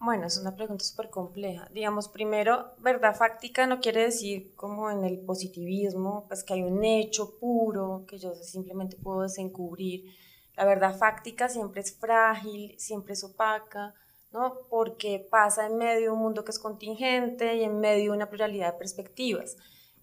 Bueno, 0.00 0.26
es 0.26 0.38
una 0.38 0.54
pregunta 0.54 0.84
súper 0.84 1.10
compleja. 1.10 1.68
Digamos, 1.72 2.08
primero, 2.08 2.72
verdad 2.78 3.16
fáctica 3.16 3.66
no 3.66 3.80
quiere 3.80 4.02
decir 4.02 4.54
como 4.54 4.90
en 4.90 5.04
el 5.04 5.18
positivismo, 5.18 6.24
pues 6.28 6.44
que 6.44 6.54
hay 6.54 6.62
un 6.62 6.84
hecho 6.84 7.38
puro 7.40 8.04
que 8.06 8.18
yo 8.18 8.34
simplemente 8.34 8.96
puedo 8.96 9.22
desencubrir. 9.22 10.14
La 10.58 10.64
verdad 10.64 10.98
fáctica 10.98 11.48
siempre 11.48 11.80
es 11.80 11.96
frágil, 11.96 12.74
siempre 12.78 13.14
es 13.14 13.24
opaca, 13.24 13.94
¿no? 14.32 14.58
Porque 14.68 15.26
pasa 15.30 15.66
en 15.66 15.78
medio 15.78 16.00
de 16.00 16.10
un 16.10 16.18
mundo 16.18 16.44
que 16.44 16.50
es 16.50 16.58
contingente 16.58 17.56
y 17.56 17.64
en 17.64 17.80
medio 17.80 18.10
de 18.10 18.16
una 18.16 18.28
pluralidad 18.28 18.72
de 18.72 18.78
perspectivas. 18.78 19.56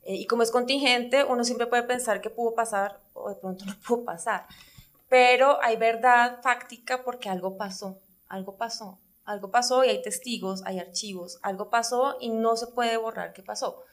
Eh, 0.04 0.16
y 0.16 0.28
como 0.28 0.44
es 0.44 0.52
contingente, 0.52 1.24
uno 1.24 1.44
siempre 1.44 1.68
puede 1.68 1.84
pensar 1.84 2.22
que 2.22 2.30
pudo 2.30 2.56
pasar 2.56 3.02
o 3.14 3.30
de 3.30 3.36
pronto 3.36 3.66
no 3.66 3.76
pudo 3.88 4.06
pasar. 4.06 4.48
Pero 5.10 5.62
hay 5.62 5.78
verdad 5.78 6.42
fáctica 6.42 7.04
porque 7.04 7.30
algo 7.30 7.58
pasó, 7.58 8.00
algo 8.28 8.58
pasó 8.58 9.00
algo 9.26 9.50
pasó 9.50 9.84
y 9.84 9.90
hay 9.90 10.02
testigos, 10.02 10.62
hay 10.66 10.80
archivos, 10.80 11.40
algo 11.42 11.70
pasó 11.70 12.16
y 12.22 12.30
no 12.30 12.56
se 12.56 12.68
puede 12.68 12.96
borrar 12.98 13.34
qué 13.34 13.42
pasó. 13.42 13.84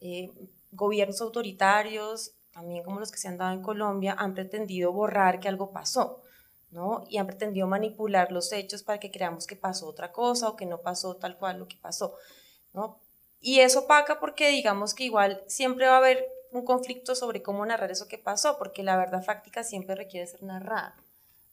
Eh, 0.00 0.30
gobiernos 0.70 1.20
autoritarios, 1.20 2.34
también 2.52 2.84
como 2.84 3.00
los 3.00 3.10
que 3.10 3.18
se 3.18 3.28
han 3.28 3.38
dado 3.38 3.52
en 3.52 3.62
Colombia, 3.62 4.14
han 4.18 4.34
pretendido 4.34 4.92
borrar 4.92 5.40
que 5.40 5.48
algo 5.48 5.70
pasó, 5.72 6.22
¿no? 6.70 7.04
Y 7.08 7.18
han 7.18 7.26
pretendido 7.26 7.66
manipular 7.66 8.30
los 8.30 8.52
hechos 8.52 8.82
para 8.82 9.00
que 9.00 9.10
creamos 9.10 9.46
que 9.46 9.56
pasó 9.56 9.88
otra 9.88 10.12
cosa 10.12 10.48
o 10.48 10.56
que 10.56 10.66
no 10.66 10.78
pasó 10.78 11.16
tal 11.16 11.36
cual 11.36 11.58
lo 11.58 11.68
que 11.68 11.76
pasó, 11.76 12.16
¿no? 12.72 12.98
Y 13.40 13.60
eso 13.60 13.80
opaca 13.80 14.20
porque 14.20 14.48
digamos 14.48 14.94
que 14.94 15.04
igual 15.04 15.42
siempre 15.48 15.86
va 15.86 15.94
a 15.94 15.98
haber 15.98 16.26
un 16.52 16.64
conflicto 16.64 17.14
sobre 17.14 17.42
cómo 17.42 17.64
narrar 17.64 17.90
eso 17.90 18.08
que 18.08 18.18
pasó, 18.18 18.58
porque 18.58 18.82
la 18.82 18.96
verdad 18.96 19.24
fáctica 19.24 19.64
siempre 19.64 19.94
requiere 19.94 20.26
ser 20.26 20.42
narrada, 20.42 20.94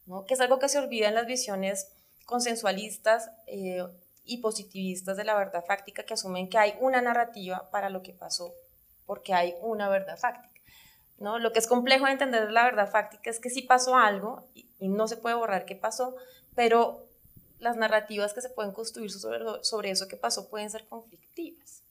¿no? 0.06 0.24
Que 0.26 0.34
es 0.34 0.40
algo 0.40 0.58
que 0.58 0.68
se 0.68 0.78
olvida 0.78 1.08
en 1.08 1.14
las 1.14 1.26
visiones 1.26 1.88
consensualistas 2.26 3.30
eh, 3.46 3.84
y 4.24 4.38
positivistas 4.38 5.16
de 5.16 5.24
la 5.24 5.34
verdad 5.34 5.64
fáctica 5.64 6.04
que 6.04 6.14
asumen 6.14 6.48
que 6.48 6.58
hay 6.58 6.74
una 6.80 7.00
narrativa 7.00 7.68
para 7.70 7.90
lo 7.90 8.02
que 8.02 8.12
pasó, 8.12 8.54
porque 9.06 9.34
hay 9.34 9.56
una 9.62 9.88
verdad 9.88 10.18
fáctica. 10.18 10.49
¿No? 11.20 11.38
Lo 11.38 11.52
que 11.52 11.60
es 11.60 11.68
complejo 11.68 12.06
de 12.06 12.12
entender 12.12 12.46
de 12.46 12.52
la 12.52 12.64
verdad 12.64 12.90
fáctica 12.90 13.30
es 13.30 13.38
que 13.38 13.50
sí 13.50 13.62
pasó 13.62 13.94
algo 13.94 14.48
y, 14.54 14.66
no 14.80 15.06
se 15.06 15.18
puede 15.18 15.36
borrar 15.36 15.66
qué 15.66 15.76
pasó, 15.76 16.16
pero 16.54 17.06
las 17.58 17.76
narrativas 17.76 18.32
que 18.32 18.40
se 18.40 18.48
pueden 18.48 18.72
construir 18.72 19.12
sobre, 19.12 19.38
sobre 19.62 19.90
eso 19.90 20.08
que 20.08 20.16
pasó 20.16 20.48
pueden 20.48 20.70
ser 20.70 20.86
conflictivas. 20.86 21.84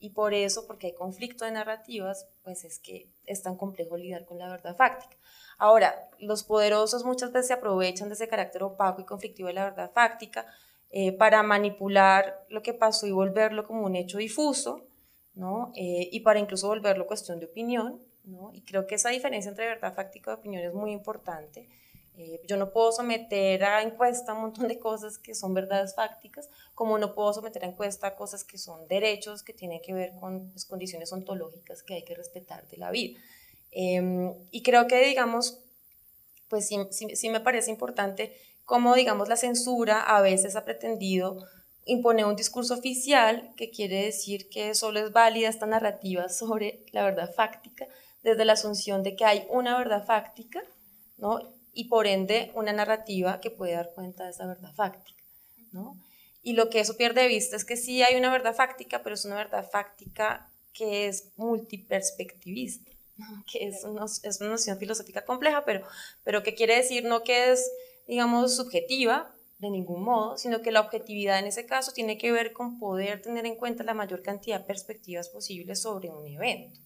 Y 0.00 0.10
por 0.10 0.32
eso, 0.32 0.66
porque 0.66 0.86
hay 0.86 0.94
conflicto 0.94 1.44
de 1.44 1.50
narrativas, 1.50 2.28
pues 2.44 2.64
es 2.64 2.78
que 2.78 3.10
es 3.26 3.42
tan 3.42 3.56
complejo 3.56 3.96
lidiar 3.96 4.24
con 4.24 4.38
la 4.38 4.48
verdad 4.48 4.76
fáctica. 4.76 5.16
Ahora, 5.58 6.08
los 6.20 6.44
poderosos 6.44 7.04
muchas 7.04 7.32
veces 7.32 7.48
se 7.48 7.54
aprovechan 7.54 8.08
de 8.08 8.14
ese 8.14 8.28
carácter 8.28 8.62
opaco 8.62 9.00
y 9.00 9.04
conflictivo 9.04 9.48
de 9.48 9.54
la 9.54 9.64
verdad 9.64 9.90
fáctica 9.92 10.46
eh, 10.90 11.12
para 11.12 11.42
manipular 11.42 12.46
lo 12.48 12.62
que 12.62 12.74
pasó 12.74 13.06
y 13.06 13.10
volverlo 13.10 13.66
como 13.66 13.84
un 13.84 13.96
hecho 13.96 14.18
difuso, 14.18 14.87
¿no? 15.38 15.72
Eh, 15.76 16.08
y 16.12 16.20
para 16.20 16.40
incluso 16.40 16.68
volverlo 16.68 17.06
cuestión 17.06 17.38
de 17.38 17.46
opinión. 17.46 18.02
Y 18.52 18.60
creo 18.62 18.86
que 18.86 18.96
esa 18.96 19.08
diferencia 19.08 19.48
entre 19.48 19.66
verdad 19.66 19.94
fáctica 19.94 20.32
y 20.32 20.34
opinión 20.34 20.62
es 20.62 20.74
muy 20.74 20.92
importante. 20.92 21.66
Eh, 22.14 22.40
yo 22.46 22.56
no 22.56 22.72
puedo 22.72 22.92
someter 22.92 23.64
a 23.64 23.80
encuesta 23.82 24.34
un 24.34 24.42
montón 24.42 24.68
de 24.68 24.78
cosas 24.78 25.18
que 25.18 25.34
son 25.34 25.54
verdades 25.54 25.94
fácticas, 25.94 26.50
como 26.74 26.98
no 26.98 27.14
puedo 27.14 27.32
someter 27.32 27.64
a 27.64 27.68
encuesta 27.68 28.16
cosas 28.16 28.44
que 28.44 28.58
son 28.58 28.86
derechos, 28.88 29.42
que 29.42 29.54
tienen 29.54 29.80
que 29.80 29.94
ver 29.94 30.12
con 30.20 30.50
pues, 30.50 30.66
condiciones 30.66 31.12
ontológicas 31.12 31.82
que 31.82 31.94
hay 31.94 32.02
que 32.02 32.14
respetar 32.14 32.66
de 32.68 32.76
la 32.76 32.90
vida. 32.90 33.18
Em, 33.70 34.34
y 34.50 34.62
creo 34.62 34.88
que, 34.88 35.02
digamos, 35.06 35.60
pues 36.48 36.66
sí, 36.66 36.76
sí, 36.90 37.30
me 37.30 37.40
parece 37.40 37.70
importante 37.70 38.32
cómo, 38.64 38.94
digamos, 38.94 39.28
la 39.28 39.36
censura 39.36 40.00
a 40.02 40.20
veces 40.20 40.56
ha 40.56 40.64
pretendido 40.64 41.46
imponer 41.88 42.26
un 42.26 42.36
discurso 42.36 42.74
oficial 42.74 43.50
que 43.56 43.70
quiere 43.70 44.04
decir 44.04 44.48
que 44.50 44.74
solo 44.74 45.00
es 45.00 45.12
válida 45.12 45.48
esta 45.48 45.66
narrativa 45.66 46.28
sobre 46.28 46.84
la 46.92 47.02
verdad 47.02 47.34
fáctica, 47.34 47.86
desde 48.22 48.44
la 48.44 48.52
asunción 48.52 49.02
de 49.02 49.16
que 49.16 49.24
hay 49.24 49.46
una 49.48 49.76
verdad 49.78 50.04
fáctica, 50.04 50.62
¿no? 51.16 51.40
Y 51.72 51.84
por 51.84 52.06
ende 52.06 52.52
una 52.54 52.72
narrativa 52.72 53.40
que 53.40 53.50
puede 53.50 53.72
dar 53.72 53.92
cuenta 53.94 54.24
de 54.24 54.30
esa 54.30 54.46
verdad 54.46 54.74
fáctica, 54.74 55.22
¿no? 55.72 55.96
Y 56.42 56.52
lo 56.52 56.68
que 56.68 56.80
eso 56.80 56.96
pierde 56.96 57.22
de 57.22 57.28
vista 57.28 57.56
es 57.56 57.64
que 57.64 57.76
sí 57.76 58.02
hay 58.02 58.16
una 58.16 58.30
verdad 58.30 58.54
fáctica, 58.54 59.02
pero 59.02 59.14
es 59.14 59.24
una 59.24 59.36
verdad 59.36 59.68
fáctica 59.68 60.50
que 60.74 61.08
es 61.08 61.32
multiperspectivista. 61.36 62.92
que 63.50 63.66
es, 63.66 63.84
es 64.22 64.40
una 64.40 64.50
noción 64.50 64.78
filosófica 64.78 65.24
compleja, 65.24 65.64
pero, 65.64 65.86
pero 66.22 66.42
que 66.42 66.54
quiere 66.54 66.76
decir 66.76 67.04
no 67.04 67.24
que 67.24 67.50
es, 67.52 67.70
digamos, 68.06 68.56
subjetiva 68.56 69.34
de 69.58 69.70
ningún 69.70 70.04
modo, 70.04 70.38
sino 70.38 70.62
que 70.62 70.70
la 70.70 70.80
objetividad 70.80 71.38
en 71.38 71.46
ese 71.46 71.66
caso 71.66 71.92
tiene 71.92 72.16
que 72.16 72.30
ver 72.30 72.52
con 72.52 72.78
poder 72.78 73.22
tener 73.22 73.44
en 73.44 73.56
cuenta 73.56 73.82
la 73.82 73.94
mayor 73.94 74.22
cantidad 74.22 74.60
de 74.60 74.66
perspectivas 74.66 75.28
posibles 75.28 75.82
sobre 75.82 76.10
un 76.10 76.26
evento. 76.26 76.78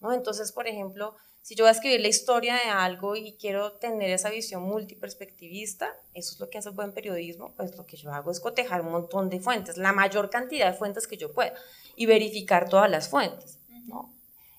¿no? 0.00 0.12
Entonces, 0.12 0.52
por 0.52 0.68
ejemplo, 0.68 1.16
si 1.42 1.54
yo 1.54 1.64
voy 1.64 1.70
a 1.70 1.72
escribir 1.72 2.00
la 2.00 2.08
historia 2.08 2.54
de 2.54 2.70
algo 2.70 3.16
y 3.16 3.32
quiero 3.32 3.72
tener 3.72 4.10
esa 4.10 4.30
visión 4.30 4.62
multiperspectivista, 4.62 5.94
eso 6.14 6.34
es 6.34 6.40
lo 6.40 6.48
que 6.48 6.58
hace 6.58 6.68
el 6.68 6.74
buen 6.74 6.92
periodismo, 6.92 7.52
pues 7.56 7.76
lo 7.76 7.84
que 7.84 7.96
yo 7.96 8.12
hago 8.12 8.30
es 8.30 8.40
cotejar 8.40 8.80
un 8.80 8.92
montón 8.92 9.28
de 9.28 9.40
fuentes, 9.40 9.76
la 9.76 9.92
mayor 9.92 10.30
cantidad 10.30 10.70
de 10.70 10.78
fuentes 10.78 11.06
que 11.06 11.16
yo 11.16 11.32
pueda, 11.32 11.54
y 11.96 12.06
verificar 12.06 12.68
todas 12.68 12.90
las 12.90 13.08
fuentes. 13.08 13.58
¿no? 13.86 14.14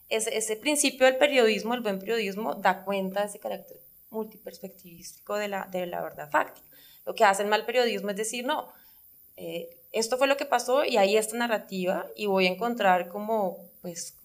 ese, 0.09 0.55
principio 0.57 1.05
del 1.05 1.17
periodismo, 1.17 1.73
el 1.73 1.81
buen 1.81 1.99
periodismo, 1.99 2.55
da 2.55 2.83
cuenta 2.83 3.21
de 3.21 3.27
ese 3.27 3.39
carácter 3.39 3.79
multiperspectivístico 4.09 5.35
de 5.35 5.47
la, 5.47 5.67
de 5.71 5.85
la 5.87 6.01
verdad 6.01 6.29
fáctica. 6.29 6.67
Lo 7.05 7.15
que 7.15 7.23
hace 7.23 7.45
mal 7.45 7.65
periodismo 7.65 8.09
es 8.09 8.15
decir, 8.15 8.45
no, 8.45 8.67
eh, 9.37 9.69
esto 9.91 10.17
fue 10.17 10.27
lo 10.27 10.37
que 10.37 10.45
pasó 10.45 10.83
y 10.85 10.97
hay 10.97 11.17
esta 11.17 11.37
narrativa 11.37 12.05
y 12.15 12.25
voy 12.25 12.47
a 12.47 12.51
encontrar 12.51 13.09
como, 13.09 13.57
pues, 13.81 14.15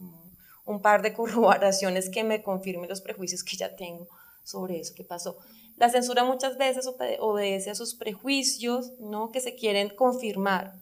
un 0.64 0.82
par 0.82 1.02
de 1.02 1.12
corroboraciones 1.14 2.10
que 2.10 2.24
me 2.24 2.42
confirmen 2.42 2.88
los 2.88 3.00
prejuicios 3.00 3.44
que 3.44 3.56
ya 3.56 3.76
tengo 3.76 4.08
sobre 4.44 4.80
eso 4.80 4.94
que 4.94 5.04
pasó. 5.04 5.36
La 5.76 5.88
censura 5.88 6.24
muchas 6.24 6.58
veces 6.58 6.86
obedece 7.20 7.70
a 7.70 7.74
sus 7.74 7.94
prejuicios, 7.94 8.92
¿no? 8.98 9.30
Que 9.30 9.40
se 9.40 9.54
quieren 9.54 9.88
confirmar 9.88 10.74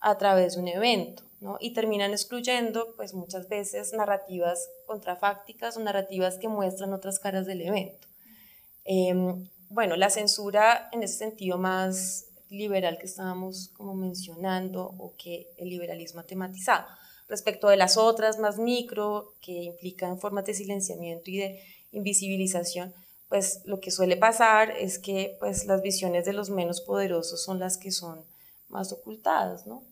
a 0.00 0.16
través 0.18 0.54
de 0.54 0.60
un 0.60 0.68
evento 0.68 1.24
y 1.60 1.74
terminan 1.74 2.12
excluyendo 2.12 2.94
pues 2.96 3.12
muchas 3.12 3.48
veces 3.48 3.92
narrativas 3.92 4.70
contrafácticas 4.86 5.76
o 5.76 5.80
narrativas 5.80 6.38
que 6.38 6.48
muestran 6.48 6.92
otras 6.92 7.18
caras 7.18 7.46
del 7.46 7.62
evento. 7.62 8.06
Em, 8.84 9.48
bueno, 9.74 9.96
la 9.96 10.08
censura 10.08 10.88
en 10.92 11.02
ese 11.02 11.18
sentido 11.18 11.58
más 11.58 12.26
liberal 12.48 12.96
que 12.98 13.06
estábamos 13.06 13.70
como 13.76 13.94
mencionando 13.94 14.94
o 14.98 15.14
que 15.18 15.48
el 15.58 15.68
liberalismo 15.68 16.20
ha 16.20 16.26
tematizado. 16.26 16.86
Respecto 17.28 17.68
de 17.68 17.76
las 17.76 17.96
otras 17.96 18.38
más 18.38 18.58
micro 18.58 19.34
que 19.40 19.64
implican 19.64 20.20
formas 20.20 20.44
de 20.44 20.54
silenciamiento 20.54 21.30
y 21.30 21.38
de 21.38 21.60
invisibilización, 21.90 22.94
pues 23.28 23.62
lo 23.64 23.80
que 23.80 23.90
suele 23.90 24.16
pasar 24.16 24.70
es 24.70 24.98
que 24.98 25.36
pues 25.40 25.66
las 25.66 25.82
visiones 25.82 26.24
de 26.24 26.34
los 26.34 26.50
menos 26.50 26.80
poderosos 26.80 27.42
son 27.42 27.58
las 27.58 27.76
que 27.76 27.90
son 27.90 28.24
más 28.68 28.92
ocultadas, 28.92 29.66
¿no? 29.66 29.82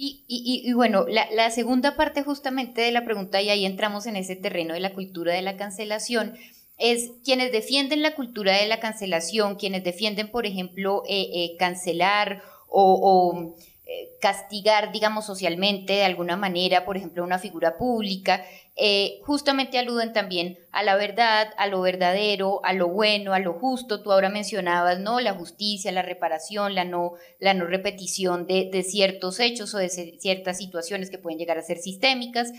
Y, 0.00 0.72
bueno, 0.74 1.06
la, 1.08 1.50
segunda 1.50 1.96
parte 1.96 2.22
justamente 2.22 2.82
de 2.82 2.92
la 2.92 3.04
pregunta, 3.04 3.42
y 3.42 3.48
ahí 3.48 3.66
entramos 3.66 4.06
en 4.06 4.14
ese 4.14 4.36
terreno 4.36 4.74
de 4.74 4.78
la 4.78 4.94
cultura 4.94 5.32
de 5.34 5.42
la 5.42 5.56
cancelación, 5.56 6.36
es 6.78 7.10
quienes 7.24 7.52
defienden 7.52 8.02
la 8.02 8.14
cultura 8.14 8.56
de 8.56 8.66
la 8.66 8.80
cancelación, 8.80 9.56
quienes 9.56 9.82
defienden, 9.84 10.30
por 10.30 10.46
ejemplo, 10.46 11.02
eh, 11.08 11.28
eh, 11.34 11.56
cancelar 11.58 12.42
o 12.70 13.56
eh, 13.84 14.10
castigar, 14.20 14.92
digamos, 14.92 15.26
socialmente 15.26 15.94
de 15.94 16.04
alguna 16.04 16.36
manera, 16.36 16.84
por 16.84 16.96
ejemplo, 16.96 17.24
una 17.24 17.38
figura 17.38 17.76
pública, 17.76 18.44
justamente 19.22 19.76
aluden 19.76 20.12
también 20.12 20.56
a 20.70 20.84
la 20.84 20.94
verdad, 20.94 21.48
a 21.56 21.66
lo 21.66 21.80
verdadero, 21.80 22.60
a 22.64 22.72
lo 22.74 22.86
bueno, 22.86 23.32
a 23.32 23.40
lo 23.40 23.54
justo. 23.54 24.02
Tú 24.02 24.12
ahora 24.12 24.28
mencionabas, 24.28 25.00
¿no? 25.00 25.18
La 25.18 25.34
justicia, 25.34 25.90
la 25.90 26.02
reparación, 26.02 26.76
la 26.76 26.84
no, 26.84 27.14
la 27.40 27.54
no 27.54 27.64
repetición 27.64 28.46
de, 28.46 28.84
ciertos 28.84 29.40
hechos 29.40 29.74
o 29.74 29.78
de 29.78 29.88
ciertas 29.88 30.58
situaciones 30.58 31.10
que 31.10 31.18
pueden 31.18 31.40
llegar 31.40 31.58
a 31.58 31.62
ser 31.62 31.78
sistémicas. 31.78 32.52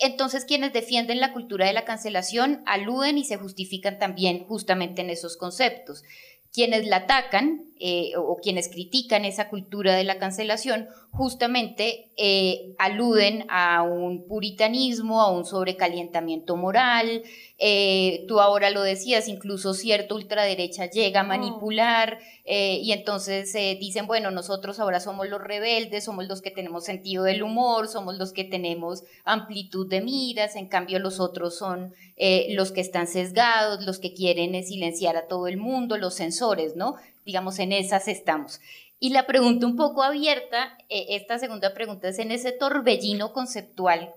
Entonces, 0.00 0.44
quienes 0.44 0.72
defienden 0.72 1.20
la 1.20 1.32
cultura 1.32 1.66
de 1.66 1.72
la 1.72 1.84
cancelación 1.84 2.62
aluden 2.66 3.18
y 3.18 3.24
se 3.24 3.36
justifican 3.36 3.98
también 3.98 4.44
justamente 4.44 5.02
en 5.02 5.10
esos 5.10 5.36
conceptos. 5.36 6.02
Quienes 6.52 6.86
la 6.86 6.96
atacan 6.96 7.69
eh, 7.82 8.12
o, 8.14 8.36
quienes 8.36 8.68
critican 8.68 9.24
esa 9.24 9.48
cultura 9.48 9.96
de 9.96 10.04
la 10.04 10.18
cancelación 10.18 10.86
justamente 11.12 12.10
eh, 12.18 12.74
aluden 12.78 13.46
a 13.48 13.82
un 13.82 14.28
puritanismo, 14.28 15.22
a 15.22 15.30
un 15.30 15.46
sobrecalentamiento 15.46 16.56
moral. 16.56 17.22
Eh, 17.56 18.26
tú 18.28 18.38
ahora 18.38 18.68
lo 18.68 18.82
decías, 18.82 19.28
incluso 19.28 19.72
cierta 19.72 20.14
ultraderecha 20.14 20.90
llega 20.90 21.20
a 21.20 21.24
mm. 21.24 21.28
manipular 21.28 22.18
y 22.52 22.90
entonces 22.90 23.52
dicen, 23.78 24.08
bueno, 24.08 24.32
nosotros 24.32 24.80
ahora 24.80 24.98
somos 24.98 25.28
los 25.28 25.40
rebeldes, 25.40 26.02
somos 26.02 26.26
los 26.26 26.42
que 26.42 26.50
tenemos 26.50 26.84
sentido 26.84 27.22
del 27.22 27.44
humor, 27.44 27.86
somos 27.86 28.18
los 28.18 28.32
que 28.32 28.42
tenemos 28.42 29.04
amplitud 29.24 29.88
de 29.88 30.00
miras, 30.00 30.56
en 30.56 30.66
cambio 30.66 30.98
los 30.98 31.20
otros 31.20 31.56
son 31.56 31.94
los 32.48 32.72
que 32.72 32.80
están 32.80 33.06
sesgados, 33.06 33.86
los 33.86 34.00
que 34.00 34.14
quieren 34.14 34.60
silenciar 34.64 35.16
a 35.16 35.28
todo 35.28 35.46
el 35.46 35.58
mundo, 35.58 35.96
los 35.96 36.16
censores, 36.16 36.74
¿no? 36.74 36.96
Digamos, 37.30 37.60
en 37.60 37.70
esas 37.70 38.08
estamos. 38.08 38.60
Y 38.98 39.10
la 39.10 39.24
pregunta 39.24 39.64
un 39.64 39.76
poco 39.76 40.02
abierta, 40.02 40.76
eh, 40.88 41.06
esta 41.10 41.38
segunda 41.38 41.72
pregunta 41.72 42.08
es 42.08 42.18
en 42.18 42.32
ese 42.32 42.50
torbellino 42.50 43.32
conceptual, 43.32 44.12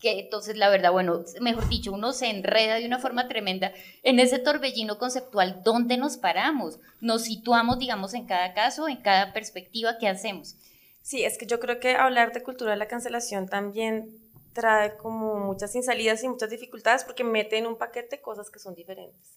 que 0.00 0.20
entonces 0.20 0.56
la 0.56 0.70
verdad, 0.70 0.90
bueno, 0.90 1.22
mejor 1.42 1.68
dicho, 1.68 1.92
uno 1.92 2.14
se 2.14 2.30
enreda 2.30 2.76
de 2.76 2.86
una 2.86 2.98
forma 2.98 3.28
tremenda 3.28 3.72
en 4.02 4.18
ese 4.18 4.38
torbellino 4.38 4.96
conceptual, 4.96 5.60
¿dónde 5.64 5.98
nos 5.98 6.16
paramos? 6.16 6.80
Nos 7.02 7.24
situamos, 7.24 7.78
digamos, 7.78 8.14
en 8.14 8.24
cada 8.24 8.54
caso, 8.54 8.88
en 8.88 9.02
cada 9.02 9.34
perspectiva, 9.34 9.98
¿qué 9.98 10.08
hacemos? 10.08 10.56
Sí, 11.02 11.22
es 11.22 11.36
que 11.36 11.46
yo 11.46 11.60
creo 11.60 11.78
que 11.78 11.94
hablar 11.94 12.32
de 12.32 12.42
cultura 12.42 12.70
de 12.70 12.78
la 12.78 12.88
cancelación 12.88 13.48
también 13.48 14.16
trae 14.54 14.96
como 14.96 15.34
muchas 15.40 15.74
insalidas 15.74 16.24
y 16.24 16.28
muchas 16.28 16.48
dificultades 16.48 17.04
porque 17.04 17.22
mete 17.22 17.58
en 17.58 17.66
un 17.66 17.76
paquete 17.76 18.22
cosas 18.22 18.48
que 18.50 18.58
son 18.58 18.74
diferentes. 18.74 19.36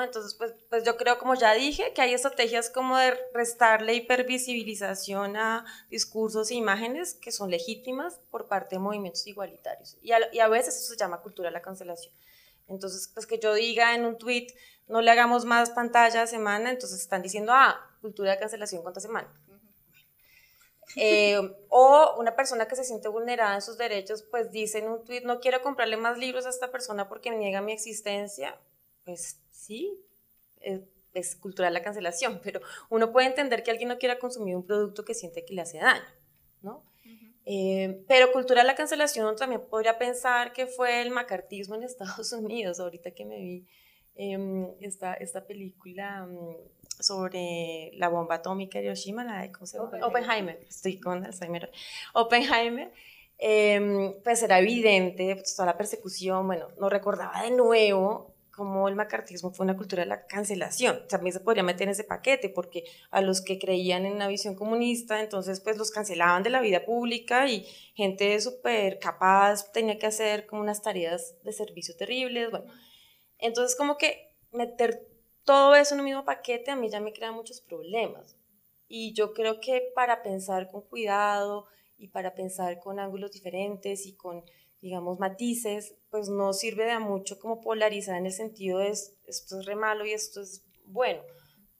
Entonces, 0.00 0.34
pues, 0.34 0.52
pues 0.68 0.84
yo 0.84 0.96
creo, 0.96 1.18
como 1.18 1.34
ya 1.34 1.52
dije, 1.54 1.92
que 1.92 2.02
hay 2.02 2.14
estrategias 2.14 2.70
como 2.70 2.96
de 2.96 3.18
restarle 3.34 3.94
hipervisibilización 3.94 5.36
a 5.36 5.64
discursos 5.90 6.50
e 6.50 6.54
imágenes 6.54 7.14
que 7.14 7.32
son 7.32 7.50
legítimas 7.50 8.20
por 8.30 8.46
parte 8.46 8.76
de 8.76 8.78
movimientos 8.78 9.26
igualitarios. 9.26 9.96
Y 10.00 10.12
a, 10.12 10.20
y 10.32 10.38
a 10.38 10.48
veces 10.48 10.76
eso 10.76 10.92
se 10.92 10.96
llama 10.96 11.22
cultura 11.22 11.48
de 11.48 11.54
la 11.54 11.62
cancelación. 11.62 12.14
Entonces, 12.68 13.10
pues 13.12 13.26
que 13.26 13.40
yo 13.40 13.52
diga 13.52 13.96
en 13.96 14.04
un 14.04 14.16
tweet, 14.16 14.46
no 14.86 15.00
le 15.00 15.10
hagamos 15.10 15.44
más 15.44 15.70
pantalla 15.70 16.22
a 16.22 16.26
semana, 16.28 16.70
entonces 16.70 17.00
están 17.00 17.22
diciendo, 17.22 17.52
ah, 17.52 17.90
cultura 18.00 18.30
de 18.30 18.38
cancelación 18.38 18.84
contra 18.84 19.00
semana. 19.00 19.28
Eh, 20.96 21.38
o 21.68 22.16
una 22.18 22.34
persona 22.34 22.66
que 22.66 22.76
se 22.76 22.84
siente 22.84 23.08
vulnerada 23.08 23.54
en 23.54 23.62
sus 23.62 23.78
derechos, 23.78 24.22
pues 24.22 24.50
dice 24.50 24.78
en 24.78 24.88
un 24.88 25.04
tweet, 25.04 25.22
no 25.22 25.40
quiero 25.40 25.62
comprarle 25.62 25.96
más 25.96 26.18
libros 26.18 26.46
a 26.46 26.50
esta 26.50 26.70
persona 26.70 27.08
porque 27.08 27.30
niega 27.30 27.60
mi 27.60 27.72
existencia, 27.72 28.58
pues 29.04 29.38
sí, 29.70 29.96
es, 30.60 31.36
cultural 31.36 31.72
la 31.72 31.82
cancelación, 31.82 32.40
pero 32.44 32.60
uno 32.88 33.12
puede 33.12 33.28
entender 33.28 33.62
que 33.62 33.70
alguien 33.70 33.88
no 33.88 33.98
quiera 33.98 34.18
consumir 34.18 34.56
un 34.56 34.66
producto 34.66 35.04
que 35.04 35.14
siente 35.14 35.44
que 35.44 35.54
le 35.54 35.62
hace 35.62 35.78
daño, 35.78 36.02
¿no? 36.62 36.84
Eh, 37.46 38.04
pero 38.06 38.32
cultural 38.32 38.66
la 38.66 38.74
cancelación 38.74 39.34
también 39.34 39.62
podría 39.68 39.98
pensar 39.98 40.52
que 40.52 40.66
fue 40.66 41.00
el 41.00 41.10
macartismo 41.10 41.74
en 41.74 41.82
Estados 41.84 42.32
Unidos, 42.32 42.80
ahorita 42.80 43.12
que 43.12 43.24
me 43.24 43.38
vi 43.38 43.66
em, 44.16 44.68
esta, 44.80 45.14
esta 45.14 45.46
película 45.46 46.26
mm, 46.26 46.56
sobre 47.00 47.92
la 47.94 48.08
bomba 48.08 48.36
atómica 48.36 48.78
de 48.78 48.86
Hiroshima, 48.86 49.24
la 49.24 49.42
de, 49.42 49.52
¿cómo 49.52 49.66
se 49.66 49.78
llama? 49.78 50.06
Oppenheimer, 50.06 50.58
estoy 50.68 50.98
con 50.98 51.24
Alzheimer. 51.24 51.70
Oppenheimer, 52.14 52.92
em, 53.38 54.14
pues 54.22 54.42
era 54.42 54.58
evidente 54.58 55.36
pues, 55.36 55.54
toda 55.54 55.66
la 55.66 55.78
persecución, 55.78 56.46
bueno, 56.46 56.68
nos 56.78 56.90
recordaba 56.90 57.42
de 57.42 57.52
nuevo 57.52 58.29
como 58.60 58.88
el 58.88 58.94
macartismo 58.94 59.52
fue 59.52 59.64
una 59.64 59.74
cultura 59.74 60.02
de 60.02 60.08
la 60.10 60.26
cancelación. 60.26 61.08
También 61.08 61.32
se 61.32 61.40
podría 61.40 61.62
meter 61.62 61.84
en 61.84 61.92
ese 61.92 62.04
paquete, 62.04 62.50
porque 62.50 62.84
a 63.10 63.22
los 63.22 63.40
que 63.40 63.58
creían 63.58 64.04
en 64.04 64.12
una 64.12 64.28
visión 64.28 64.54
comunista, 64.54 65.22
entonces 65.22 65.60
pues 65.60 65.78
los 65.78 65.90
cancelaban 65.90 66.42
de 66.42 66.50
la 66.50 66.60
vida 66.60 66.84
pública 66.84 67.48
y 67.48 67.64
gente 67.94 68.38
súper 68.38 68.98
capaz 68.98 69.72
tenía 69.72 69.98
que 69.98 70.04
hacer 70.06 70.44
como 70.44 70.60
unas 70.60 70.82
tareas 70.82 71.42
de 71.42 71.54
servicio 71.54 71.96
terribles. 71.96 72.50
Bueno, 72.50 72.66
entonces 73.38 73.78
como 73.78 73.96
que 73.96 74.36
meter 74.52 75.08
todo 75.44 75.74
eso 75.74 75.94
en 75.94 76.00
un 76.00 76.04
mismo 76.04 76.26
paquete 76.26 76.70
a 76.70 76.76
mí 76.76 76.90
ya 76.90 77.00
me 77.00 77.14
crea 77.14 77.32
muchos 77.32 77.62
problemas. 77.62 78.36
Y 78.88 79.14
yo 79.14 79.32
creo 79.32 79.58
que 79.60 79.90
para 79.94 80.22
pensar 80.22 80.70
con 80.70 80.82
cuidado 80.82 81.64
y 81.96 82.08
para 82.08 82.34
pensar 82.34 82.78
con 82.78 83.00
ángulos 83.00 83.32
diferentes 83.32 84.04
y 84.04 84.16
con 84.16 84.44
digamos, 84.80 85.18
matices, 85.18 85.94
pues 86.10 86.28
no 86.28 86.52
sirve 86.52 86.84
de 86.84 86.98
mucho 86.98 87.38
como 87.38 87.60
polarizar 87.60 88.16
en 88.16 88.26
el 88.26 88.32
sentido 88.32 88.78
de 88.78 88.90
esto 88.90 89.58
es 89.58 89.66
re 89.66 89.76
malo 89.76 90.06
y 90.06 90.12
esto 90.12 90.40
es 90.40 90.64
bueno. 90.84 91.22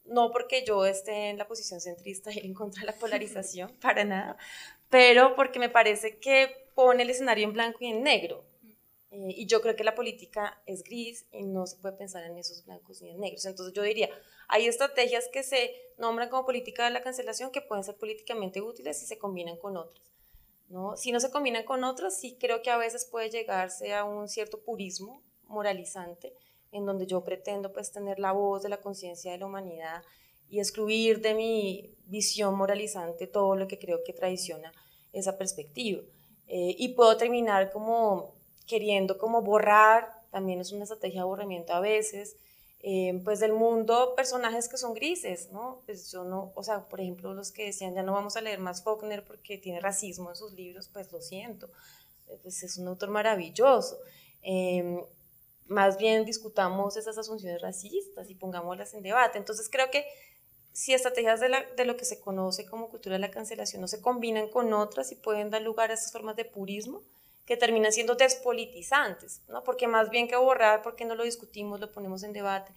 No 0.05 0.31
porque 0.31 0.63
yo 0.65 0.85
esté 0.85 1.29
en 1.29 1.37
la 1.37 1.47
posición 1.47 1.79
centrista 1.79 2.31
y 2.31 2.39
en 2.39 2.53
contra 2.53 2.81
de 2.81 2.87
la 2.87 2.97
polarización, 2.97 3.75
para 3.81 4.03
nada, 4.03 4.37
pero 4.89 5.35
porque 5.35 5.59
me 5.59 5.69
parece 5.69 6.19
que 6.19 6.69
pone 6.75 7.03
el 7.03 7.09
escenario 7.09 7.45
en 7.45 7.53
blanco 7.53 7.79
y 7.81 7.87
en 7.87 8.03
negro. 8.03 8.45
Eh, 9.11 9.33
y 9.35 9.45
yo 9.45 9.61
creo 9.61 9.75
que 9.75 9.83
la 9.83 9.93
política 9.93 10.61
es 10.65 10.83
gris 10.83 11.25
y 11.33 11.43
no 11.43 11.67
se 11.67 11.75
puede 11.77 11.97
pensar 11.97 12.23
en 12.23 12.37
esos 12.37 12.63
blancos 12.65 13.01
ni 13.01 13.09
en 13.09 13.19
negros. 13.19 13.45
Entonces 13.45 13.73
yo 13.73 13.83
diría, 13.83 14.09
hay 14.47 14.67
estrategias 14.67 15.27
que 15.31 15.43
se 15.43 15.73
nombran 15.97 16.29
como 16.29 16.45
política 16.45 16.85
de 16.85 16.91
la 16.91 17.01
cancelación 17.01 17.51
que 17.51 17.61
pueden 17.61 17.83
ser 17.83 17.95
políticamente 17.95 18.61
útiles 18.61 19.01
y 19.03 19.05
se 19.05 19.17
combinan 19.17 19.57
con 19.57 19.75
otras. 19.77 20.10
Si 20.95 21.11
no 21.11 21.19
se 21.19 21.31
combinan 21.31 21.63
con 21.63 21.83
otros, 21.83 22.15
sí 22.15 22.37
creo 22.39 22.61
que 22.61 22.69
a 22.69 22.77
veces 22.77 23.05
puede 23.05 23.29
llegarse 23.29 23.93
a 23.93 24.03
un 24.03 24.27
cierto 24.29 24.61
purismo 24.63 25.21
moralizante, 25.45 26.33
en 26.71 26.85
donde 26.85 27.05
yo 27.05 27.23
pretendo 27.23 27.73
pues 27.73 27.91
tener 27.91 28.19
la 28.19 28.31
voz 28.31 28.63
de 28.63 28.69
la 28.69 28.81
conciencia 28.81 29.31
de 29.31 29.37
la 29.37 29.47
humanidad 29.47 30.01
y 30.47 30.59
excluir 30.59 31.21
de 31.21 31.33
mi 31.33 31.95
visión 32.05 32.55
moralizante 32.55 33.27
todo 33.27 33.55
lo 33.55 33.67
que 33.67 33.79
creo 33.79 33.99
que 34.05 34.13
traiciona 34.13 34.71
esa 35.11 35.37
perspectiva. 35.37 36.01
Eh, 36.47 36.75
y 36.77 36.89
puedo 36.89 37.17
terminar 37.17 37.71
como 37.71 38.35
queriendo 38.65 39.17
como 39.17 39.41
borrar, 39.41 40.07
también 40.31 40.61
es 40.61 40.71
una 40.71 40.83
estrategia 40.83 41.19
de 41.19 41.23
aburrimiento 41.23 41.73
a 41.73 41.81
veces, 41.81 42.37
eh, 42.83 43.21
pues 43.23 43.39
del 43.39 43.53
mundo 43.53 44.15
personajes 44.15 44.67
que 44.67 44.77
son 44.77 44.95
grises, 44.95 45.51
¿no? 45.51 45.83
Pues 45.85 46.11
yo 46.11 46.23
no, 46.23 46.51
o 46.55 46.63
sea, 46.63 46.87
por 46.87 46.99
ejemplo, 46.99 47.33
los 47.35 47.51
que 47.51 47.65
decían 47.65 47.93
ya 47.93 48.01
no 48.01 48.13
vamos 48.13 48.35
a 48.37 48.41
leer 48.41 48.59
más 48.59 48.83
Faulkner 48.83 49.23
porque 49.23 49.59
tiene 49.59 49.79
racismo 49.79 50.29
en 50.31 50.35
sus 50.35 50.53
libros, 50.53 50.89
pues 50.91 51.11
lo 51.11 51.21
siento, 51.21 51.69
eh, 52.27 52.39
pues 52.41 52.63
es 52.63 52.77
un 52.77 52.87
autor 52.87 53.09
maravilloso. 53.09 53.99
Em, 54.41 54.99
más 55.67 55.97
bien 55.97 56.25
discutamos 56.25 56.97
esas 56.97 57.19
asunciones 57.19 57.61
racistas 57.61 58.29
y 58.31 58.35
pongámoslas 58.35 58.95
en 58.95 59.03
debate. 59.03 59.37
Entonces 59.37 59.69
creo 59.69 59.91
que 59.91 60.03
si 60.73 60.93
estrategias 60.93 61.39
de, 61.39 61.49
de 61.77 61.85
lo 61.85 61.97
que 61.97 62.05
se 62.05 62.19
conoce 62.19 62.65
como 62.65 62.89
cultura 62.89 63.13
de 63.15 63.19
la 63.19 63.29
cancelación 63.29 63.81
no 63.81 63.87
se 63.87 64.01
combinan 64.01 64.49
con 64.49 64.73
otras 64.73 65.11
y 65.11 65.15
pueden 65.15 65.51
dar 65.51 65.61
lugar 65.61 65.91
a 65.91 65.93
esas 65.93 66.11
formas 66.11 66.35
de 66.35 66.45
purismo, 66.45 67.03
que 67.51 67.57
terminan 67.57 67.91
siendo 67.91 68.15
despolitizantes, 68.15 69.41
¿no? 69.49 69.61
Porque 69.65 69.85
más 69.85 70.09
bien 70.09 70.29
que 70.29 70.37
borrar, 70.37 70.81
porque 70.81 71.03
no 71.03 71.15
lo 71.15 71.25
discutimos, 71.25 71.81
lo 71.81 71.91
ponemos 71.91 72.23
en 72.23 72.31
debate 72.31 72.71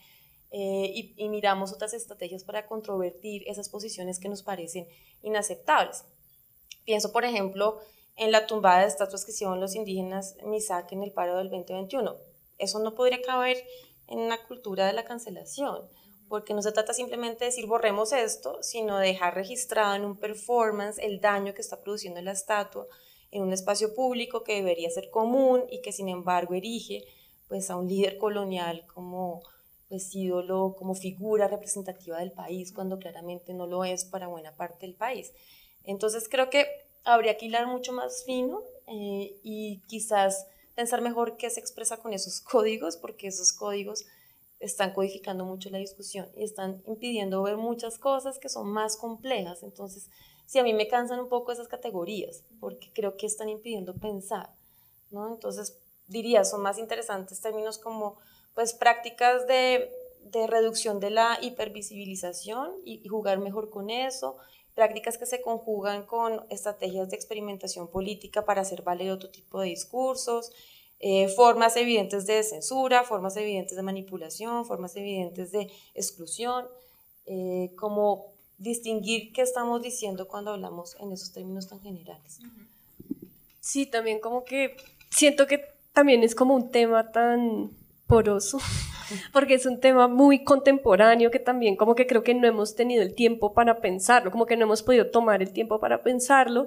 eh, 0.50 1.14
y, 1.16 1.28
miramos 1.28 1.72
otras 1.72 1.94
estrategias 1.94 2.42
para 2.42 2.66
controvertir 2.66 3.44
esas 3.46 3.68
posiciones 3.68 4.18
que 4.18 4.28
nos 4.28 4.42
parecen 4.42 4.88
inaceptables. 5.22 6.04
Pienso, 6.84 7.12
por 7.12 7.24
ejemplo, 7.24 7.78
en 8.16 8.32
la 8.32 8.48
tumbada 8.48 8.80
de 8.80 8.88
estatuas 8.88 9.24
que 9.24 9.30
hicieron 9.30 9.60
los 9.60 9.76
indígenas 9.76 10.34
Misak 10.44 10.90
en 10.90 11.04
el 11.04 11.12
paro 11.12 11.36
del 11.36 11.50
2021. 11.50 12.16
Eso 12.58 12.80
no 12.80 12.96
podría 12.96 13.22
caber 13.22 13.64
en 14.08 14.18
una 14.18 14.44
cultura 14.44 14.88
de 14.88 14.92
la 14.92 15.04
cancelación, 15.04 15.88
porque 16.28 16.52
no 16.52 16.62
se 16.62 16.72
trata 16.72 16.94
simplemente 16.94 17.44
de 17.44 17.50
decir 17.52 17.68
borremos 17.68 18.12
esto, 18.12 18.60
sino 18.60 18.98
de 18.98 19.06
dejar 19.06 19.36
registrado 19.36 19.94
en 19.94 20.04
un 20.04 20.18
performance 20.18 20.98
el 20.98 21.20
daño 21.20 21.54
que 21.54 21.60
está 21.60 21.80
produciendo 21.80 22.20
la 22.22 22.32
estatua, 22.32 22.88
en 23.35 23.43
un 23.43 23.53
espacio 23.53 23.95
público 23.95 24.45
que 24.45 24.55
debería 24.55 24.89
ser 24.91 25.11
común 25.11 25.64
y 25.68 25.82
que 25.82 25.93
sin 25.93 26.09
embargo 26.09 26.55
erige 26.55 27.05
pues 27.49 27.68
a 27.68 27.76
un 27.76 27.89
líder 27.89 28.16
colonial 28.16 28.87
como 28.95 29.43
pues 29.89 30.14
ídolo, 30.14 30.76
como 30.78 30.95
figura 30.95 31.49
representativa 31.49 32.18
del 32.18 32.32
país, 32.32 32.72
cuando 32.72 32.99
claramente 32.99 33.53
no 33.53 33.66
lo 33.66 33.85
es 33.85 34.05
para 34.05 34.28
buena 34.28 34.57
parte 34.57 34.87
del 34.87 34.95
país. 34.95 35.32
Entonces 35.82 36.28
creo 36.28 36.49
que 36.49 36.66
habría 37.05 37.37
que 37.37 37.47
hilar 37.47 37.66
mucho 37.66 37.93
más 37.93 38.24
fino 38.24 38.62
eh, 38.87 39.37
y 39.43 39.82
quizás 39.89 40.47
pensar 40.74 41.03
mejor 41.03 41.37
qué 41.37 41.51
se 41.51 41.61
expresa 41.61 41.97
con 41.99 42.12
esos 42.12 42.41
códigos, 42.53 42.97
porque 42.97 43.26
esos 43.26 43.53
códigos 43.53 44.07
están 44.61 44.95
codificando 44.95 45.45
mucho 45.45 45.70
la 45.70 45.78
discusión 45.78 46.28
y 46.37 46.45
están 46.45 46.82
impidiendo 46.87 47.43
ver 47.43 47.57
muchas 47.57 47.99
cosas 47.99 48.39
que 48.39 48.49
son 48.49 48.68
más 48.68 48.97
complejas. 48.97 49.64
Entonces, 49.64 50.09
sí, 50.47 50.59
a 50.59 50.62
mí 50.62 50.72
me 50.72 50.88
cansan 50.88 51.20
un 51.20 51.28
poco 51.28 51.53
esas 51.53 51.68
categorías, 51.68 52.42
porque 52.61 52.90
creo 52.92 53.16
que 53.16 53.26
están 53.26 53.49
impidiendo 53.49 53.95
pensar, 53.95 54.51
¿no? 55.11 55.28
Entonces, 55.28 55.78
diría, 56.07 56.45
son 56.45 56.62
más 56.62 56.78
interesantes 56.78 57.40
términos 57.40 57.78
como, 57.78 58.18
pues, 58.55 58.74
prácticas 58.74 59.47
de, 59.47 59.90
de 60.24 60.47
reducción 60.47 61.01
de 61.01 61.11
la 61.11 61.38
hipervisibilización 61.40 62.72
y, 62.84 63.07
jugar 63.09 63.38
mejor 63.38 63.70
con 63.70 63.90
eso, 63.90 64.36
prácticas 64.74 65.18
que 65.18 65.26
se 65.26 65.40
conjugan 65.40 66.05
con 66.07 66.45
estrategias 66.51 67.11
de 67.11 67.16
experimentación 67.16 67.88
política 67.88 68.45
para 68.45 68.62
hacer 68.62 68.82
valer 68.82 69.12
otro 69.12 69.30
tipo 69.30 69.61
de 69.61 69.68
discursos, 69.68 70.53
eh, 71.01 71.28
formas 71.28 71.76
evidentes 71.76 72.26
de 72.26 72.42
censura, 72.42 73.05
formas 73.05 73.36
evidentes 73.36 73.76
de 73.76 73.82
manipulación, 73.82 74.64
formas 74.64 74.97
evidentes 74.97 75.53
de 75.53 75.70
exclusión. 75.95 76.66
eh, 77.26 77.70
como 77.76 78.34
distinguir 78.59 79.32
qué 79.32 79.42
estamos 79.42 79.82
diciendo 79.82 80.28
cuando 80.28 80.52
hablamos 80.52 80.96
en 81.00 81.12
esos 81.12 81.32
términos 81.32 81.68
tan 81.68 81.80
generales. 81.80 82.40
Sí, 83.61 83.86
también 83.86 84.20
como 84.20 84.44
que 84.44 84.76
siento 85.11 85.46
que 85.46 85.64
también 85.92 86.22
es 86.22 86.34
como 86.34 86.55
un 86.55 86.70
tema 86.70 87.12
tan 87.12 87.70
poroso, 88.07 88.59
porque 89.32 89.55
es 89.55 89.66
un 89.66 89.80
tema 89.80 90.09
muy 90.09 90.44
contemporáneo 90.44 91.30
que 91.30 91.38
también 91.38 91.76
como 91.76 91.94
que 91.94 92.07
creo 92.07 92.22
que 92.22 92.34
no 92.34 92.46
hemos 92.46 92.74
tenido 92.74 93.02
el 93.02 93.14
tiempo 93.14 93.55
para 93.55 93.80
pensarlo, 93.80 94.30
como 94.30 94.46
que 94.46 94.57
no 94.57 94.64
hemos 94.64 94.82
podido 94.82 95.11
tomar 95.11 95.42
el 95.42 95.52
tiempo 95.52 95.80
para 95.80 96.02
pensarlo, 96.02 96.66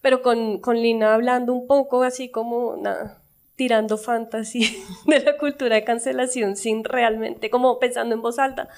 pero 0.00 0.22
con, 0.22 0.58
con 0.58 0.76
Lina 0.80 1.14
hablando 1.14 1.52
un 1.52 1.66
poco 1.66 2.02
así 2.02 2.28
como 2.28 2.76
nada, 2.76 3.22
tirando 3.56 3.96
fantasy 3.98 4.76
de 5.06 5.20
la 5.20 5.36
cultura 5.36 5.76
de 5.76 5.84
cancelación 5.84 6.56
sin 6.56 6.82
realmente, 6.82 7.50
como 7.50 7.78
pensando 7.78 8.14
en 8.14 8.22
voz 8.22 8.38
alta, 8.38 8.68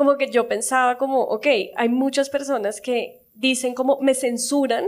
como 0.00 0.16
que 0.16 0.30
yo 0.30 0.48
pensaba 0.48 0.96
como, 0.96 1.20
ok, 1.24 1.46
hay 1.76 1.90
muchas 1.90 2.30
personas 2.30 2.80
que 2.80 3.20
dicen 3.34 3.74
como 3.74 3.98
me 4.00 4.14
censuran 4.14 4.86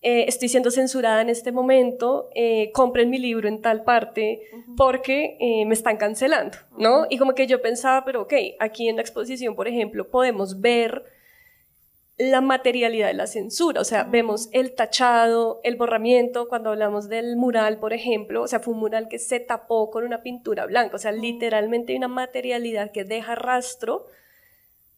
eh, 0.00 0.26
estoy 0.28 0.48
siendo 0.48 0.70
censurada 0.70 1.20
en 1.22 1.28
este 1.28 1.50
momento, 1.50 2.30
eh, 2.36 2.70
compren 2.70 3.10
mi 3.10 3.18
libro 3.18 3.48
en 3.48 3.60
tal 3.60 3.82
parte 3.82 4.42
porque 4.76 5.36
eh, 5.40 5.66
me 5.66 5.74
están 5.74 5.96
cancelando, 5.96 6.56
¿no? 6.78 7.08
Y 7.10 7.18
como 7.18 7.34
que 7.34 7.48
yo 7.48 7.60
pensaba, 7.60 8.04
pero 8.04 8.22
ok, 8.22 8.32
aquí 8.60 8.88
en 8.88 8.94
la 8.94 9.02
exposición, 9.02 9.56
por 9.56 9.66
ejemplo, 9.66 10.08
podemos 10.08 10.60
ver 10.60 11.02
la 12.30 12.40
materialidad 12.40 13.08
de 13.08 13.14
la 13.14 13.26
censura, 13.26 13.80
o 13.80 13.84
sea, 13.84 14.04
vemos 14.04 14.48
el 14.52 14.74
tachado, 14.74 15.60
el 15.64 15.76
borramiento, 15.76 16.48
cuando 16.48 16.70
hablamos 16.70 17.08
del 17.08 17.36
mural, 17.36 17.78
por 17.78 17.92
ejemplo, 17.92 18.42
o 18.42 18.48
sea, 18.48 18.60
fue 18.60 18.74
un 18.74 18.80
mural 18.80 19.08
que 19.08 19.18
se 19.18 19.40
tapó 19.40 19.90
con 19.90 20.04
una 20.04 20.22
pintura 20.22 20.66
blanca, 20.66 20.96
o 20.96 20.98
sea, 20.98 21.12
literalmente 21.12 21.92
hay 21.92 21.98
una 21.98 22.08
materialidad 22.08 22.92
que 22.92 23.04
deja 23.04 23.34
rastro 23.34 24.06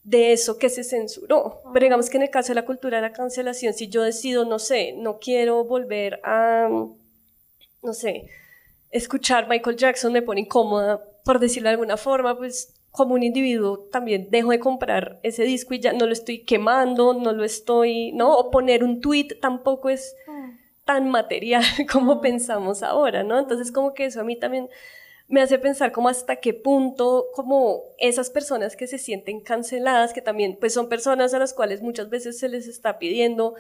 de 0.03 0.33
eso 0.33 0.59
que 0.59 0.69
se 0.69 0.85
censuró. 0.85 1.63
Pero 1.73 1.85
digamos 1.85 2.11
que 2.11 2.19
en 2.19 2.25
el 2.25 2.31
caso 2.31 2.49
de 2.49 2.57
la 2.57 2.67
cultura 2.67 2.99
de 2.99 3.03
la 3.03 3.13
cancelación, 3.13 3.73
si 3.73 3.89
yo 3.89 4.03
decido, 4.03 4.45
no 4.45 4.59
sé, 4.59 4.93
no 4.93 5.19
quiero 5.19 5.65
volver 5.65 6.21
a, 6.25 6.69
no 6.69 7.93
sé, 7.93 8.29
escuchar 8.91 9.49
Michael 9.49 9.77
Jackson 9.77 10.13
me 10.13 10.23
pone 10.23 10.43
incómoda, 10.43 11.03
por 11.25 11.39
decirlo 11.39 11.69
de 11.69 11.75
alguna 11.75 11.97
forma, 11.97 12.37
pues 12.37 12.75
como 12.95 13.15
un 13.15 13.25
individuo 13.25 13.89
también 13.91 14.29
dejo 14.31 14.53
de 14.53 14.61
comprar 14.61 15.19
ese 15.25 15.43
disco 15.43 15.75
y 15.75 15.81
ya 15.81 15.93
no 15.93 16.07
lo 16.07 16.13
estoy 16.13 16.45
quemando, 16.45 17.13
no 17.13 17.33
lo 17.33 17.43
estoy, 17.43 18.13
¿no? 18.13 18.33
O 18.37 18.53
poner 18.53 18.85
un 18.85 19.01
tweet 19.01 19.31
tampoco 19.41 19.91
es 19.91 20.15
tan 20.85 21.11
material 21.11 21.65
como 21.93 22.21
pensamos 22.21 22.85
ahora, 22.85 23.25
¿no? 23.25 23.37
Entonces 23.37 23.73
como 23.73 23.95
que 23.95 24.05
eso 24.05 24.21
a 24.21 24.25
mí 24.25 24.37
también 24.37 24.69
me 25.27 25.43
hace 25.43 25.59
pensar 25.59 25.91
como 25.91 26.09
hasta 26.09 26.37
qué 26.37 26.55
punto 26.55 27.27
como 27.35 27.83
esas 27.99 28.31
personas 28.31 28.77
que 28.77 28.87
se 28.87 28.99
sienten 28.99 29.41
canceladas, 29.41 30.13
que 30.13 30.23
también 30.23 30.57
pues 30.61 30.73
son 30.73 30.89
personas 30.89 31.35
a 31.35 31.41
las 31.41 31.53
cuales 31.53 31.83
muchas 31.83 32.11
veces 32.11 32.39
se 32.39 32.49
les 32.49 32.69
está 32.69 33.01
pidiendo 33.01 33.55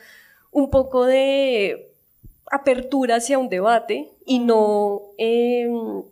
un 0.52 0.70
poco 0.70 1.06
de 1.06 1.90
apertura 2.52 3.16
hacia 3.16 3.36
un 3.36 3.48
debate 3.48 4.12
y 4.24 4.38
no, 4.38 5.02
em, 5.18 6.04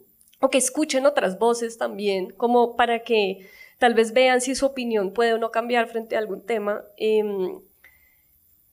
o 0.42 0.50
que 0.50 0.58
escuchen 0.58 1.06
otras 1.06 1.38
voces 1.38 1.78
también, 1.78 2.30
como 2.30 2.74
para 2.74 3.04
que 3.04 3.48
tal 3.78 3.94
vez 3.94 4.12
vean 4.12 4.40
si 4.40 4.56
su 4.56 4.66
opinión 4.66 5.12
puede 5.12 5.34
o 5.34 5.38
no 5.38 5.52
cambiar 5.52 5.86
frente 5.86 6.16
a 6.16 6.18
algún 6.18 6.44
tema, 6.44 6.84
em, 6.96 7.60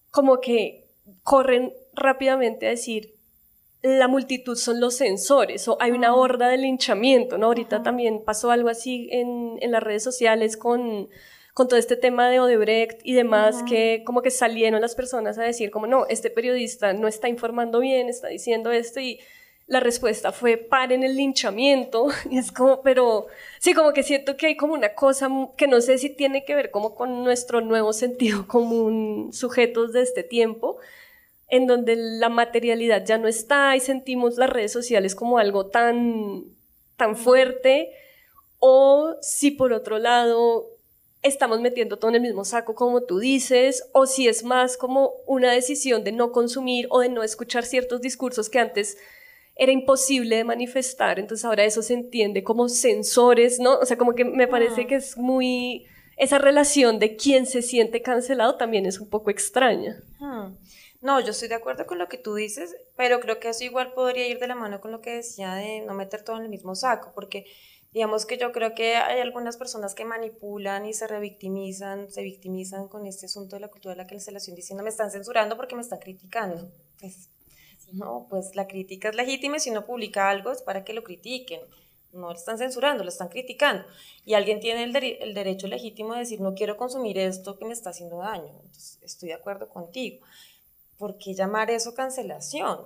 como 0.09 0.41
que 0.41 0.87
corren 1.21 1.71
rápidamente 1.93 2.65
a 2.65 2.71
decir, 2.71 3.13
la 3.83 4.07
multitud 4.07 4.57
son 4.57 4.79
los 4.79 4.95
sensores 4.95 5.67
o 5.67 5.77
hay 5.79 5.91
una 5.91 6.15
horda 6.15 6.47
de 6.47 6.57
linchamiento, 6.57 7.37
¿no? 7.37 7.45
Ahorita 7.45 7.83
también 7.83 8.23
pasó 8.25 8.49
algo 8.49 8.69
así 8.69 9.07
en, 9.11 9.57
en, 9.61 9.71
las 9.71 9.83
redes 9.83 10.03
sociales 10.03 10.57
con, 10.57 11.07
con 11.53 11.67
todo 11.67 11.79
este 11.79 11.97
tema 11.97 12.29
de 12.29 12.39
Odebrecht 12.39 12.99
y 13.03 13.13
demás, 13.13 13.63
que 13.69 14.01
como 14.05 14.23
que 14.23 14.31
salieron 14.31 14.81
las 14.81 14.95
personas 14.95 15.37
a 15.37 15.43
decir 15.43 15.69
como, 15.69 15.85
no, 15.85 16.07
este 16.07 16.31
periodista 16.31 16.93
no 16.93 17.07
está 17.07 17.29
informando 17.29 17.79
bien, 17.79 18.09
está 18.09 18.27
diciendo 18.27 18.71
esto 18.71 18.99
y 18.99 19.19
la 19.69 19.79
respuesta 19.79 20.31
fue 20.31 20.57
paren 20.57 21.03
el 21.03 21.15
linchamiento 21.15 22.07
y 22.29 22.39
es 22.39 22.51
como, 22.51 22.81
pero 22.81 23.27
sí, 23.59 23.73
como 23.73 23.93
que 23.93 24.03
siento 24.03 24.35
que 24.35 24.47
hay 24.47 24.57
como 24.57 24.73
una 24.73 24.95
cosa 24.95 25.29
que 25.55 25.67
no 25.67 25.79
sé 25.79 25.97
si 25.99 26.09
tiene 26.09 26.43
que 26.43 26.55
ver 26.55 26.71
como 26.71 26.95
con 26.95 27.23
nuestro 27.23 27.61
nuevo 27.61 27.93
sentido 27.93 28.47
común 28.47 29.29
sujetos 29.31 29.93
de 29.93 30.01
este 30.01 30.23
tiempo, 30.23 30.77
en 31.47 31.67
donde 31.67 31.95
la 31.95 32.29
materialidad 32.29 33.05
ya 33.05 33.17
no 33.17 33.27
está 33.27 33.75
y 33.75 33.79
sentimos 33.79 34.37
las 34.37 34.49
redes 34.49 34.71
sociales 34.71 35.15
como 35.15 35.37
algo 35.37 35.67
tan, 35.67 36.45
tan 36.97 37.15
fuerte, 37.15 37.91
o 38.59 39.15
si 39.21 39.51
por 39.51 39.71
otro 39.71 39.99
lado 39.99 40.67
estamos 41.21 41.59
metiendo 41.61 41.97
todo 41.97 42.09
en 42.09 42.15
el 42.15 42.21
mismo 42.21 42.43
saco 42.43 42.75
como 42.75 43.01
tú 43.03 43.19
dices, 43.19 43.83
o 43.93 44.05
si 44.05 44.27
es 44.27 44.43
más 44.43 44.77
como 44.77 45.13
una 45.27 45.51
decisión 45.51 46.03
de 46.03 46.11
no 46.11 46.31
consumir 46.31 46.87
o 46.89 47.01
de 47.01 47.09
no 47.09 47.23
escuchar 47.23 47.65
ciertos 47.65 48.01
discursos 48.01 48.49
que 48.49 48.59
antes 48.59 48.97
era 49.59 49.73
imposible 49.73 50.37
de 50.37 50.45
manifestar, 50.45 51.19
entonces 51.19 51.43
ahora 51.43 51.65
eso 51.65 51.81
se 51.81 51.93
entiende 51.93 52.43
como 52.43 52.69
sensores, 52.69 53.59
¿no? 53.59 53.77
O 53.79 53.85
sea, 53.85 53.97
como 53.97 54.15
que 54.15 54.23
me 54.23 54.47
parece 54.47 54.87
que 54.87 54.95
es 54.95 55.17
muy... 55.17 55.85
Esa 56.15 56.37
relación 56.37 56.97
de 56.97 57.17
quién 57.17 57.45
se 57.45 57.61
siente 57.61 58.01
cancelado 58.01 58.55
también 58.55 58.85
es 58.85 58.99
un 58.99 59.09
poco 59.09 59.29
extraña. 59.29 60.01
No, 61.01 61.19
yo 61.19 61.31
estoy 61.31 61.49
de 61.49 61.55
acuerdo 61.55 61.85
con 61.85 61.97
lo 61.97 62.07
que 62.07 62.17
tú 62.17 62.35
dices, 62.35 62.75
pero 62.95 63.19
creo 63.19 63.39
que 63.39 63.49
eso 63.49 63.65
igual 63.65 63.93
podría 63.93 64.27
ir 64.27 64.39
de 64.39 64.47
la 64.47 64.55
mano 64.55 64.79
con 64.79 64.91
lo 64.91 65.01
que 65.01 65.15
decía 65.15 65.53
de 65.55 65.81
no 65.81 65.93
meter 65.93 66.23
todo 66.23 66.37
en 66.37 66.43
el 66.43 66.49
mismo 66.49 66.75
saco, 66.75 67.11
porque 67.13 67.45
digamos 67.91 68.25
que 68.25 68.37
yo 68.37 68.53
creo 68.53 68.73
que 68.75 68.95
hay 68.95 69.19
algunas 69.19 69.57
personas 69.57 69.93
que 69.93 70.05
manipulan 70.05 70.85
y 70.85 70.93
se 70.93 71.07
revictimizan, 71.07 72.09
se 72.09 72.21
victimizan 72.21 72.87
con 72.87 73.05
este 73.05 73.25
asunto 73.25 73.55
de 73.55 73.61
la 73.61 73.67
cultura 73.67 73.93
de 73.93 74.01
la 74.01 74.07
cancelación 74.07 74.55
diciendo 74.55 74.83
me 74.83 74.89
están 74.89 75.11
censurando 75.11 75.57
porque 75.57 75.75
me 75.75 75.81
están 75.81 75.99
criticando. 75.99 76.71
Pues, 76.99 77.28
no, 77.93 78.27
pues 78.29 78.55
la 78.55 78.67
crítica 78.67 79.09
es 79.09 79.15
legítima 79.15 79.57
y 79.57 79.59
si 79.59 79.69
uno 79.69 79.85
publica 79.85 80.29
algo 80.29 80.51
es 80.51 80.61
para 80.61 80.83
que 80.83 80.93
lo 80.93 81.03
critiquen. 81.03 81.61
No 82.11 82.29
lo 82.29 82.35
están 82.35 82.57
censurando, 82.57 83.03
lo 83.03 83.09
están 83.09 83.29
criticando. 83.29 83.85
Y 84.25 84.33
alguien 84.33 84.59
tiene 84.59 84.83
el, 84.83 84.95
el 84.95 85.33
derecho 85.35 85.67
legítimo 85.67 86.13
de 86.13 86.21
decir, 86.21 86.41
no 86.41 86.55
quiero 86.55 86.75
consumir 86.75 87.19
esto 87.19 87.57
que 87.57 87.65
me 87.65 87.73
está 87.73 87.91
haciendo 87.91 88.17
daño. 88.17 88.51
Entonces, 88.63 88.97
estoy 89.03 89.29
de 89.29 89.35
acuerdo 89.35 89.69
contigo. 89.69 90.25
¿por 90.99 91.17
qué 91.17 91.33
llamar 91.33 91.71
eso 91.71 91.95
cancelación? 91.95 92.79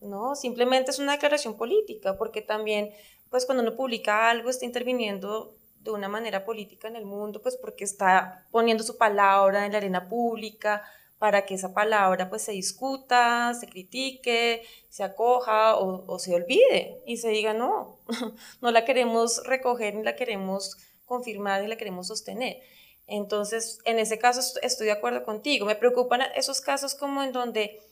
¿No? 0.00 0.34
Simplemente 0.34 0.90
es 0.90 0.98
una 0.98 1.12
declaración 1.12 1.56
política, 1.56 2.16
porque 2.16 2.40
también, 2.40 2.90
pues 3.28 3.44
cuando 3.44 3.62
uno 3.62 3.76
publica 3.76 4.30
algo, 4.30 4.48
está 4.48 4.64
interviniendo 4.64 5.54
de 5.80 5.90
una 5.92 6.08
manera 6.08 6.44
política 6.44 6.88
en 6.88 6.96
el 6.96 7.04
mundo, 7.04 7.40
pues 7.42 7.56
porque 7.56 7.84
está 7.84 8.46
poniendo 8.50 8.82
su 8.82 8.96
palabra 8.96 9.66
en 9.66 9.72
la 9.72 9.78
arena 9.78 10.08
pública 10.08 10.82
para 11.20 11.44
que 11.44 11.54
esa 11.54 11.74
palabra 11.74 12.30
pues 12.30 12.40
se 12.40 12.52
discuta, 12.52 13.52
se 13.52 13.68
critique, 13.68 14.62
se 14.88 15.04
acoja 15.04 15.76
o, 15.76 16.02
o 16.06 16.18
se 16.18 16.34
olvide 16.34 17.02
y 17.04 17.18
se 17.18 17.28
diga 17.28 17.52
no, 17.52 17.98
no 18.62 18.70
la 18.70 18.86
queremos 18.86 19.44
recoger 19.44 19.94
ni 19.94 20.02
la 20.02 20.16
queremos 20.16 20.78
confirmar 21.04 21.60
ni 21.60 21.68
la 21.68 21.76
queremos 21.76 22.06
sostener. 22.06 22.62
Entonces, 23.06 23.80
en 23.84 23.98
ese 23.98 24.18
caso 24.18 24.40
estoy 24.62 24.86
de 24.86 24.92
acuerdo 24.92 25.22
contigo. 25.22 25.66
Me 25.66 25.76
preocupan 25.76 26.22
esos 26.36 26.62
casos 26.62 26.94
como 26.94 27.22
en 27.22 27.32
donde 27.32 27.82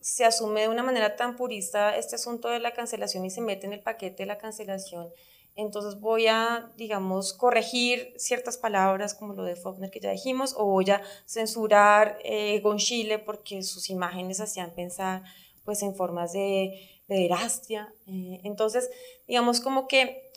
se 0.00 0.24
asume 0.24 0.62
de 0.62 0.68
una 0.68 0.82
manera 0.82 1.14
tan 1.14 1.36
purista 1.36 1.94
este 1.94 2.16
asunto 2.16 2.48
de 2.48 2.58
la 2.58 2.72
cancelación 2.72 3.22
y 3.26 3.30
se 3.30 3.42
mete 3.42 3.66
en 3.66 3.74
el 3.74 3.80
paquete 3.80 4.22
de 4.22 4.26
la 4.28 4.38
cancelación. 4.38 5.12
Entonces 5.58 6.00
voy 6.00 6.28
a, 6.28 6.70
digamos, 6.76 7.32
corregir 7.32 8.14
ciertas 8.16 8.56
palabras 8.56 9.12
como 9.12 9.34
lo 9.34 9.42
de 9.42 9.56
Faulkner 9.56 9.90
que 9.90 9.98
ya 9.98 10.12
dijimos, 10.12 10.54
o 10.56 10.66
voy 10.66 10.88
a 10.88 11.02
censurar 11.26 12.16
eh, 12.22 12.60
Gonchile 12.60 13.18
porque 13.18 13.64
sus 13.64 13.90
imágenes 13.90 14.38
hacían 14.38 14.72
pensar 14.72 15.24
pues 15.64 15.82
en 15.82 15.96
formas 15.96 16.32
de 16.32 17.02
pederastia. 17.08 17.92
Eh, 18.06 18.40
entonces, 18.44 18.88
digamos 19.26 19.60
como 19.60 19.88
que 19.88 20.30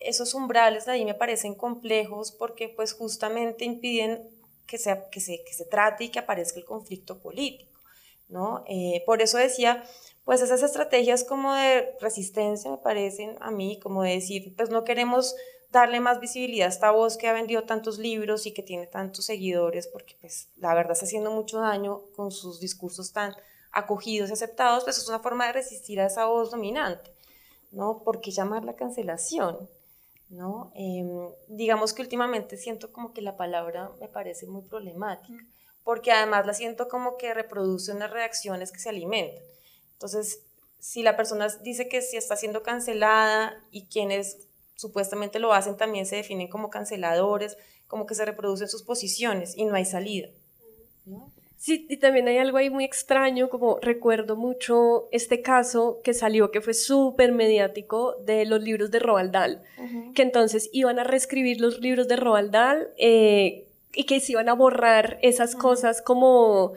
esos 0.00 0.34
umbrales 0.34 0.88
ahí 0.88 1.04
me 1.04 1.14
parecen 1.14 1.54
complejos 1.54 2.32
porque 2.32 2.68
pues 2.68 2.94
justamente 2.94 3.64
impiden 3.64 4.28
que, 4.66 4.78
sea, 4.78 5.08
que, 5.08 5.20
se, 5.20 5.44
que 5.44 5.52
se 5.52 5.66
trate 5.66 6.02
y 6.02 6.08
que 6.08 6.18
aparezca 6.18 6.58
el 6.58 6.64
conflicto 6.64 7.20
político, 7.20 7.78
¿no? 8.28 8.64
Eh, 8.66 9.04
por 9.06 9.22
eso 9.22 9.38
decía, 9.38 9.84
pues 10.24 10.40
esas 10.40 10.62
estrategias 10.62 11.24
como 11.24 11.54
de 11.54 11.96
resistencia 12.00 12.70
me 12.70 12.78
parecen 12.78 13.36
a 13.40 13.50
mí 13.50 13.78
como 13.80 14.02
de 14.02 14.12
decir, 14.12 14.54
pues 14.56 14.70
no 14.70 14.84
queremos 14.84 15.34
darle 15.70 16.00
más 16.00 16.20
visibilidad 16.20 16.68
a 16.68 16.70
esta 16.70 16.90
voz 16.92 17.16
que 17.16 17.28
ha 17.28 17.32
vendido 17.32 17.64
tantos 17.64 17.98
libros 17.98 18.46
y 18.46 18.52
que 18.52 18.62
tiene 18.62 18.86
tantos 18.86 19.26
seguidores, 19.26 19.88
porque 19.88 20.16
pues 20.20 20.48
la 20.56 20.72
verdad 20.74 20.92
está 20.92 21.04
haciendo 21.04 21.30
mucho 21.30 21.60
daño 21.60 22.02
con 22.14 22.30
sus 22.30 22.60
discursos 22.60 23.12
tan 23.12 23.34
acogidos 23.72 24.30
y 24.30 24.34
aceptados, 24.34 24.84
pues 24.84 24.98
es 24.98 25.08
una 25.08 25.18
forma 25.18 25.46
de 25.46 25.52
resistir 25.52 26.00
a 26.00 26.06
esa 26.06 26.26
voz 26.26 26.52
dominante, 26.52 27.10
¿no? 27.72 28.02
¿Por 28.04 28.20
qué 28.20 28.30
la 28.30 28.76
cancelación? 28.76 29.68
¿no? 30.30 30.72
Em, 30.74 31.28
digamos 31.48 31.92
que 31.92 32.02
últimamente 32.02 32.56
siento 32.56 32.92
como 32.92 33.12
que 33.12 33.22
la 33.22 33.36
palabra 33.36 33.90
me 34.00 34.08
parece 34.08 34.46
muy 34.46 34.62
problemática, 34.62 35.44
porque 35.82 36.12
además 36.12 36.46
la 36.46 36.54
siento 36.54 36.88
como 36.88 37.16
que 37.16 37.34
reproduce 37.34 37.92
unas 37.92 38.10
reacciones 38.10 38.72
que 38.72 38.78
se 38.78 38.88
alimentan. 38.88 39.42
Entonces, 40.04 40.42
si 40.78 41.02
la 41.02 41.16
persona 41.16 41.48
dice 41.62 41.88
que 41.88 42.02
si 42.02 42.18
está 42.18 42.36
siendo 42.36 42.62
cancelada 42.62 43.58
y 43.70 43.86
quienes 43.86 44.36
supuestamente 44.76 45.38
lo 45.38 45.54
hacen 45.54 45.78
también 45.78 46.04
se 46.04 46.16
definen 46.16 46.48
como 46.48 46.68
canceladores, 46.68 47.56
como 47.86 48.04
que 48.04 48.14
se 48.14 48.26
reproducen 48.26 48.68
sus 48.68 48.82
posiciones 48.82 49.56
y 49.56 49.64
no 49.64 49.74
hay 49.74 49.86
salida. 49.86 50.28
Sí, 51.56 51.86
y 51.88 51.96
también 51.96 52.28
hay 52.28 52.36
algo 52.36 52.58
ahí 52.58 52.68
muy 52.68 52.84
extraño, 52.84 53.48
como 53.48 53.78
recuerdo 53.80 54.36
mucho 54.36 55.08
este 55.10 55.40
caso 55.40 56.00
que 56.04 56.12
salió, 56.12 56.50
que 56.50 56.60
fue 56.60 56.74
súper 56.74 57.32
mediático, 57.32 58.16
de 58.26 58.44
los 58.44 58.62
libros 58.62 58.90
de 58.90 58.98
Roald 58.98 59.30
Dahl, 59.32 59.62
que 60.14 60.20
entonces 60.20 60.68
iban 60.74 60.98
a 60.98 61.04
reescribir 61.04 61.62
los 61.62 61.80
libros 61.80 62.08
de 62.08 62.16
Roald 62.16 62.50
Dahl 62.50 62.88
eh, 62.98 63.68
y 63.94 64.04
que 64.04 64.20
se 64.20 64.32
iban 64.32 64.50
a 64.50 64.54
borrar 64.54 65.18
esas 65.22 65.56
cosas 65.56 66.02
como 66.02 66.74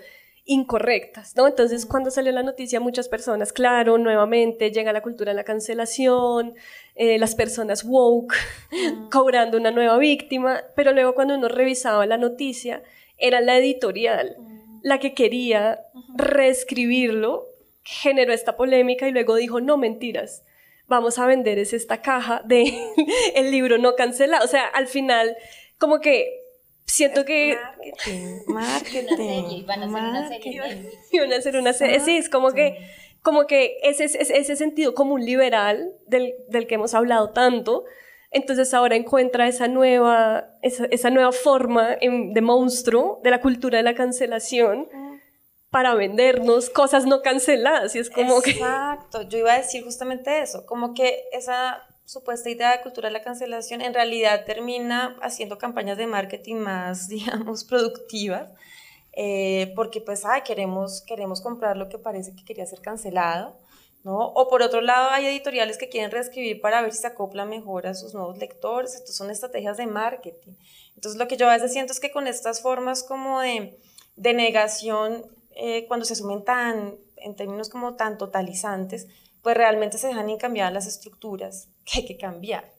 incorrectas, 0.47 1.35
¿no? 1.35 1.47
Entonces, 1.47 1.85
cuando 1.85 2.09
salió 2.09 2.31
la 2.31 2.41
noticia, 2.41 2.79
muchas 2.79 3.07
personas, 3.07 3.53
claro, 3.53 3.97
nuevamente 3.99 4.71
llega 4.71 4.91
la 4.91 5.01
cultura 5.01 5.31
de 5.31 5.35
la 5.35 5.43
cancelación, 5.43 6.55
eh, 6.95 7.19
las 7.19 7.35
personas 7.35 7.83
woke, 7.83 8.33
cobrando 9.11 9.57
una 9.57 9.71
nueva 9.71 9.97
víctima, 9.97 10.61
pero 10.75 10.93
luego 10.93 11.13
cuando 11.13 11.35
uno 11.35 11.47
revisaba 11.47 12.05
la 12.05 12.17
noticia, 12.17 12.81
era 13.17 13.41
la 13.41 13.57
editorial 13.57 14.37
la 14.81 14.99
que 14.99 15.13
quería 15.13 15.81
reescribirlo, 16.15 17.47
generó 17.83 18.33
esta 18.33 18.55
polémica 18.57 19.07
y 19.07 19.11
luego 19.11 19.35
dijo, 19.35 19.59
no 19.59 19.77
mentiras, 19.77 20.43
vamos 20.87 21.19
a 21.19 21.25
vender 21.25 21.59
es 21.59 21.73
esta 21.73 22.01
caja 22.01 22.41
de 22.45 22.73
el 23.35 23.51
libro 23.51 23.77
no 23.77 23.95
cancelado. 23.95 24.45
O 24.45 24.47
sea, 24.47 24.65
al 24.67 24.87
final, 24.87 25.35
como 25.77 25.99
que 25.99 26.36
siento 26.87 27.25
que... 27.25 27.57
Marketing, 27.57 28.37
marketing. 28.47 29.65
Van 29.65 29.83
a 29.83 29.85
hacer 29.85 30.03
una 30.03 30.27
serie. 30.27 30.91
Y 31.11 31.19
van 31.19 31.33
a 31.33 31.35
hacer 31.35 31.57
una 31.57 31.73
serie. 31.73 31.99
Sí, 31.99 32.17
es 32.17 32.29
como 32.29 32.53
que, 32.53 32.77
como 33.21 33.45
que 33.45 33.77
ese, 33.83 34.05
ese, 34.05 34.37
ese 34.37 34.55
sentido 34.55 34.93
como 34.95 35.13
un 35.13 35.25
liberal 35.25 35.93
del, 36.07 36.33
del 36.49 36.65
que 36.65 36.75
hemos 36.75 36.93
hablado 36.93 37.31
tanto, 37.31 37.85
entonces 38.31 38.73
ahora 38.73 38.95
encuentra 38.95 39.47
esa 39.47 39.67
nueva, 39.67 40.49
esa, 40.61 41.09
nueva 41.09 41.31
forma 41.31 41.95
de 42.01 42.41
monstruo 42.41 43.21
de 43.23 43.31
la 43.31 43.41
cultura 43.41 43.77
de 43.77 43.83
la 43.83 43.95
cancelación 43.95 44.87
para 45.69 45.95
vendernos 45.95 46.69
cosas 46.69 47.05
no 47.05 47.21
canceladas. 47.21 47.95
Y 47.95 47.99
es 47.99 48.09
como 48.09 48.39
Exacto, 48.39 49.21
yo 49.23 49.37
iba 49.39 49.53
a 49.53 49.57
decir 49.57 49.83
justamente 49.83 50.41
eso, 50.41 50.65
como 50.65 50.93
que 50.93 51.23
esa 51.31 51.83
supuesta 52.07 52.49
idea 52.49 52.71
de 52.71 52.81
cultura 52.81 53.09
de 53.09 53.13
la 53.13 53.21
cancelación 53.21 53.81
en 53.81 53.93
realidad 53.93 54.45
termina 54.45 55.15
haciendo 55.21 55.59
campañas 55.59 55.99
de 55.99 56.07
marketing 56.07 56.55
más, 56.55 57.07
digamos, 57.15 57.63
productivas, 57.63 58.49
eh, 59.13 59.71
porque 59.75 60.01
pues, 60.01 60.25
ay, 60.25 60.41
queremos, 60.41 61.01
queremos 61.01 61.41
comprar 61.41 61.77
lo 61.77 61.89
que 61.89 61.99
parece 61.99 62.35
que 62.35 62.43
quería 62.43 62.65
ser 62.65 62.81
cancelado 62.81 63.55
o 64.09 64.47
por 64.47 64.61
otro 64.61 64.81
lado, 64.81 65.09
hay 65.09 65.25
editoriales 65.25 65.77
que 65.77 65.89
quieren 65.89 66.11
reescribir 66.11 66.61
para 66.61 66.81
ver 66.81 66.93
si 66.93 66.99
se 66.99 67.07
acopla 67.07 67.45
mejor 67.45 67.87
a 67.87 67.93
sus 67.93 68.13
nuevos 68.13 68.37
lectores. 68.37 68.95
Estas 68.95 69.15
son 69.15 69.29
estrategias 69.29 69.77
de 69.77 69.87
marketing. 69.87 70.53
Entonces, 70.95 71.19
lo 71.19 71.27
que 71.27 71.35
yo 71.35 71.49
a 71.49 71.53
veces 71.53 71.73
siento 71.73 71.91
es 71.91 71.99
que 71.99 72.11
con 72.11 72.27
estas 72.27 72.61
formas 72.61 73.03
como 73.03 73.41
de, 73.41 73.77
de 74.15 74.33
negación, 74.33 75.25
eh, 75.55 75.85
cuando 75.87 76.05
se 76.05 76.13
asumen 76.13 76.43
tan, 76.45 76.95
en 77.17 77.35
términos 77.35 77.69
como 77.69 77.95
tan 77.95 78.17
totalizantes, 78.17 79.07
pues 79.47 79.55
realmente 79.55 79.97
se 79.97 80.07
dejan 80.07 80.35
cambiar 80.35 80.73
las 80.73 80.87
estructuras 80.87 81.69
que 81.85 81.99
hay 81.99 82.05
que 82.05 82.17
cambiar. 82.17 82.69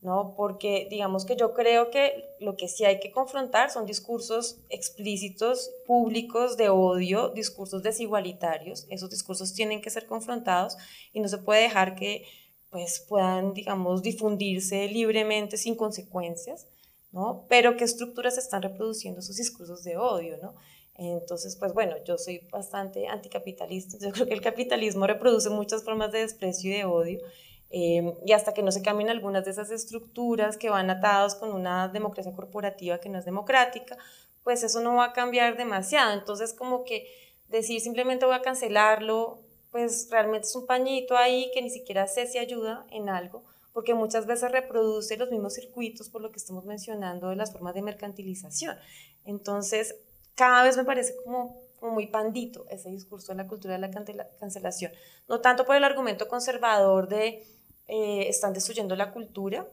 ¿no? 0.00 0.34
Porque 0.36 0.88
digamos 0.90 1.24
que 1.24 1.36
yo 1.36 1.54
creo 1.54 1.90
que 1.90 2.24
lo 2.40 2.56
que 2.56 2.66
sí 2.66 2.84
hay 2.84 2.98
que 2.98 3.12
confrontar 3.12 3.70
son 3.70 3.86
discursos 3.86 4.58
explícitos, 4.68 5.70
públicos 5.86 6.56
de 6.56 6.70
odio, 6.70 7.28
discursos 7.28 7.84
desigualitarios. 7.84 8.88
Esos 8.90 9.10
discursos 9.10 9.54
tienen 9.54 9.80
que 9.80 9.90
ser 9.90 10.06
confrontados 10.06 10.76
y 11.12 11.20
no 11.20 11.28
se 11.28 11.38
puede 11.38 11.62
dejar 11.62 11.94
que 11.94 12.24
pues 12.70 12.98
puedan, 13.08 13.54
digamos, 13.54 14.02
difundirse 14.02 14.88
libremente 14.88 15.56
sin 15.56 15.76
consecuencias, 15.76 16.66
¿no? 17.12 17.46
Pero 17.48 17.76
qué 17.76 17.84
estructuras 17.84 18.38
están 18.38 18.62
reproduciendo 18.62 19.20
esos 19.20 19.36
discursos 19.36 19.84
de 19.84 19.96
odio, 19.96 20.36
¿no? 20.42 20.56
Entonces, 20.98 21.56
pues 21.56 21.72
bueno, 21.72 21.96
yo 22.04 22.18
soy 22.18 22.40
bastante 22.50 23.06
anticapitalista, 23.06 23.96
yo 24.04 24.12
creo 24.12 24.26
que 24.26 24.34
el 24.34 24.42
capitalismo 24.42 25.06
reproduce 25.06 25.48
muchas 25.48 25.82
formas 25.84 26.12
de 26.12 26.20
desprecio 26.20 26.70
y 26.70 26.74
de 26.74 26.84
odio 26.84 27.20
Em, 27.70 28.14
y 28.24 28.32
hasta 28.32 28.54
que 28.54 28.62
no 28.62 28.72
se 28.72 28.82
cambien 28.82 29.10
algunas 29.10 29.44
de 29.44 29.50
esas 29.50 29.70
estructuras 29.70 30.56
que 30.56 30.70
van 30.70 30.88
atados 30.88 31.34
con 31.34 31.52
una 31.52 31.88
democracia 31.88 32.32
corporativa 32.34 32.98
que 32.98 33.10
no 33.10 33.18
es 33.18 33.26
democrática, 33.26 33.98
pues 34.42 34.62
eso 34.62 34.80
no 34.80 34.94
va 34.96 35.06
a 35.06 35.12
cambiar 35.12 35.56
demasiado. 35.56 36.14
Entonces, 36.14 36.54
como 36.54 36.84
que 36.84 37.06
decir 37.48 37.80
simplemente 37.80 38.24
voy 38.24 38.34
a 38.34 38.42
cancelarlo, 38.42 39.40
pues 39.70 40.08
realmente 40.10 40.46
es 40.46 40.56
un 40.56 40.66
pañito 40.66 41.16
ahí 41.16 41.50
que 41.52 41.60
ni 41.60 41.68
siquiera 41.68 42.06
sé 42.06 42.26
si 42.26 42.38
ayuda 42.38 42.86
en 42.90 43.10
algo, 43.10 43.44
porque 43.74 43.92
muchas 43.92 44.26
veces 44.26 44.50
reproduce 44.50 45.18
los 45.18 45.30
mismos 45.30 45.54
circuitos 45.54 46.08
por 46.08 46.22
lo 46.22 46.30
que 46.30 46.38
estamos 46.38 46.64
mencionando 46.64 47.28
de 47.28 47.36
las 47.36 47.52
formas 47.52 47.74
de 47.74 47.82
mercantilización. 47.82 48.78
Entonces, 49.26 49.94
cada 50.38 50.62
vez 50.62 50.76
me 50.76 50.84
parece 50.84 51.16
como, 51.16 51.60
muy 51.82 52.06
pandito 52.06 52.64
ese 52.70 52.90
discurso 52.90 53.32
de 53.32 53.38
la 53.42 53.48
cultura 53.48 53.74
de 53.74 53.80
la 53.80 53.90
cancelación. 54.40 54.92
No 55.28 55.40
tanto 55.40 55.64
por 55.64 55.76
el 55.76 55.84
argumento 55.84 56.28
conservador 56.28 57.08
de 57.08 57.44
eh, 57.88 58.28
están 58.28 58.52
destruyendo 58.52 58.94
la 58.96 59.12
cultura, 59.12 59.66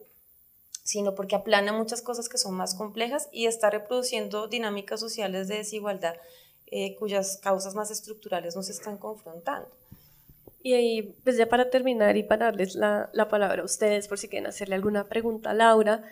sino 0.82 1.14
porque 1.14 1.36
aplana 1.36 1.72
muchas 1.72 2.02
cosas 2.02 2.28
que 2.28 2.38
son 2.38 2.54
más 2.54 2.74
complejas 2.74 3.28
y 3.32 3.46
está 3.46 3.70
reproduciendo 3.70 4.48
dinámicas 4.48 5.00
sociales 5.00 5.48
de 5.48 5.58
desigualdad 5.58 6.16
eh, 6.66 6.96
cuyas 6.96 7.38
causas 7.38 7.76
más 7.76 7.90
estructurales 7.92 8.56
nos 8.56 8.68
están 8.68 8.98
confrontando. 8.98 9.68
Y 10.62 10.74
ahí, 10.74 11.16
pues 11.22 11.36
ya 11.36 11.48
para 11.48 11.70
terminar 11.70 12.16
y 12.16 12.24
para 12.24 12.46
darles 12.46 12.74
la, 12.74 13.08
la, 13.12 13.28
palabra 13.28 13.62
a 13.62 13.64
ustedes, 13.64 14.08
por 14.08 14.18
si 14.18 14.28
quieren 14.28 14.48
hacerle 14.48 14.74
alguna 14.74 15.04
pregunta 15.04 15.50
a 15.50 15.54
Laura, 15.54 16.02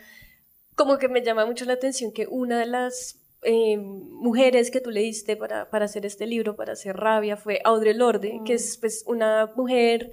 como 0.75 0.97
que 0.97 1.09
me 1.09 1.23
llama 1.23 1.45
mucho 1.45 1.65
la 1.65 1.73
atención 1.73 2.13
que 2.13 2.27
una 2.27 2.59
de 2.59 2.65
las 2.65 3.17
eh, 3.45 3.77
mujeres 3.77 4.71
que 4.71 4.81
tú 4.81 4.91
leíste 4.91 5.37
para, 5.37 5.69
para 5.69 5.85
hacer 5.85 6.05
este 6.05 6.25
libro, 6.25 6.55
para 6.55 6.73
hacer 6.73 6.97
Rabia, 6.97 7.37
fue 7.37 7.61
Audre 7.63 7.93
Lorde, 7.93 8.41
que 8.45 8.53
mm. 8.53 8.55
es 8.55 8.77
pues 8.77 9.03
una 9.07 9.51
mujer 9.55 10.11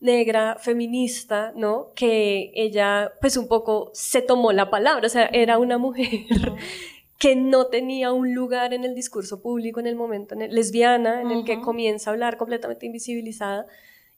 negra, 0.00 0.56
feminista, 0.58 1.52
¿no? 1.54 1.92
Que 1.94 2.50
ella 2.54 3.12
pues 3.20 3.36
un 3.36 3.46
poco 3.46 3.90
se 3.94 4.20
tomó 4.20 4.52
la 4.52 4.68
palabra, 4.68 5.06
o 5.06 5.08
sea, 5.08 5.26
era 5.26 5.58
una 5.58 5.78
mujer 5.78 6.08
que 7.18 7.36
no 7.36 7.68
tenía 7.68 8.12
un 8.12 8.34
lugar 8.34 8.74
en 8.74 8.84
el 8.84 8.96
discurso 8.96 9.40
público 9.40 9.78
en 9.78 9.86
el 9.86 9.94
momento 9.94 10.34
en 10.34 10.52
lesbiana, 10.52 11.22
en 11.22 11.30
el 11.30 11.44
que 11.44 11.60
comienza 11.60 12.10
a 12.10 12.14
hablar 12.14 12.36
completamente 12.36 12.84
invisibilizada, 12.84 13.66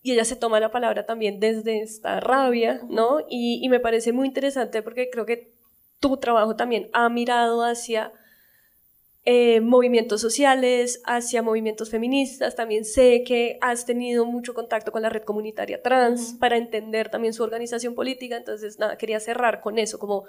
y 0.02 0.12
ella 0.12 0.24
se 0.24 0.36
toma 0.36 0.58
la 0.58 0.70
palabra 0.70 1.04
también 1.04 1.38
desde 1.38 1.82
esta 1.82 2.18
rabia, 2.18 2.80
¿no? 2.88 3.20
Y, 3.28 3.60
y 3.62 3.68
me 3.68 3.78
parece 3.78 4.12
muy 4.12 4.26
interesante 4.26 4.82
porque 4.82 5.10
creo 5.10 5.26
que 5.26 5.52
tu 6.00 6.16
trabajo 6.16 6.56
también 6.56 6.88
ha 6.94 7.10
mirado 7.10 7.62
hacia 7.62 8.12
eh, 9.26 9.62
movimientos 9.62 10.20
sociales, 10.20 11.00
hacia 11.06 11.42
movimientos 11.42 11.88
feministas. 11.88 12.56
También 12.56 12.84
sé 12.84 13.24
que 13.24 13.56
has 13.62 13.86
tenido 13.86 14.26
mucho 14.26 14.52
contacto 14.52 14.92
con 14.92 15.00
la 15.00 15.08
red 15.08 15.22
comunitaria 15.22 15.80
trans 15.82 16.34
para 16.38 16.58
entender 16.58 17.08
también 17.08 17.32
su 17.32 17.42
organización 17.42 17.94
política. 17.94 18.36
Entonces, 18.36 18.78
nada, 18.78 18.98
quería 18.98 19.20
cerrar 19.20 19.62
con 19.62 19.78
eso, 19.78 19.98
como, 19.98 20.24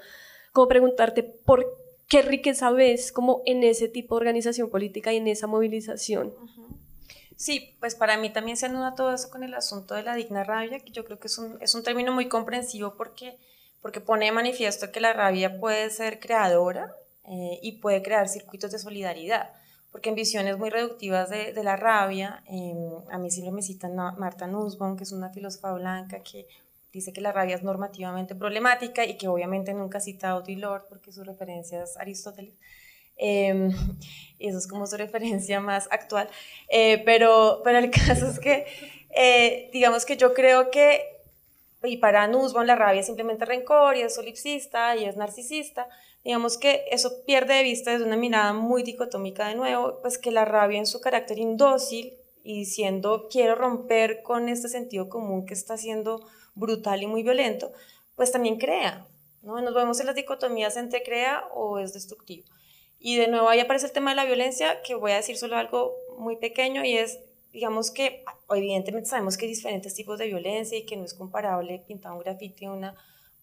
como 0.53 0.69
preguntarte 0.69 1.23
por 1.23 1.65
qué 2.07 2.21
riqueza 2.21 2.71
ves 2.71 3.11
como 3.11 3.41
en 3.45 3.63
ese 3.63 3.89
tipo 3.89 4.15
de 4.15 4.19
organización 4.19 4.69
política 4.69 5.11
y 5.11 5.17
en 5.17 5.27
esa 5.27 5.47
movilización. 5.47 6.33
Sí, 7.35 7.75
pues 7.81 7.95
para 7.95 8.17
mí 8.17 8.31
también 8.31 8.55
se 8.55 8.67
anuda 8.67 8.95
todo 8.95 9.13
eso 9.13 9.29
con 9.29 9.43
el 9.43 9.53
asunto 9.55 9.93
de 9.95 10.03
la 10.03 10.15
digna 10.15 10.45
rabia, 10.45 10.79
que 10.79 10.93
yo 10.93 11.03
creo 11.03 11.19
que 11.19 11.27
es 11.27 11.37
un, 11.37 11.57
es 11.61 11.75
un 11.75 11.83
término 11.83 12.13
muy 12.13 12.29
comprensivo 12.29 12.95
porque, 12.95 13.37
porque 13.81 13.99
pone 13.99 14.27
de 14.27 14.31
manifiesto 14.31 14.89
que 14.93 15.01
la 15.01 15.11
rabia 15.11 15.59
puede 15.59 15.89
ser 15.89 16.21
creadora 16.21 16.95
eh, 17.27 17.59
y 17.61 17.73
puede 17.73 18.01
crear 18.01 18.27
circuitos 18.27 18.71
de 18.71 18.79
solidaridad. 18.79 19.51
Porque 19.91 20.09
en 20.09 20.15
visiones 20.15 20.57
muy 20.57 20.69
reductivas 20.69 21.29
de, 21.29 21.53
de 21.53 21.63
la 21.63 21.77
rabia, 21.77 22.43
em, 22.47 22.75
a 23.09 23.17
mí 23.17 23.31
siempre 23.31 23.53
me 23.53 23.61
citan 23.61 23.95
Marta 23.95 24.45
Nussbaum, 24.45 24.97
que 24.97 25.03
es 25.03 25.11
una 25.11 25.29
filósofa 25.29 25.71
blanca 25.73 26.19
que 26.19 26.47
dice 26.91 27.11
que 27.11 27.21
la 27.21 27.31
rabia 27.31 27.55
es 27.55 27.63
normativamente 27.63 28.35
problemática 28.35 29.03
y 29.05 29.17
que 29.17 29.27
obviamente 29.27 29.73
nunca 29.73 29.99
cita 29.99 30.29
a 30.29 30.31
Audre 30.31 30.57
porque 30.89 31.11
su 31.11 31.23
referencia 31.23 31.83
es 31.83 31.97
Aristóteles. 31.97 32.55
Eh, 33.17 33.69
eso 34.39 34.57
es 34.57 34.67
como 34.67 34.87
su 34.87 34.97
referencia 34.97 35.59
más 35.59 35.87
actual. 35.91 36.29
Eh, 36.69 37.01
pero, 37.05 37.61
pero 37.63 37.79
el 37.79 37.91
caso 38.07 38.27
es 38.27 38.39
que, 38.39 38.65
eh, 39.15 39.69
digamos 39.73 40.05
que 40.05 40.17
yo 40.17 40.33
creo 40.33 40.71
que, 40.71 41.01
y 41.83 41.97
para 41.97 42.27
Nussbaum 42.27 42.65
la 42.65 42.75
rabia 42.75 43.01
es 43.01 43.05
simplemente 43.05 43.45
rencor 43.45 43.95
y 43.97 44.01
es 44.01 44.15
solipsista 44.15 44.95
y 44.95 45.05
es 45.05 45.17
narcisista, 45.17 45.87
digamos 46.25 46.57
que 46.57 46.85
eso 46.89 47.23
pierde 47.23 47.53
de 47.53 47.63
vista 47.63 47.91
desde 47.91 48.03
una 48.03 48.17
mirada 48.17 48.51
muy 48.51 48.81
dicotómica 48.81 49.47
de 49.47 49.53
nuevo, 49.53 49.99
pues 50.01 50.17
que 50.17 50.31
la 50.31 50.43
rabia 50.43 50.79
en 50.79 50.87
su 50.87 50.99
carácter 50.99 51.37
indócil 51.37 52.17
y 52.43 52.57
diciendo 52.57 53.27
quiero 53.29 53.53
romper 53.53 54.23
con 54.23 54.49
este 54.49 54.67
sentido 54.67 55.07
común 55.07 55.45
que 55.45 55.53
está 55.53 55.77
siendo 55.77 56.27
brutal 56.55 57.03
y 57.03 57.07
muy 57.07 57.21
violento, 57.21 57.71
pues 58.15 58.31
también 58.31 58.57
crea, 58.57 59.05
¿no? 59.43 59.61
Nos 59.61 59.75
vemos 59.75 59.99
en 59.99 60.07
las 60.07 60.15
dicotomías 60.15 60.77
entre 60.77 61.03
crea 61.03 61.47
o 61.53 61.77
es 61.77 61.93
destructivo. 61.93 62.47
Y 62.97 63.17
de 63.17 63.27
nuevo 63.27 63.47
ahí 63.47 63.59
aparece 63.59 63.85
el 63.85 63.91
tema 63.91 64.09
de 64.09 64.15
la 64.15 64.25
violencia, 64.25 64.81
que 64.81 64.95
voy 64.95 65.11
a 65.11 65.17
decir 65.17 65.37
solo 65.37 65.57
algo 65.57 65.93
muy 66.17 66.37
pequeño 66.37 66.83
y 66.83 66.97
es, 66.97 67.19
digamos 67.53 67.91
que 67.91 68.25
evidentemente 68.49 69.09
sabemos 69.09 69.37
que 69.37 69.45
hay 69.45 69.51
diferentes 69.51 69.93
tipos 69.93 70.17
de 70.17 70.25
violencia 70.25 70.75
y 70.75 70.87
que 70.87 70.97
no 70.97 71.05
es 71.05 71.13
comparable 71.13 71.83
pintar 71.87 72.13
un 72.13 72.19
grafiti 72.19 72.65
una 72.65 72.95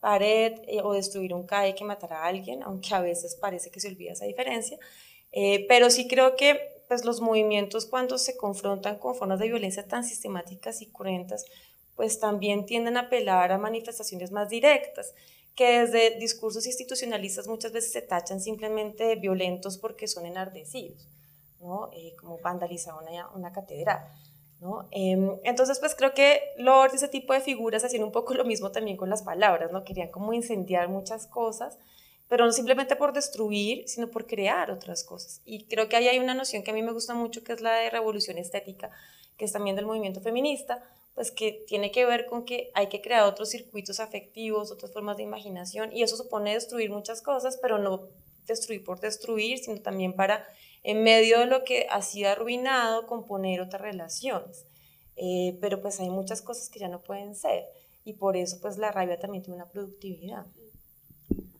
pared 0.02 0.54
eh, 0.66 0.80
o 0.82 0.92
destruir 0.92 1.32
un 1.32 1.46
CAE 1.46 1.76
que 1.76 1.84
matara 1.84 2.24
a 2.24 2.26
alguien, 2.26 2.62
aunque 2.64 2.92
a 2.92 3.00
veces 3.00 3.36
parece 3.36 3.70
que 3.70 3.78
se 3.80 3.88
olvida 3.88 4.12
esa 4.12 4.26
diferencia. 4.26 4.76
Eh, 5.30 5.64
pero 5.68 5.90
sí 5.90 6.08
creo 6.08 6.34
que 6.36 6.58
pues, 6.88 7.04
los 7.04 7.20
movimientos 7.20 7.86
cuando 7.86 8.18
se 8.18 8.36
confrontan 8.36 8.98
con 8.98 9.14
formas 9.14 9.38
de 9.38 9.46
violencia 9.46 9.86
tan 9.86 10.02
sistemáticas 10.04 10.82
y 10.82 10.86
cruentas, 10.86 11.44
pues 11.94 12.18
también 12.18 12.66
tienden 12.66 12.96
a 12.96 13.02
apelar 13.02 13.52
a 13.52 13.58
manifestaciones 13.58 14.32
más 14.32 14.48
directas, 14.48 15.14
que 15.54 15.80
desde 15.80 16.18
discursos 16.18 16.66
institucionalistas 16.66 17.46
muchas 17.46 17.70
veces 17.70 17.92
se 17.92 18.02
tachan 18.02 18.40
simplemente 18.40 19.14
violentos 19.16 19.78
porque 19.78 20.08
son 20.08 20.26
enardecidos, 20.26 21.06
¿no? 21.60 21.90
Eh, 21.92 22.14
como 22.18 22.38
vandalizar 22.38 22.94
una, 22.94 23.28
una 23.30 23.52
catedral. 23.52 24.00
¿No? 24.62 24.86
Em, 24.92 25.38
entonces, 25.42 25.80
pues 25.80 25.96
creo 25.96 26.14
que 26.14 26.40
Lord 26.56 26.92
y 26.92 26.96
ese 26.96 27.08
tipo 27.08 27.32
de 27.32 27.40
figuras 27.40 27.82
hacían 27.82 28.04
un 28.04 28.12
poco 28.12 28.32
lo 28.34 28.44
mismo 28.44 28.70
también 28.70 28.96
con 28.96 29.10
las 29.10 29.22
palabras, 29.22 29.72
¿no? 29.72 29.82
Querían 29.82 30.08
como 30.08 30.32
incendiar 30.32 30.88
muchas 30.88 31.26
cosas, 31.26 31.78
pero 32.28 32.46
no 32.46 32.52
simplemente 32.52 32.94
por 32.94 33.12
destruir, 33.12 33.88
sino 33.88 34.08
por 34.08 34.26
crear 34.26 34.70
otras 34.70 35.02
cosas. 35.02 35.42
Y 35.44 35.64
creo 35.64 35.88
que 35.88 35.96
ahí 35.96 36.06
hay 36.06 36.20
una 36.20 36.34
noción 36.34 36.62
que 36.62 36.70
a 36.70 36.74
mí 36.74 36.82
me 36.82 36.92
gusta 36.92 37.12
mucho, 37.12 37.42
que 37.42 37.52
es 37.52 37.60
la 37.60 37.74
de 37.74 37.90
revolución 37.90 38.38
estética, 38.38 38.90
que 39.36 39.46
es 39.46 39.52
también 39.52 39.74
del 39.74 39.84
movimiento 39.84 40.20
feminista, 40.20 40.80
pues 41.16 41.32
que 41.32 41.64
tiene 41.66 41.90
que 41.90 42.06
ver 42.06 42.26
con 42.26 42.44
que 42.44 42.70
hay 42.74 42.86
que 42.86 43.02
crear 43.02 43.24
otros 43.24 43.50
circuitos 43.50 43.98
afectivos, 43.98 44.70
otras 44.70 44.92
formas 44.92 45.16
de 45.16 45.24
imaginación, 45.24 45.92
y 45.92 46.04
eso 46.04 46.16
supone 46.16 46.54
destruir 46.54 46.90
muchas 46.90 47.20
cosas, 47.20 47.58
pero 47.60 47.78
no 47.78 48.08
destruir 48.46 48.84
por 48.84 49.00
destruir, 49.00 49.58
sino 49.58 49.80
también 49.80 50.14
para 50.14 50.46
en 50.82 51.02
medio 51.02 51.40
de 51.40 51.46
lo 51.46 51.64
que 51.64 51.86
ha 51.90 52.02
sido 52.02 52.30
arruinado, 52.30 53.06
componer 53.06 53.60
otras 53.60 53.82
relaciones. 53.82 54.66
Eh, 55.16 55.58
pero 55.60 55.80
pues 55.80 56.00
hay 56.00 56.10
muchas 56.10 56.42
cosas 56.42 56.68
que 56.70 56.78
ya 56.78 56.88
no 56.88 57.02
pueden 57.02 57.34
ser 57.34 57.66
y 58.04 58.14
por 58.14 58.36
eso 58.36 58.58
pues 58.60 58.78
la 58.78 58.90
rabia 58.90 59.18
también 59.18 59.44
tiene 59.44 59.56
una 59.56 59.70
productividad. 59.70 60.46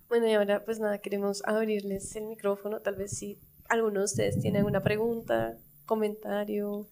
Bueno, 0.09 0.29
y 0.29 0.35
ahora 0.35 0.65
pues 0.65 0.79
nada, 0.79 0.99
queremos 0.99 1.43
abrirles 1.45 2.15
el 2.17 2.25
micrófono, 2.27 2.81
tal 2.81 2.97
vez 2.97 3.17
si 3.17 3.39
alguno 3.69 4.01
de 4.01 4.05
ustedes 4.05 4.41
tiene 4.41 4.59
alguna 4.59 4.83
pregunta, 4.83 5.57
comentario 5.87 6.87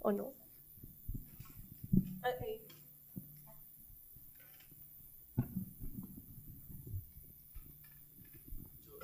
o 0.00 0.12
no. 0.12 0.32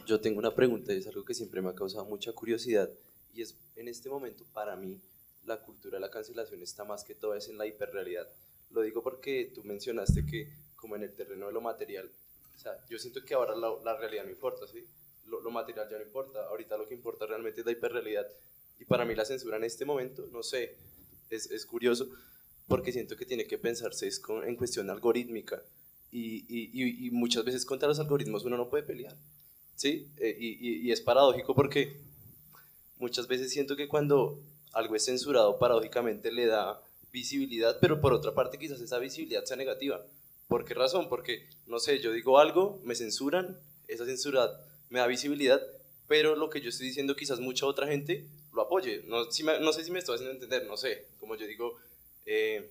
Yo 0.08 0.22
tengo 0.22 0.38
una 0.38 0.54
pregunta 0.54 0.94
y 0.94 0.96
es 0.96 1.06
algo 1.06 1.22
que 1.22 1.34
siempre 1.34 1.60
me 1.60 1.68
ha 1.68 1.74
causado 1.74 2.06
mucha 2.06 2.32
curiosidad 2.32 2.90
y 3.34 3.42
es 3.42 3.54
en 3.76 3.88
este 3.88 4.08
momento 4.08 4.42
para 4.54 4.74
mí 4.74 4.98
la 5.44 5.60
cultura 5.60 5.96
de 5.96 6.00
la 6.00 6.10
cancelación 6.10 6.62
está 6.62 6.82
más 6.84 7.04
que 7.04 7.14
todo 7.14 7.34
es 7.34 7.48
en 7.48 7.58
la 7.58 7.66
hiperrealidad. 7.66 8.26
Lo 8.70 8.80
digo 8.80 9.02
porque 9.02 9.52
tú 9.54 9.62
mencionaste 9.64 10.24
que 10.24 10.50
como 10.76 10.96
en 10.96 11.02
el 11.02 11.12
terreno 11.14 11.48
de 11.48 11.52
lo 11.52 11.60
material, 11.60 12.10
o 12.56 12.58
sea, 12.58 12.72
yo 12.88 12.98
siento 12.98 13.22
que 13.22 13.34
ahora 13.34 13.54
la, 13.54 13.70
la 13.84 13.98
realidad 13.98 14.24
no 14.24 14.30
importa, 14.30 14.66
¿sí? 14.66 14.86
Lo, 15.26 15.42
lo, 15.42 15.50
material 15.50 15.86
ya 15.90 15.98
no 15.98 16.04
importa, 16.04 16.42
ahorita 16.46 16.78
lo 16.78 16.88
que 16.88 16.94
importa 16.94 17.26
realmente 17.26 17.60
es 17.60 17.66
la 17.66 17.72
hiperrealidad 17.72 18.26
y 18.78 18.86
para 18.86 19.04
mí 19.04 19.14
la 19.14 19.26
censura 19.26 19.58
en 19.58 19.64
este 19.64 19.84
momento, 19.84 20.26
no 20.32 20.42
sé, 20.42 20.78
es, 21.28 21.50
es 21.50 21.66
curioso 21.66 22.08
porque 22.66 22.92
siento 22.92 23.14
que 23.14 23.26
tiene 23.26 23.46
que 23.46 23.58
pensarse 23.58 24.08
es 24.08 24.18
con, 24.18 24.42
en 24.48 24.56
cuestión 24.56 24.88
algorítmica 24.88 25.62
y, 26.10 26.46
y, 26.48 27.06
y 27.06 27.10
muchas 27.10 27.44
veces 27.44 27.66
contra 27.66 27.88
los 27.88 27.98
algoritmos 27.98 28.44
uno 28.44 28.56
no 28.56 28.70
puede 28.70 28.84
pelear. 28.84 29.14
¿Sí? 29.78 30.08
Eh, 30.18 30.36
y, 30.38 30.90
es 30.90 31.00
paradójico 31.00 31.54
porque 31.54 31.96
muchas 32.98 33.28
veces 33.28 33.52
siento 33.52 33.76
que 33.76 33.86
cuando 33.86 34.42
algo 34.72 34.96
es 34.96 35.04
censurado, 35.04 35.58
paradójicamente 35.58 36.32
le 36.32 36.46
da 36.46 36.82
visibilidad, 37.12 37.78
pero 37.80 38.00
por 38.00 38.12
otra 38.12 38.34
parte 38.34 38.58
quizás 38.58 38.80
esa 38.80 38.98
visibilidad 38.98 39.44
sea 39.44 39.56
negativa. 39.56 40.04
¿Por 40.48 40.64
qué 40.64 40.74
razón? 40.74 41.08
Porque, 41.08 41.46
no 41.66 41.78
sé, 41.78 42.00
yo 42.00 42.12
digo 42.12 42.38
algo, 42.38 42.80
me 42.84 42.96
censuran, 42.96 43.58
esa 43.86 44.04
censura 44.04 44.50
me 44.90 44.98
da 44.98 45.06
visibilidad, 45.06 45.62
pero 46.08 46.34
lo 46.34 46.50
que 46.50 46.60
yo 46.60 46.70
estoy 46.70 46.86
diciendo 46.86 47.14
quizás 47.14 47.38
mucha 47.38 47.66
otra 47.66 47.86
gente 47.86 48.26
lo 48.52 48.62
apoye. 48.62 49.04
No 49.06 49.30
sé 49.30 49.84
si 49.84 49.92
me 49.92 49.98
estoy 50.00 50.16
haciendo 50.16 50.34
entender, 50.34 50.66
no 50.66 50.76
sé, 50.76 51.06
como 51.20 51.36
yo 51.36 51.46
digo, 51.46 51.76
eh, 52.26 52.68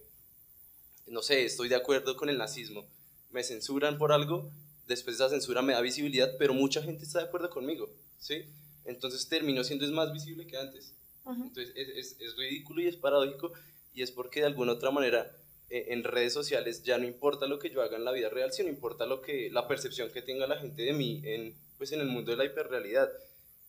no 1.06 1.22
sé, 1.22 1.46
estoy 1.46 1.70
de 1.70 1.76
acuerdo 1.76 2.18
con 2.18 2.28
el 2.28 2.38
nazismo, 2.38 2.86
me 3.32 3.44
censuran 3.44 3.98
por 3.98 4.12
algo, 4.12 4.52
después 4.88 5.18
de 5.18 5.26
esa 5.26 5.30
censura 5.30 5.62
me 5.62 5.74
da 5.74 5.82
visibilidad, 5.82 6.36
pero 6.40 6.54
mucha 6.54 6.82
gente 6.82 7.04
está 7.04 7.20
de 7.20 7.26
acuerdo 7.26 7.50
conmigo, 7.50 7.90
¿sí? 8.18 8.46
Entonces 8.86 9.28
terminó 9.28 9.64
siendo 9.64 9.86
es 9.86 9.92
más 9.92 10.12
visible 10.14 10.48
que 10.48 10.58
antes. 10.58 10.94
Entonces 11.26 11.74
es, 11.76 12.16
es, 12.22 12.38
ridículo 12.38 12.82
y 12.82 12.88
es 12.88 12.96
paradójico 12.96 13.52
y 13.94 14.02
es 14.02 14.12
porque 14.12 14.40
de 14.40 14.46
alguna 14.46 14.72
otra 14.72 14.92
manera 14.92 15.30
eh, 15.70 15.88
en 15.90 16.06
redes 16.06 16.32
sociales 16.32 16.84
ya 16.84 16.98
no 16.98 17.06
importa 17.06 17.48
lo 17.48 17.60
que 17.60 17.70
yo 17.70 17.82
haga 17.82 17.98
en 17.98 18.06
la 18.06 18.14
vida 18.14 18.30
real, 18.30 18.54
sino 18.54 18.70
importa 18.70 19.06
lo 19.06 19.22
que, 19.22 19.50
la 19.52 19.68
percepción 19.68 20.10
que 20.10 20.22
tenga 20.22 20.48
la 20.48 20.58
gente 20.58 20.84
de 20.84 20.94
mí 20.94 21.22
en, 21.26 21.54
pues 21.78 21.92
en 21.92 22.00
el 22.00 22.08
mundo 22.08 22.32
de 22.32 22.38
la 22.38 22.46
hiperrealidad. 22.46 23.12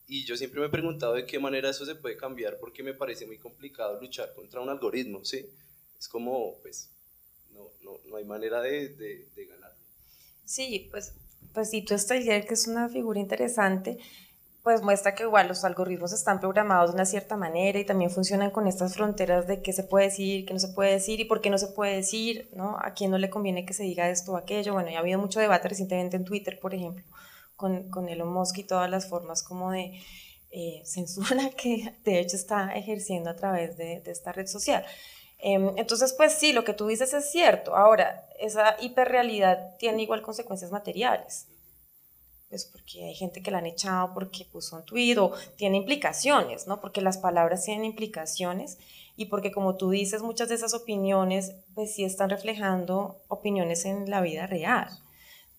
Y 0.07 0.23
yo 0.23 0.37
siempre 0.37 0.61
me 0.61 0.67
he 0.67 0.69
preguntado 0.69 1.15
de 1.15 1.25
qué 1.25 1.37
manera 1.37 1.69
eso 1.69 1.85
se 1.85 1.95
puede 1.95 2.15
cambiar 2.15 2.57
porque 2.59 2.81
me 2.81 2.93
parece 2.93 3.25
muy 3.25 3.37
complicado 3.37 3.99
luchar 3.99 4.33
contra 4.33 4.61
un 4.61 4.69
algoritmo, 4.69 5.25
¿sí? 5.25 5.45
Es 5.99 6.07
como, 6.07 6.59
pues, 6.61 6.89
no, 7.51 7.69
no, 7.81 7.99
no 8.05 8.15
hay 8.15 8.23
manera 8.23 8.61
de, 8.61 8.87
de, 8.89 9.27
de 9.35 9.45
ganar. 9.45 9.78
Sí, 10.49 10.87
pues, 10.89 11.13
pues 11.53 11.69
tú 11.85 11.95
Steyer, 11.95 12.47
que 12.47 12.55
es 12.55 12.67
una 12.67 12.89
figura 12.89 13.19
interesante, 13.19 13.99
pues 14.63 14.81
muestra 14.81 15.13
que 15.13 15.21
igual 15.21 15.47
los 15.47 15.63
algoritmos 15.63 16.11
están 16.11 16.39
programados 16.39 16.89
de 16.89 16.95
una 16.95 17.05
cierta 17.05 17.37
manera 17.37 17.77
y 17.77 17.85
también 17.85 18.09
funcionan 18.09 18.49
con 18.49 18.65
estas 18.65 18.95
fronteras 18.95 19.45
de 19.45 19.61
qué 19.61 19.73
se 19.73 19.83
puede 19.83 20.05
decir, 20.05 20.47
qué 20.47 20.53
no 20.53 20.59
se 20.59 20.69
puede 20.69 20.93
decir 20.93 21.19
y 21.19 21.25
por 21.25 21.41
qué 21.41 21.51
no 21.51 21.59
se 21.59 21.67
puede 21.67 21.97
decir, 21.97 22.49
¿no? 22.55 22.77
A 22.81 22.95
quién 22.95 23.11
no 23.11 23.19
le 23.19 23.29
conviene 23.29 23.63
que 23.63 23.75
se 23.75 23.83
diga 23.83 24.09
esto 24.09 24.31
o 24.31 24.37
aquello. 24.37 24.73
Bueno, 24.73 24.89
ya 24.89 24.97
ha 24.97 25.01
habido 25.01 25.19
mucho 25.19 25.39
debate 25.39 25.69
recientemente 25.69 26.17
en 26.17 26.25
Twitter, 26.25 26.59
por 26.59 26.73
ejemplo, 26.73 27.05
con, 27.55 27.87
con 27.91 28.09
Elon 28.09 28.33
Musk 28.33 28.57
y 28.57 28.63
todas 28.63 28.89
las 28.89 29.07
formas 29.07 29.43
como 29.43 29.71
de 29.71 30.01
eh, 30.49 30.81
censura 30.85 31.51
que 31.51 31.93
de 32.03 32.19
hecho 32.19 32.35
está 32.37 32.73
ejerciendo 32.73 33.29
a 33.29 33.35
través 33.35 33.77
de, 33.77 34.01
de 34.01 34.11
esta 34.11 34.31
red 34.31 34.47
social. 34.47 34.83
Em, 35.39 35.77
entonces, 35.77 36.13
pues 36.13 36.33
sí, 36.33 36.51
lo 36.51 36.65
que 36.65 36.73
tú 36.73 36.87
dices 36.87 37.13
es 37.13 37.31
cierto. 37.31 37.75
Ahora, 37.75 38.27
esa 38.39 38.75
hiperrealidad 38.81 39.77
tiene 39.77 40.03
igual 40.03 40.21
consecuencias 40.21 40.71
materiales. 40.71 41.47
Pues 42.49 42.65
porque 42.65 43.05
hay 43.05 43.15
gente 43.15 43.41
que 43.41 43.51
la 43.51 43.59
han 43.59 43.67
echado 43.67 44.13
porque 44.13 44.43
puso 44.45 44.75
un 44.75 45.19
o 45.19 45.31
tiene 45.55 45.77
implicaciones, 45.77 46.67
¿no? 46.67 46.81
Porque 46.81 47.01
las 47.01 47.19
palabras 47.19 47.63
tienen 47.63 47.85
implicaciones 47.85 48.79
y 49.15 49.25
porque 49.25 49.51
como 49.51 49.75
tú 49.75 49.91
dices, 49.91 50.23
muchas 50.23 50.49
de 50.49 50.55
esas 50.55 50.73
opiniones 50.73 51.53
pues 51.75 51.93
sí 51.93 52.03
están 52.03 52.29
reflejando 52.29 53.21
opiniones 53.27 53.85
en 53.85 54.09
la 54.09 54.21
vida 54.21 54.47
real, 54.47 54.89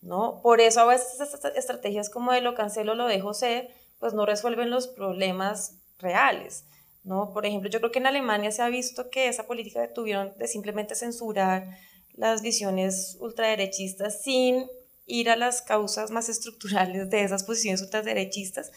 ¿no? 0.02 0.40
Por 0.42 0.60
eso 0.60 0.80
a 0.80 0.86
veces 0.86 1.20
estas 1.20 1.54
estrategias 1.54 2.10
como 2.10 2.32
de 2.32 2.40
lo 2.40 2.54
cancelo, 2.54 2.94
lo 2.94 3.06
dejo 3.06 3.34
ser, 3.34 3.70
pues 4.00 4.12
no 4.12 4.26
resuelven 4.26 4.70
los 4.70 4.88
problemas 4.88 5.76
reales. 5.98 6.64
¿No? 7.04 7.32
Por 7.32 7.46
ejemplo, 7.46 7.70
yo 7.70 7.78
creo 7.80 7.92
que 7.92 7.98
en 7.98 8.06
Alemania 8.06 8.50
se 8.50 8.62
ha 8.62 8.68
visto 8.68 9.10
que 9.10 9.28
esa 9.28 9.46
política 9.46 9.86
que 9.86 9.92
tuvieron 9.92 10.36
de 10.38 10.48
simplemente 10.48 10.94
censurar 10.94 11.78
las 12.14 12.42
visiones 12.42 13.16
ultraderechistas 13.20 14.22
sin 14.22 14.66
ir 15.06 15.30
a 15.30 15.36
las 15.36 15.62
causas 15.62 16.10
más 16.10 16.28
estructurales 16.28 17.10
de 17.10 17.24
esas 17.24 17.44
posiciones 17.44 17.82
ultraderechistas, 17.82 18.70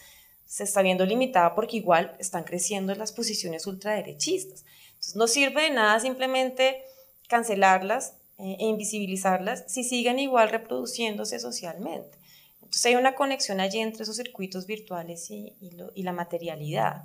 se 0.46 0.64
está 0.64 0.82
viendo 0.82 1.06
limitada 1.06 1.54
porque 1.54 1.76
igual 1.76 2.16
están 2.18 2.44
creciendo 2.44 2.94
las 2.94 3.12
posiciones 3.12 3.66
ultraderechistas. 3.66 4.64
Entonces, 4.88 5.16
no 5.16 5.26
sirve 5.26 5.62
de 5.62 5.70
nada 5.70 6.00
simplemente 6.00 6.82
cancelarlas 7.28 8.14
eh, 8.38 8.56
e 8.58 8.64
invisibilizarlas 8.64 9.64
si 9.68 9.84
siguen 9.84 10.18
igual 10.18 10.50
reproduciéndose 10.50 11.38
socialmente. 11.38 12.18
Entonces 12.56 12.86
hay 12.86 12.96
una 12.96 13.14
conexión 13.14 13.60
allí 13.60 13.78
entre 13.78 14.02
esos 14.02 14.16
circuitos 14.16 14.66
virtuales 14.66 15.30
y, 15.30 15.54
y 15.60 16.02
la 16.02 16.12
materialidad. 16.12 17.04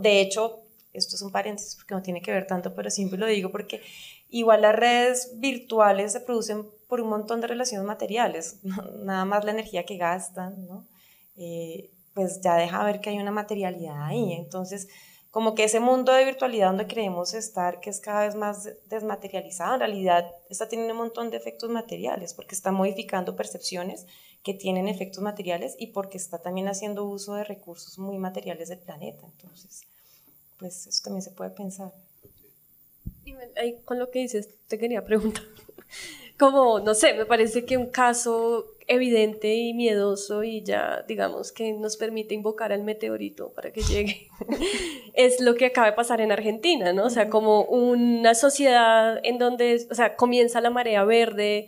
De 0.00 0.20
hecho, 0.20 0.62
esto 0.92 1.16
es 1.16 1.22
un 1.22 1.32
paréntesis 1.32 1.76
porque 1.76 1.94
no 1.94 2.02
tiene 2.02 2.20
que 2.20 2.32
ver 2.32 2.46
tanto, 2.46 2.74
pero 2.74 2.90
siempre 2.90 3.18
lo 3.18 3.26
digo 3.26 3.50
porque 3.50 3.82
igual 4.30 4.62
las 4.62 4.74
redes 4.74 5.32
virtuales 5.36 6.12
se 6.12 6.20
producen 6.20 6.66
por 6.88 7.00
un 7.00 7.08
montón 7.08 7.40
de 7.40 7.46
relaciones 7.46 7.86
materiales, 7.86 8.60
nada 9.04 9.24
más 9.24 9.44
la 9.44 9.52
energía 9.52 9.84
que 9.84 9.96
gastan, 9.96 10.66
¿no? 10.66 10.86
Eh, 11.36 11.90
pues 12.14 12.40
ya 12.40 12.56
deja 12.56 12.82
ver 12.82 13.00
que 13.00 13.10
hay 13.10 13.18
una 13.18 13.30
materialidad 13.30 14.02
ahí. 14.02 14.32
Entonces, 14.32 14.88
como 15.30 15.54
que 15.54 15.64
ese 15.64 15.78
mundo 15.78 16.12
de 16.12 16.24
virtualidad 16.24 16.68
donde 16.68 16.86
creemos 16.86 17.34
estar, 17.34 17.78
que 17.78 17.90
es 17.90 18.00
cada 18.00 18.22
vez 18.22 18.34
más 18.34 18.68
desmaterializado, 18.86 19.74
en 19.74 19.80
realidad 19.80 20.28
está 20.48 20.68
teniendo 20.68 20.94
un 20.94 21.00
montón 21.00 21.30
de 21.30 21.36
efectos 21.36 21.70
materiales, 21.70 22.34
porque 22.34 22.54
está 22.54 22.72
modificando 22.72 23.36
percepciones 23.36 24.06
que 24.48 24.54
tienen 24.54 24.88
efectos 24.88 25.22
materiales 25.22 25.76
y 25.78 25.88
porque 25.88 26.16
está 26.16 26.38
también 26.38 26.68
haciendo 26.68 27.04
uso 27.04 27.34
de 27.34 27.44
recursos 27.44 27.98
muy 27.98 28.16
materiales 28.16 28.70
del 28.70 28.78
planeta. 28.78 29.26
Entonces, 29.26 29.82
pues 30.58 30.86
eso 30.86 31.02
también 31.04 31.20
se 31.20 31.32
puede 31.32 31.50
pensar. 31.50 31.92
Y 33.26 33.34
ahí 33.60 33.76
con 33.84 33.98
lo 33.98 34.10
que 34.10 34.20
dices, 34.20 34.48
te 34.66 34.78
quería 34.78 35.04
preguntar, 35.04 35.44
como, 36.38 36.80
no 36.80 36.94
sé, 36.94 37.12
me 37.12 37.26
parece 37.26 37.66
que 37.66 37.76
un 37.76 37.88
caso 37.90 38.64
evidente 38.86 39.54
y 39.54 39.74
miedoso 39.74 40.42
y 40.42 40.62
ya 40.62 41.04
digamos 41.06 41.52
que 41.52 41.74
nos 41.74 41.98
permite 41.98 42.34
invocar 42.34 42.72
al 42.72 42.84
meteorito 42.84 43.50
para 43.50 43.70
que 43.70 43.82
llegue, 43.82 44.28
es 45.12 45.42
lo 45.42 45.56
que 45.56 45.66
acaba 45.66 45.88
de 45.88 45.92
pasar 45.92 46.22
en 46.22 46.32
Argentina, 46.32 46.94
¿no? 46.94 47.04
O 47.04 47.10
sea, 47.10 47.28
como 47.28 47.64
una 47.64 48.34
sociedad 48.34 49.20
en 49.24 49.36
donde, 49.36 49.86
o 49.90 49.94
sea, 49.94 50.16
comienza 50.16 50.62
la 50.62 50.70
marea 50.70 51.04
verde, 51.04 51.66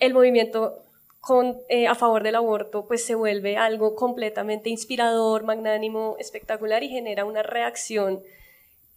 el 0.00 0.12
movimiento 0.12 0.84
con, 1.20 1.60
eh, 1.68 1.86
a 1.86 1.94
favor 1.94 2.22
del 2.22 2.34
aborto 2.34 2.86
pues 2.86 3.04
se 3.04 3.14
vuelve 3.14 3.56
algo 3.56 3.94
completamente 3.94 4.70
inspirador, 4.70 5.44
magnánimo, 5.44 6.16
espectacular 6.18 6.82
y 6.82 6.88
genera 6.88 7.24
una 7.24 7.42
reacción 7.42 8.22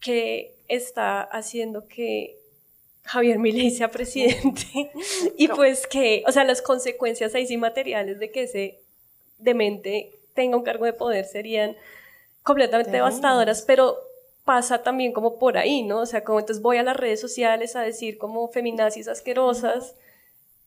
que 0.00 0.54
está 0.68 1.22
haciendo 1.22 1.86
que 1.86 2.38
Javier 3.02 3.38
Milei 3.38 3.70
sea 3.70 3.90
presidente. 3.90 4.66
Y 5.36 5.48
pues 5.48 5.86
que, 5.86 6.22
o 6.26 6.32
sea, 6.32 6.44
las 6.44 6.62
consecuencias 6.62 7.34
ahí 7.34 7.46
sí 7.46 7.56
materiales 7.56 8.18
de 8.18 8.30
que 8.30 8.44
ese 8.44 8.80
demente 9.38 10.10
tenga 10.34 10.56
un 10.56 10.62
cargo 10.62 10.84
de 10.86 10.92
poder 10.92 11.26
serían 11.26 11.76
completamente 12.42 12.92
devastadoras, 12.92 13.62
pero 13.62 13.98
pasa 14.44 14.82
también 14.82 15.12
como 15.12 15.38
por 15.38 15.56
ahí, 15.56 15.82
¿no? 15.82 16.00
O 16.00 16.06
sea, 16.06 16.24
como 16.24 16.38
entonces 16.40 16.62
voy 16.62 16.76
a 16.76 16.82
las 16.82 16.96
redes 16.96 17.20
sociales 17.20 17.76
a 17.76 17.82
decir 17.82 18.18
como 18.18 18.48
feminazis 18.48 19.08
asquerosas, 19.08 19.96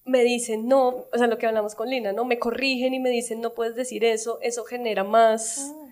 me 0.07 0.23
dicen 0.23 0.67
no, 0.67 1.05
o 1.11 1.17
sea, 1.17 1.27
lo 1.27 1.37
que 1.37 1.45
hablamos 1.45 1.75
con 1.75 1.89
Lina, 1.89 2.13
¿no? 2.13 2.25
Me 2.25 2.39
corrigen 2.39 2.93
y 2.93 2.99
me 2.99 3.09
dicen 3.09 3.41
no 3.41 3.53
puedes 3.53 3.75
decir 3.75 4.03
eso, 4.03 4.39
eso 4.41 4.63
genera 4.63 5.03
más 5.03 5.59
ah. 5.59 5.89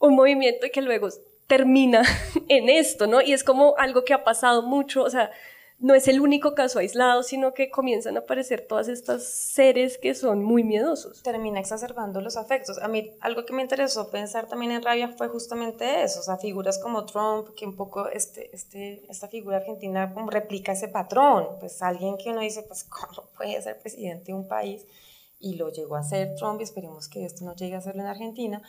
un 0.00 0.14
movimiento 0.14 0.66
y 0.66 0.70
que 0.70 0.82
luego 0.82 1.08
termina 1.46 2.02
en 2.48 2.68
esto, 2.68 3.06
¿no? 3.06 3.22
Y 3.22 3.32
es 3.32 3.44
como 3.44 3.76
algo 3.78 4.04
que 4.04 4.14
ha 4.14 4.24
pasado 4.24 4.62
mucho, 4.62 5.02
o 5.02 5.10
sea, 5.10 5.30
no 5.78 5.94
es 5.94 6.08
el 6.08 6.20
único 6.20 6.54
caso 6.54 6.78
aislado, 6.78 7.22
sino 7.22 7.52
que 7.52 7.70
comienzan 7.70 8.16
a 8.16 8.20
aparecer 8.20 8.66
todas 8.66 8.88
estas 8.88 9.24
seres 9.24 9.98
que 9.98 10.14
son 10.14 10.42
muy 10.42 10.64
miedosos. 10.64 11.22
Termina 11.22 11.60
exacerbando 11.60 12.22
los 12.22 12.36
afectos. 12.38 12.78
A 12.78 12.88
mí 12.88 13.10
algo 13.20 13.44
que 13.44 13.52
me 13.52 13.62
interesó 13.62 14.10
pensar 14.10 14.48
también 14.48 14.72
en 14.72 14.82
Rabia 14.82 15.08
fue 15.08 15.28
justamente 15.28 16.02
eso, 16.02 16.20
o 16.20 16.22
sea, 16.22 16.38
figuras 16.38 16.78
como 16.78 17.04
Trump, 17.04 17.48
que 17.54 17.66
un 17.66 17.76
poco 17.76 18.08
este, 18.08 18.54
este, 18.54 19.04
esta 19.10 19.28
figura 19.28 19.58
argentina 19.58 20.12
como 20.14 20.30
replica 20.30 20.72
ese 20.72 20.88
patrón, 20.88 21.46
pues 21.60 21.82
alguien 21.82 22.16
que 22.16 22.30
uno 22.30 22.40
dice, 22.40 22.62
pues, 22.62 22.84
¿cómo 22.84 23.28
puede 23.36 23.60
ser 23.60 23.78
presidente 23.78 24.26
de 24.26 24.34
un 24.34 24.48
país? 24.48 24.86
Y 25.38 25.56
lo 25.56 25.70
llegó 25.70 25.96
a 25.96 26.02
ser 26.02 26.34
Trump 26.36 26.60
y 26.60 26.64
esperemos 26.64 27.08
que 27.08 27.26
esto 27.26 27.44
no 27.44 27.54
llegue 27.54 27.76
a 27.76 27.82
serlo 27.82 28.00
en 28.00 28.08
Argentina, 28.08 28.62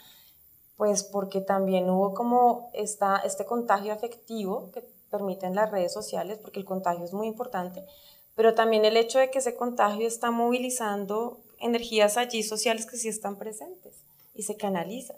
pues 0.76 1.04
porque 1.04 1.40
también 1.40 1.90
hubo 1.90 2.14
como 2.14 2.70
esta, 2.74 3.18
este 3.26 3.46
contagio 3.46 3.94
afectivo 3.94 4.72
que 4.72 4.97
permiten 5.10 5.56
las 5.56 5.72
redes 5.72 5.94
sociales, 5.94 6.40
porque 6.40 6.60
el 6.60 6.66
contagio 6.66 7.06
es 7.06 7.14
muy 7.14 7.28
importante, 7.28 7.84
pero 8.36 8.54
también 8.54 8.86
el 8.86 8.98
hecho 8.98 9.20
de 9.20 9.32
que 9.32 9.40
ese 9.40 9.56
contagio 9.56 10.08
está 10.08 10.32
movilizando 10.32 11.40
energías 11.60 12.18
allí 12.18 12.44
sociales 12.44 12.86
que 12.86 12.98
sí 12.98 13.08
están 13.08 13.38
presentes 13.38 14.04
y 14.36 14.44
se 14.44 14.58
canalizan. 14.58 15.18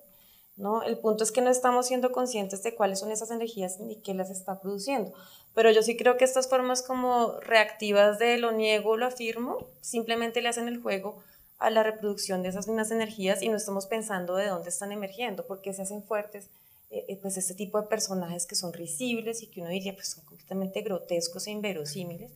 ¿no? 0.60 0.84
El 0.84 0.98
punto 1.00 1.24
es 1.24 1.32
que 1.32 1.42
no 1.42 1.50
estamos 1.50 1.88
siendo 1.88 2.12
conscientes 2.12 2.64
de 2.64 2.76
cuáles 2.76 3.00
son 3.00 3.12
esas 3.12 3.32
energías 3.32 3.80
ni 3.80 3.96
qué 4.02 4.14
las 4.14 4.30
está 4.30 4.60
produciendo. 4.60 5.14
Pero 5.56 5.72
yo 5.72 5.82
sí 5.82 5.96
creo 5.96 6.18
que 6.18 6.26
estas 6.26 6.50
formas 6.50 6.84
como 6.84 7.40
reactivas 7.40 8.20
de 8.20 8.38
lo 8.38 8.52
niego, 8.52 8.98
lo 8.98 9.06
afirmo, 9.06 9.58
simplemente 9.82 10.42
le 10.42 10.50
hacen 10.50 10.68
el 10.68 10.82
juego 10.82 11.24
a 11.60 11.70
la 11.70 11.84
reproducción 11.84 12.44
de 12.44 12.50
esas 12.50 12.68
mismas 12.68 12.92
energías 12.92 13.42
y 13.42 13.50
no 13.50 13.56
estamos 13.56 13.88
pensando 13.88 14.36
de 14.36 14.48
dónde 14.48 14.70
están 14.70 14.92
emergiendo, 14.92 15.48
porque 15.48 15.74
se 15.74 15.82
hacen 15.82 16.04
fuertes 16.04 16.50
eh, 16.92 17.06
eh, 17.08 17.18
pues 17.22 17.38
este 17.38 17.54
tipo 17.54 17.80
de 17.80 17.88
personajes 17.88 18.48
que 18.48 18.56
son 18.56 18.74
risibles 18.74 19.44
y 19.44 19.48
que 19.48 19.62
uno 19.62 19.70
diría 19.70 19.94
pues 19.94 20.10
son 20.10 20.26
completamente 20.26 20.82
grotescos 20.82 21.46
e 21.46 21.52
inverosímiles, 21.52 22.32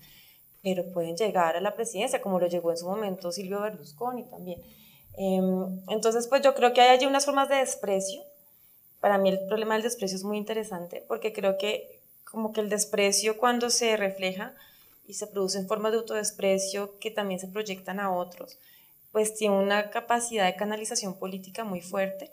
pero 0.61 0.85
pueden 0.91 1.17
llegar 1.17 1.55
a 1.57 1.61
la 1.61 1.75
presidencia, 1.75 2.21
como 2.21 2.39
lo 2.39 2.47
llegó 2.47 2.69
en 2.69 2.77
su 2.77 2.85
momento 2.87 3.31
Silvio 3.31 3.61
Berlusconi 3.61 4.25
también. 4.25 4.61
Em, 5.17 5.81
entonces, 5.89 6.27
pues 6.27 6.41
yo 6.43 6.53
creo 6.53 6.71
que 6.73 6.81
hay 6.81 6.89
allí 6.89 7.05
unas 7.05 7.25
formas 7.25 7.49
de 7.49 7.55
desprecio. 7.55 8.21
Para 8.99 9.17
mí 9.17 9.29
el 9.29 9.39
problema 9.47 9.73
del 9.73 9.83
desprecio 9.83 10.17
es 10.17 10.23
muy 10.23 10.37
interesante 10.37 11.03
porque 11.07 11.33
creo 11.33 11.57
que 11.57 11.99
como 12.23 12.53
que 12.53 12.61
el 12.61 12.69
desprecio 12.69 13.37
cuando 13.37 13.69
se 13.69 13.97
refleja 13.97 14.53
y 15.07 15.15
se 15.15 15.27
produce 15.27 15.57
en 15.57 15.67
forma 15.67 15.91
de 15.91 15.97
autodesprecio 15.97 16.97
que 16.99 17.11
también 17.11 17.39
se 17.39 17.47
proyectan 17.47 17.99
a 17.99 18.15
otros, 18.15 18.59
pues 19.11 19.35
tiene 19.35 19.57
una 19.57 19.89
capacidad 19.89 20.45
de 20.45 20.55
canalización 20.55 21.15
política 21.15 21.63
muy 21.63 21.81
fuerte 21.81 22.31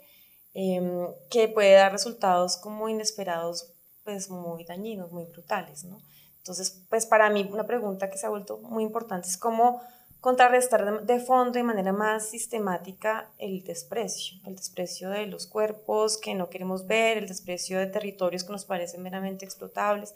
Em, 0.53 1.07
que 1.29 1.47
puede 1.47 1.73
dar 1.75 1.93
resultados 1.93 2.57
como 2.57 2.89
inesperados, 2.89 3.71
pues 4.03 4.29
muy 4.29 4.65
dañinos, 4.65 5.09
muy 5.11 5.23
brutales, 5.25 5.85
¿no? 5.85 6.01
Entonces, 6.39 6.83
pues 6.89 7.05
para 7.05 7.29
mí 7.29 7.47
una 7.49 7.65
pregunta 7.65 8.09
que 8.09 8.17
se 8.17 8.25
ha 8.25 8.29
vuelto 8.29 8.57
muy 8.57 8.83
importante 8.83 9.29
es 9.29 9.37
cómo 9.37 9.81
contrarrestar 10.19 11.05
de, 11.05 11.19
fondo 11.19 11.53
de 11.53 11.63
manera 11.63 11.93
más 11.93 12.29
sistemática 12.29 13.31
el 13.37 13.63
desprecio, 13.63 14.37
el 14.45 14.55
desprecio 14.57 15.09
de 15.09 15.25
los 15.27 15.47
cuerpos 15.47 16.17
que 16.17 16.35
no 16.35 16.49
queremos 16.49 16.85
ver, 16.85 17.17
el 17.17 17.27
desprecio 17.27 17.79
de 17.79 17.87
territorios 17.87 18.43
que 18.43 18.51
nos 18.51 18.65
parecen 18.65 19.01
meramente 19.01 19.45
explotables 19.45 20.13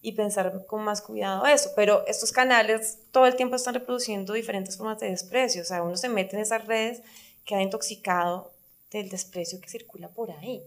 y 0.00 0.12
pensar 0.12 0.64
con 0.66 0.84
más 0.84 1.02
cuidado 1.02 1.44
eso. 1.46 1.70
Pero 1.74 2.06
estos 2.06 2.30
canales 2.30 3.00
todo 3.10 3.26
el 3.26 3.34
tiempo 3.34 3.56
están 3.56 3.74
reproduciendo 3.74 4.32
diferentes 4.32 4.76
formas 4.76 5.00
de 5.00 5.10
desprecio, 5.10 5.62
o 5.62 5.64
sea, 5.64 5.82
uno 5.82 5.96
se 5.96 6.08
mete 6.08 6.36
en 6.36 6.42
esas 6.42 6.66
redes, 6.66 7.02
queda 7.44 7.62
intoxicado 7.62 8.51
del 8.98 9.08
desprecio 9.08 9.60
que 9.60 9.68
circula 9.68 10.08
por 10.08 10.30
ahí. 10.30 10.62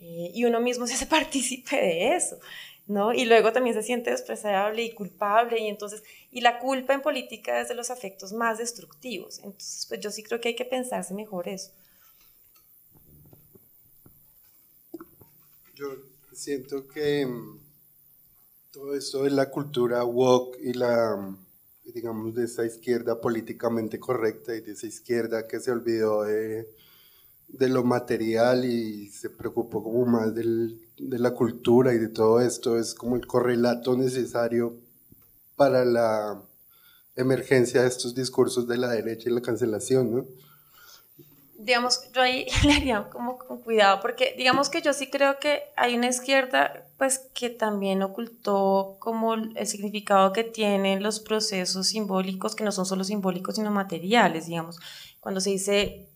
Eh, 0.00 0.30
y 0.34 0.44
uno 0.44 0.60
mismo 0.60 0.86
se 0.86 0.94
hace 0.94 1.06
partícipe 1.18 1.76
de 1.76 2.16
eso, 2.16 2.38
¿no? 2.86 3.12
Y 3.12 3.24
luego 3.24 3.52
también 3.52 3.74
se 3.74 3.82
siente 3.82 4.10
despreciable 4.10 4.82
y 4.82 4.94
culpable, 4.94 5.60
y 5.60 5.68
entonces, 5.68 6.02
y 6.30 6.40
la 6.40 6.58
culpa 6.58 6.94
en 6.94 7.02
política 7.02 7.60
es 7.60 7.68
de 7.68 7.74
los 7.74 7.90
afectos 7.90 8.32
más 8.32 8.58
destructivos. 8.58 9.38
Entonces, 9.38 9.86
pues 9.86 10.00
yo 10.00 10.10
sí 10.10 10.22
creo 10.22 10.40
que 10.40 10.48
hay 10.48 10.56
que 10.56 10.64
pensarse 10.64 11.14
mejor 11.14 11.48
eso. 11.48 11.72
Yo 15.74 15.94
siento 16.32 16.86
que 16.86 17.26
mm, 17.26 17.60
todo 18.70 18.94
esto 18.94 19.24
de 19.24 19.30
la 19.30 19.50
cultura 19.50 20.04
woke 20.04 20.58
y 20.62 20.72
la, 20.74 21.16
mm, 21.16 21.92
digamos, 21.94 22.34
de 22.34 22.44
esa 22.44 22.64
izquierda 22.64 23.20
políticamente 23.20 23.98
correcta 23.98 24.54
y 24.54 24.60
de 24.60 24.72
esa 24.72 24.86
izquierda 24.86 25.46
que 25.46 25.60
se 25.60 25.70
olvidó 25.70 26.24
de 26.24 26.68
de 27.48 27.68
lo 27.68 27.84
material 27.84 28.64
y 28.64 29.08
se 29.08 29.30
preocupó 29.30 29.82
como 29.82 30.04
más 30.06 30.34
del, 30.34 30.80
de 30.98 31.18
la 31.18 31.32
cultura 31.32 31.92
y 31.94 31.98
de 31.98 32.08
todo 32.08 32.40
esto, 32.40 32.78
es 32.78 32.94
como 32.94 33.16
el 33.16 33.26
correlato 33.26 33.96
necesario 33.96 34.74
para 35.56 35.84
la 35.84 36.42
emergencia 37.14 37.82
de 37.82 37.88
estos 37.88 38.14
discursos 38.14 38.68
de 38.68 38.76
la 38.76 38.88
derecha 38.88 39.30
y 39.30 39.32
la 39.32 39.40
cancelación, 39.40 40.14
¿no? 40.14 40.24
Digamos, 41.58 42.12
yo 42.12 42.20
ahí 42.20 42.46
le 42.64 42.74
haría 42.74 43.08
como 43.10 43.38
con 43.38 43.62
cuidado, 43.62 44.00
porque 44.00 44.34
digamos 44.36 44.68
que 44.68 44.82
yo 44.82 44.92
sí 44.92 45.08
creo 45.08 45.38
que 45.38 45.62
hay 45.76 45.96
una 45.96 46.08
izquierda, 46.08 46.86
pues, 46.98 47.18
que 47.34 47.48
también 47.48 48.02
ocultó 48.02 48.96
como 48.98 49.34
el 49.34 49.66
significado 49.66 50.32
que 50.32 50.44
tienen 50.44 51.02
los 51.02 51.20
procesos 51.20 51.86
simbólicos, 51.86 52.54
que 52.54 52.64
no 52.64 52.72
son 52.72 52.84
solo 52.84 53.04
simbólicos, 53.04 53.56
sino 53.56 53.70
materiales, 53.70 54.46
digamos. 54.46 54.78
Cuando 55.20 55.40
se 55.40 55.50
dice 55.50 56.06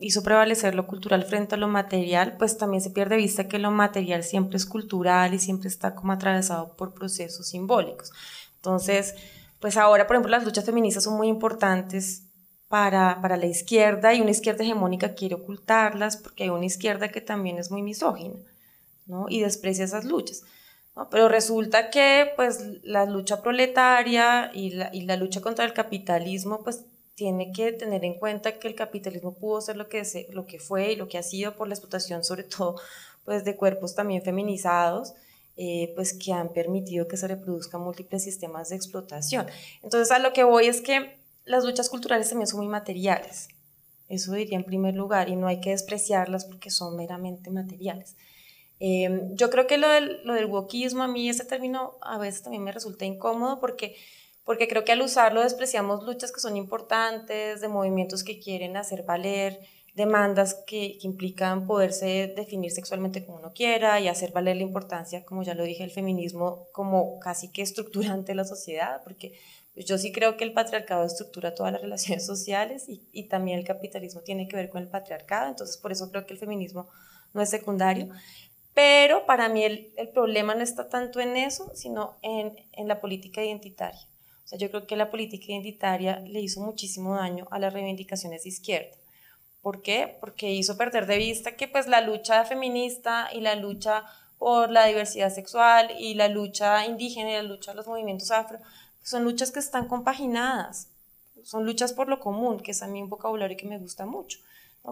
hizo 0.00 0.22
prevalecer 0.22 0.74
lo 0.74 0.86
cultural 0.86 1.24
frente 1.24 1.54
a 1.54 1.58
lo 1.58 1.68
material, 1.68 2.36
pues 2.38 2.56
también 2.56 2.82
se 2.82 2.90
pierde 2.90 3.16
vista 3.16 3.48
que 3.48 3.58
lo 3.58 3.70
material 3.70 4.24
siempre 4.24 4.56
es 4.56 4.66
cultural 4.66 5.34
y 5.34 5.38
siempre 5.38 5.68
está 5.68 5.94
como 5.94 6.12
atravesado 6.12 6.74
por 6.76 6.94
procesos 6.94 7.48
simbólicos. 7.48 8.10
Entonces, 8.56 9.14
pues 9.60 9.76
ahora, 9.76 10.06
por 10.06 10.16
ejemplo, 10.16 10.30
las 10.30 10.44
luchas 10.44 10.64
feministas 10.64 11.04
son 11.04 11.16
muy 11.16 11.28
importantes 11.28 12.24
para, 12.68 13.20
para 13.20 13.36
la 13.36 13.46
izquierda 13.46 14.14
y 14.14 14.20
una 14.20 14.30
izquierda 14.30 14.64
hegemónica 14.64 15.14
quiere 15.14 15.34
ocultarlas 15.34 16.16
porque 16.16 16.44
hay 16.44 16.50
una 16.50 16.66
izquierda 16.66 17.08
que 17.08 17.20
también 17.20 17.58
es 17.58 17.70
muy 17.70 17.82
misógina 17.82 18.36
¿no? 19.06 19.26
y 19.28 19.40
desprecia 19.40 19.84
esas 19.84 20.04
luchas. 20.04 20.44
¿no? 20.96 21.10
Pero 21.10 21.28
resulta 21.28 21.90
que 21.90 22.30
pues 22.36 22.64
la 22.82 23.04
lucha 23.04 23.42
proletaria 23.42 24.50
y 24.54 24.70
la, 24.70 24.90
y 24.94 25.02
la 25.02 25.16
lucha 25.16 25.40
contra 25.40 25.64
el 25.64 25.74
capitalismo 25.74 26.62
pues 26.62 26.84
tiene 27.14 27.52
que 27.52 27.72
tener 27.72 28.04
en 28.04 28.14
cuenta 28.14 28.58
que 28.58 28.68
el 28.68 28.74
capitalismo 28.74 29.34
pudo 29.34 29.60
ser 29.60 29.76
lo 29.76 29.88
que, 29.88 30.02
lo 30.30 30.46
que 30.46 30.58
fue 30.58 30.92
y 30.92 30.96
lo 30.96 31.08
que 31.08 31.18
ha 31.18 31.22
sido 31.22 31.54
por 31.54 31.68
la 31.68 31.74
explotación, 31.74 32.24
sobre 32.24 32.44
todo 32.44 32.76
pues, 33.24 33.44
de 33.44 33.56
cuerpos 33.56 33.94
también 33.94 34.22
feminizados, 34.22 35.14
eh, 35.56 35.92
pues 35.94 36.14
que 36.14 36.32
han 36.32 36.52
permitido 36.52 37.06
que 37.06 37.16
se 37.16 37.28
reproduzcan 37.28 37.82
múltiples 37.82 38.24
sistemas 38.24 38.70
de 38.70 38.76
explotación. 38.76 39.46
Entonces 39.82 40.10
a 40.10 40.18
lo 40.18 40.32
que 40.32 40.44
voy 40.44 40.66
es 40.66 40.80
que 40.80 41.16
las 41.44 41.64
luchas 41.64 41.88
culturales 41.90 42.28
también 42.28 42.46
son 42.46 42.60
muy 42.60 42.68
materiales, 42.68 43.48
eso 44.08 44.32
diría 44.32 44.58
en 44.58 44.64
primer 44.64 44.94
lugar, 44.94 45.28
y 45.28 45.36
no 45.36 45.46
hay 45.46 45.60
que 45.60 45.70
despreciarlas 45.70 46.44
porque 46.44 46.70
son 46.70 46.96
meramente 46.96 47.50
materiales. 47.50 48.16
Em, 48.80 49.36
yo 49.36 49.50
creo 49.50 49.66
que 49.66 49.78
lo 49.78 49.88
del, 49.88 50.20
lo 50.24 50.34
del 50.34 50.46
wokismo, 50.46 51.02
a 51.02 51.08
mí 51.08 51.28
ese 51.28 51.44
término 51.44 51.98
a 52.00 52.18
veces 52.18 52.42
también 52.42 52.64
me 52.64 52.72
resulta 52.72 53.04
incómodo 53.04 53.60
porque 53.60 53.94
porque 54.44 54.68
creo 54.68 54.84
que 54.84 54.92
al 54.92 55.02
usarlo 55.02 55.42
despreciamos 55.42 56.04
luchas 56.04 56.32
que 56.32 56.40
son 56.40 56.56
importantes, 56.56 57.60
de 57.60 57.68
movimientos 57.68 58.24
que 58.24 58.40
quieren 58.40 58.76
hacer 58.76 59.02
valer 59.02 59.60
demandas 59.94 60.54
que, 60.66 60.98
que, 60.98 61.06
implican 61.06 61.66
poderse 61.66 62.32
definir 62.36 62.70
sexualmente 62.70 63.24
como 63.24 63.38
uno 63.38 63.52
quiera 63.52 64.00
y 64.00 64.08
hacer 64.08 64.32
valer 64.32 64.56
la 64.56 64.62
importancia, 64.62 65.24
como 65.24 65.42
ya 65.42 65.54
lo 65.54 65.64
dije, 65.64 65.84
el 65.84 65.90
feminismo 65.90 66.68
como 66.72 67.18
casi 67.18 67.50
que 67.50 67.62
estructurante 67.62 68.32
de 68.32 68.36
la 68.36 68.44
sociedad, 68.44 69.02
porque 69.02 69.38
pues, 69.74 69.86
yo 69.86 69.98
sí 69.98 70.12
creo 70.12 70.36
que 70.36 70.44
el 70.44 70.52
patriarcado 70.52 71.04
estructura 71.04 71.54
todas 71.54 71.72
las 71.72 71.82
relaciones 71.82 72.24
sociales 72.26 72.88
y, 72.88 73.02
y, 73.12 73.28
también 73.28 73.58
el 73.58 73.64
capitalismo 73.64 74.20
tiene 74.20 74.48
que 74.48 74.56
ver 74.56 74.70
con 74.70 74.82
el 74.82 74.88
patriarcado, 74.88 75.48
entonces 75.48 75.76
por 75.76 75.92
eso 75.92 76.10
creo 76.10 76.26
que 76.26 76.34
el 76.34 76.38
feminismo 76.38 76.88
no 77.32 77.42
es 77.42 77.50
secundario. 77.50 78.08
Pero 78.74 79.26
para 79.26 79.48
mí 79.48 79.64
el, 79.64 79.92
el 79.96 80.08
problema 80.08 80.54
no 80.54 80.62
está 80.62 80.88
tanto 80.88 81.20
en 81.20 81.36
eso, 81.36 81.72
sino 81.74 82.16
en, 82.22 82.56
en 82.72 82.88
la 82.88 83.00
política 83.00 83.44
identitaria. 83.44 84.09
Yo 84.52 84.68
creo 84.70 84.86
que 84.86 84.96
la 84.96 85.10
política 85.10 85.46
identitaria 85.48 86.20
le 86.20 86.40
hizo 86.40 86.60
muchísimo 86.60 87.14
daño 87.14 87.46
a 87.50 87.58
las 87.58 87.72
reivindicaciones 87.72 88.42
de 88.42 88.48
izquierda. 88.48 88.96
¿Por 89.62 89.82
qué? 89.82 90.16
Porque 90.20 90.52
hizo 90.52 90.76
perder 90.76 91.06
de 91.06 91.18
vista 91.18 91.56
que 91.56 91.68
pues 91.68 91.86
la 91.86 92.00
lucha 92.00 92.44
feminista 92.44 93.28
y 93.32 93.40
la 93.40 93.54
lucha 93.54 94.04
por 94.38 94.70
la 94.70 94.86
diversidad 94.86 95.32
sexual 95.32 95.90
y 95.98 96.14
la 96.14 96.28
lucha 96.28 96.86
indígena 96.86 97.30
y 97.30 97.34
la 97.34 97.42
lucha 97.42 97.72
de 97.72 97.76
los 97.76 97.86
movimientos 97.86 98.30
afro 98.30 98.58
son 99.02 99.24
luchas 99.24 99.52
que 99.52 99.58
están 99.58 99.86
compaginadas, 99.86 100.88
son 101.42 101.66
luchas 101.66 101.92
por 101.92 102.08
lo 102.08 102.20
común, 102.20 102.60
que 102.60 102.70
es 102.70 102.82
a 102.82 102.86
mí 102.86 103.02
un 103.02 103.10
vocabulario 103.10 103.56
que 103.56 103.66
me 103.66 103.78
gusta 103.78 104.06
mucho, 104.06 104.38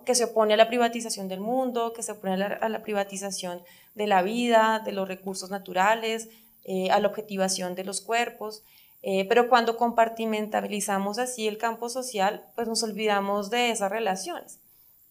que 0.05 0.15
se 0.15 0.25
opone 0.25 0.55
a 0.55 0.57
la 0.59 0.69
privatización 0.69 1.29
del 1.29 1.41
mundo, 1.41 1.93
que 1.95 2.03
se 2.03 2.13
opone 2.13 2.43
a 2.43 2.69
la, 2.69 2.83
privatización 2.83 3.63
de 3.95 4.07
la 4.07 4.23
vida, 4.23 4.83
de 4.85 4.93
los 4.93 5.09
recursos 5.09 5.51
naturales, 5.51 6.29
eh, 6.65 6.91
a 6.91 7.01
la 7.01 7.09
objetivación 7.09 7.75
de 7.75 7.85
los 7.85 8.01
cuerpos. 8.01 8.63
Eh, 9.03 9.27
pero 9.29 9.49
cuando 9.49 9.77
compartimentalizamos 9.77 11.19
así 11.19 11.47
el 11.47 11.59
campo 11.59 11.89
social, 11.89 12.45
pues 12.55 12.67
nos 12.69 12.83
olvidamos 12.83 13.51
de 13.51 13.71
esas 13.71 13.91
relaciones. 13.91 14.61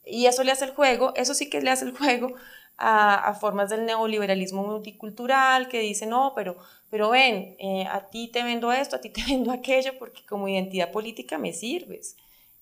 Y 0.05 0.25
eso 0.25 0.43
le 0.43 0.51
hace 0.51 0.65
el 0.65 0.71
juego, 0.71 1.13
eso 1.15 1.33
sí 1.33 1.49
que 1.49 1.61
le 1.61 1.69
hace 1.69 1.85
el 1.85 1.97
juego 1.97 2.33
a, 2.77 3.33
formas 3.39 3.69
del 3.69 3.85
neoliberalismo 3.85 4.63
multicultural 4.63 5.67
que 5.67 5.79
dice, 5.79 6.05
no, 6.05 6.33
pero, 6.35 6.57
pero 6.89 7.09
ven, 7.09 7.55
eh, 7.59 7.85
a 7.89 8.09
ti 8.09 8.29
te 8.29 8.43
vendo 8.43 8.71
esto, 8.71 8.95
a 8.97 9.01
ti 9.01 9.09
te 9.09 9.23
vendo 9.27 9.51
aquello, 9.51 9.97
porque 9.99 10.25
como 10.25 10.47
identidad 10.47 10.91
política 10.91 11.37
me 11.37 11.53
sirves. 11.53 12.15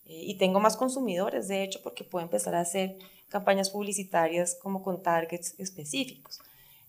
Eh, 0.06 0.22
y 0.28 0.38
tengo 0.38 0.60
más 0.60 0.78
consumidores, 0.78 1.48
de 1.48 1.64
hecho, 1.64 1.82
porque 1.84 2.04
puedo 2.04 2.24
empezar 2.24 2.56
a 2.56 2.62
hacer 2.62 2.98
campañas 3.30 3.70
publicitarias 3.72 4.58
como 4.62 4.84
con 4.84 5.02
targets 5.04 5.56
específicos. 5.60 6.40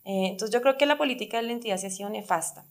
entonces 0.05 0.55
yo 0.55 0.63
creo 0.63 0.77
que 0.79 0.87
la 0.87 0.99
política 0.99 1.39
de 1.39 1.45
la 1.45 1.53
identidad 1.53 1.79
se 1.79 1.89
ha 1.89 1.91
sido 1.91 2.11
nefasta 2.11 2.65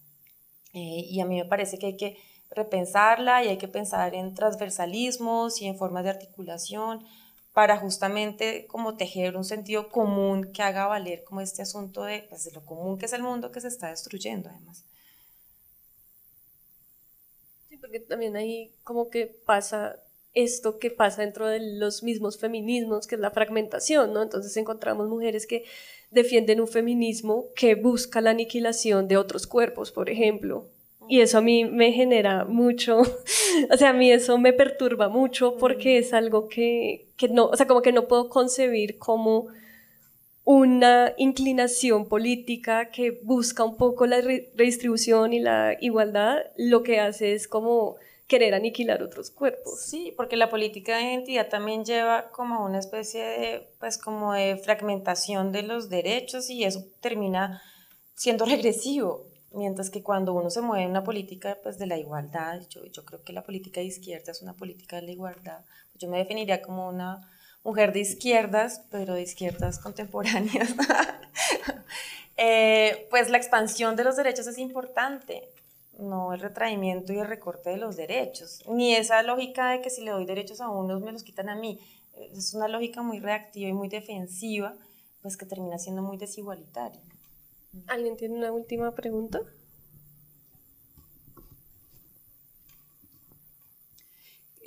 eh, 0.76 1.05
y 1.09 1.21
a 1.21 1.26
mí 1.26 1.38
me 1.38 1.45
parece 1.45 1.80
que 1.80 1.88
hay 1.88 1.97
que 1.97 2.17
repensarla 2.51 3.43
y 3.43 3.49
hay 3.49 3.57
que 3.57 3.67
pensar 3.69 4.15
en 4.15 4.36
transversalismos 4.36 5.61
y 5.61 5.67
en 5.67 5.78
formas 5.78 6.03
de 6.05 6.11
articulación 6.11 7.05
para 7.53 7.78
justamente 7.78 8.67
como 8.67 8.97
tejer 8.97 9.38
un 9.38 9.45
sentido 9.45 9.89
común 9.89 10.51
que 10.53 10.61
haga 10.63 10.88
valer 10.88 11.23
como 11.26 11.41
este 11.41 11.61
asunto 11.63 12.03
de, 12.03 12.26
pues, 12.30 12.45
de 12.45 12.51
lo 12.51 12.65
común 12.65 12.97
que 12.99 13.05
es 13.07 13.13
el 13.13 13.23
mundo 13.23 13.51
que 13.51 13.61
se 13.61 13.69
está 13.69 13.89
destruyendo 13.89 14.49
además. 14.49 14.86
Sí, 17.69 17.78
porque 17.78 17.99
también 17.99 18.36
ahí 18.36 18.73
como 18.84 19.09
que 19.09 19.28
pasa 19.45 19.99
esto 20.34 20.80
que 20.80 20.91
pasa 20.91 21.21
dentro 21.21 21.47
de 21.47 21.59
los 21.78 22.03
mismos 22.03 22.38
feminismos, 22.38 23.07
que 23.07 23.15
es 23.15 23.21
la 23.21 23.32
fragmentación, 23.32 24.13
¿no? 24.13 24.21
Entonces 24.21 24.55
encontramos 24.57 25.07
mujeres 25.09 25.47
que 25.47 25.63
defienden 26.16 26.61
un 26.61 26.68
feminismo 26.68 27.49
que 27.55 27.76
busca 27.76 28.22
la 28.22 28.32
aniquilación 28.32 29.07
de 29.07 29.18
otros 29.18 29.45
cuerpos, 29.45 29.91
por 29.91 30.09
ejemplo. 30.09 30.68
Y 31.07 31.20
eso 31.20 31.38
a 31.38 31.41
mí 31.41 31.66
me 31.66 31.91
genera 31.91 32.45
mucho, 32.45 33.01
o 33.72 33.78
sea, 33.78 33.89
a 33.89 33.93
mí 33.93 34.11
eso 34.11 34.39
me 34.39 34.53
perturba 34.53 35.07
mucho 35.07 35.57
porque 35.57 35.99
es 35.99 36.13
algo 36.13 36.49
que, 36.49 37.05
que 37.16 37.30
no, 37.30 37.45
o 37.45 37.55
sea, 37.55 37.68
como 37.68 37.84
que 37.84 37.91
no 37.91 38.07
puedo 38.07 38.30
concebir 38.30 38.97
como 38.97 39.49
una 40.45 41.13
inclinación 41.18 42.07
política 42.07 42.89
que 42.89 43.20
busca 43.24 43.63
un 43.63 43.78
poco 43.78 44.07
la 44.07 44.22
redistribución 44.22 45.34
y 45.34 45.39
la 45.39 45.76
igualdad, 45.80 46.38
lo 46.57 46.82
que 46.82 46.99
hace 46.99 47.34
es 47.34 47.47
como 47.47 47.97
querer 48.28 48.55
aniquilar 48.55 49.03
otros 49.03 49.30
cuerpos. 49.30 49.82
Sí, 49.82 50.13
porque 50.15 50.36
la 50.36 50.49
política 50.49 50.97
de 50.97 51.03
identidad 51.03 51.47
también 51.47 51.86
lleva 51.86 52.32
como 52.32 52.65
una 52.65 52.80
especie 52.80 53.23
de, 53.23 53.69
pues 53.80 53.97
como 53.97 54.34
de 54.34 54.57
fragmentación 54.57 55.51
de 55.51 55.63
los 55.63 55.89
derechos 55.89 56.49
y 56.49 56.63
eso 56.63 56.84
termina 57.01 57.61
siendo 58.15 58.45
regresivo. 58.45 59.28
Mientras 59.51 59.89
que 59.89 60.03
cuando 60.03 60.34
uno 60.34 60.49
se 60.49 60.61
mueve 60.61 60.84
en 60.84 60.89
una 60.89 61.03
política 61.03 61.57
pues, 61.63 61.78
de 61.78 61.88
la 61.88 61.97
igualdad, 61.97 62.61
yo, 62.69 62.86
yo 62.88 63.05
creo 63.05 63.23
que 63.23 63.32
la 63.32 63.43
política 63.43 63.80
de 63.80 63.88
izquierda 63.88 64.32
es 64.32 64.41
una 64.41 64.53
política 64.53 64.97
de 64.97 65.03
la 65.03 65.11
igualdad. 65.11 65.63
Yo 65.97 66.09
me 66.09 66.17
definiría 66.17 66.61
como 66.61 66.89
una 66.89 67.30
mujer 67.63 67.93
de 67.93 68.01
izquierdas, 68.01 68.82
pero 68.91 69.13
de 69.13 69.21
izquierdas 69.21 69.80
contemporáneas. 69.84 70.73
Eh, 72.38 73.07
pues 73.11 73.30
la 73.30 73.38
expansión 73.38 73.95
de 73.95 74.03
los 74.03 74.17
derechos 74.17 74.45
es 74.47 74.57
importante 74.57 75.47
no 76.00 76.34
el 76.34 76.39
retraimiento 76.39 77.14
y 77.14 77.20
el 77.20 77.28
recorte 77.28 77.70
de 77.70 77.78
los 77.78 77.96
derechos, 77.96 78.64
ni 78.68 78.96
esa 78.96 79.22
lógica 79.24 79.72
de 79.72 79.82
que 79.82 79.89
si 79.89 80.02
le 80.02 80.12
doy 80.12 80.26
derechos 80.26 80.62
a 80.62 80.70
unos 80.70 81.02
me 81.02 81.12
los 81.12 81.24
quitan 81.24 81.50
a 81.50 81.56
mí. 81.56 81.80
Es 82.34 82.54
una 82.54 82.68
lógica 82.68 83.02
muy 83.02 83.20
reactiva 83.20 83.70
y 83.70 83.74
muy 83.74 83.89
defensiva, 83.89 84.76
pues 85.22 85.38
que 85.38 85.46
termina 85.46 85.78
siendo 85.78 86.02
muy 86.02 86.18
desigualitaria. 86.18 87.02
¿Alguien 87.88 88.16
tiene 88.16 88.36
una 88.36 88.52
última 88.52 88.93
pregunta? 88.93 89.41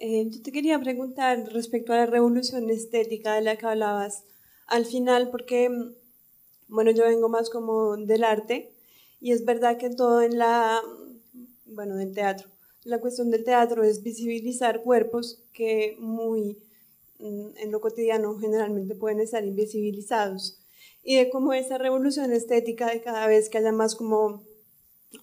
Eh, 0.01 0.29
yo 0.31 0.43
te 0.43 0.53
quería 0.53 0.79
preguntar 0.79 1.39
respecto 1.53 1.93
a 1.93 1.97
la 1.97 2.07
revolución 2.07 2.70
estética 2.70 3.35
de 3.35 3.41
la 3.41 3.57
que 3.57 3.66
hablabas 3.66 4.24
al 4.66 4.85
final, 4.85 5.31
porque, 5.31 5.70
bueno, 6.68 6.91
yo 6.93 7.05
vengo 7.05 7.29
más 7.29 7.51
como 7.51 7.97
del 7.97 8.22
arte 8.22 8.72
y 9.20 9.33
es 9.33 9.45
verdad 9.45 9.79
que 9.79 9.91
todo 9.91 10.22
en 10.22 10.39
la 10.39 10.81
bueno, 11.68 11.96
del 11.96 12.14
teatro. 12.14 12.48
La 12.84 13.00
cuestión 13.00 13.30
del 13.30 13.44
teatro 13.44 13.82
es 13.82 14.02
visibilizar 14.02 14.82
cuerpos 14.82 15.42
que 15.52 15.96
muy 15.98 16.58
mm, 17.18 17.56
en 17.56 17.70
lo 17.70 17.80
cotidiano 17.80 18.38
generalmente 18.38 18.94
pueden 18.94 19.20
estar 19.20 19.44
invisibilizados. 19.44 20.58
Y 21.02 21.16
de 21.16 21.30
cómo 21.30 21.52
esa 21.52 21.78
revolución 21.78 22.32
estética 22.32 22.88
de 22.90 23.00
cada 23.00 23.26
vez 23.26 23.48
que 23.48 23.58
haya 23.58 23.72
más 23.72 23.94
como 23.94 24.42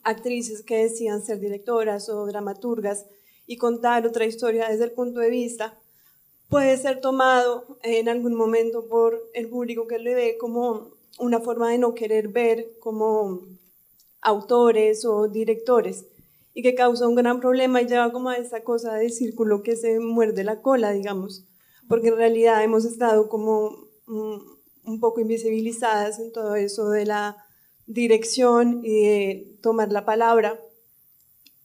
actrices 0.03 0.63
que 0.63 0.77
decían 0.77 1.23
ser 1.23 1.39
directoras 1.39 2.09
o 2.09 2.25
dramaturgas 2.25 3.05
y 3.45 3.57
contar 3.57 4.05
otra 4.07 4.25
historia 4.25 4.69
desde 4.69 4.85
el 4.85 4.91
punto 4.91 5.19
de 5.19 5.29
vista, 5.29 5.77
puede 6.49 6.77
ser 6.77 7.01
tomado 7.01 7.77
en 7.83 8.09
algún 8.09 8.35
momento 8.35 8.87
por 8.87 9.29
el 9.33 9.49
público 9.49 9.87
que 9.87 9.99
le 9.99 10.15
ve 10.15 10.37
como 10.39 10.91
una 11.19 11.39
forma 11.39 11.69
de 11.71 11.77
no 11.77 11.93
querer 11.93 12.29
ver 12.29 12.77
como 12.79 13.41
autores 14.21 15.05
o 15.05 15.27
directores 15.27 16.05
y 16.57 16.63
que 16.63 16.73
causa 16.73 17.07
un 17.07 17.15
gran 17.15 17.41
problema 17.41 17.81
y 17.81 17.85
lleva 17.85 18.13
como 18.13 18.29
a 18.29 18.37
esa 18.37 18.63
cosa 18.63 18.93
de 18.93 19.09
círculo 19.09 19.61
que 19.61 19.75
se 19.75 19.99
muerde 19.99 20.45
la 20.45 20.61
cola, 20.61 20.93
digamos, 20.93 21.45
porque 21.89 22.07
en 22.07 22.15
realidad 22.15 22.63
hemos 22.63 22.85
estado 22.85 23.27
como 23.27 23.89
mm, 24.07 24.37
un 24.85 24.99
poco 25.01 25.19
invisibilizadas 25.19 26.17
en 26.19 26.31
todo 26.31 26.55
eso 26.55 26.89
de 26.89 27.05
la 27.05 27.35
dirección 27.87 28.79
y 28.85 29.03
de 29.03 29.57
tomar 29.61 29.91
la 29.91 30.05
palabra. 30.05 30.57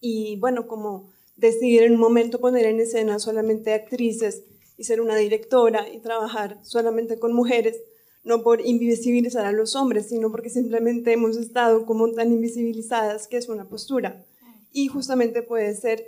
Y 0.00 0.36
bueno, 0.40 0.66
como 0.66 1.12
decidir 1.36 1.84
en 1.84 1.92
un 1.92 2.00
momento 2.00 2.40
poner 2.40 2.66
en 2.66 2.80
escena 2.80 3.20
solamente 3.20 3.72
actrices 3.72 4.42
y 4.76 4.84
ser 4.84 5.00
una 5.00 5.14
directora 5.14 5.88
y 5.88 6.00
trabajar 6.00 6.58
solamente 6.62 7.20
con 7.20 7.32
mujeres, 7.32 7.80
no 8.24 8.42
por 8.42 8.60
invisibilizar 8.60 9.46
a 9.46 9.52
los 9.52 9.76
hombres, 9.76 10.08
sino 10.08 10.32
porque 10.32 10.50
simplemente 10.50 11.12
hemos 11.12 11.36
estado 11.36 11.86
como 11.86 12.10
tan 12.10 12.32
invisibilizadas 12.32 13.28
que 13.28 13.36
es 13.36 13.48
una 13.48 13.68
postura 13.68 14.26
y 14.72 14.88
justamente 14.88 15.42
puede 15.42 15.74
ser 15.74 16.04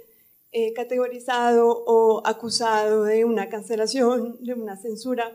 eh, 0.53 0.73
categorizado 0.75 1.67
o 1.87 2.27
acusado 2.27 3.05
de 3.05 3.25
una 3.25 3.49
cancelación, 3.49 4.37
de 4.45 4.55
una 4.55 4.77
censura, 4.77 5.33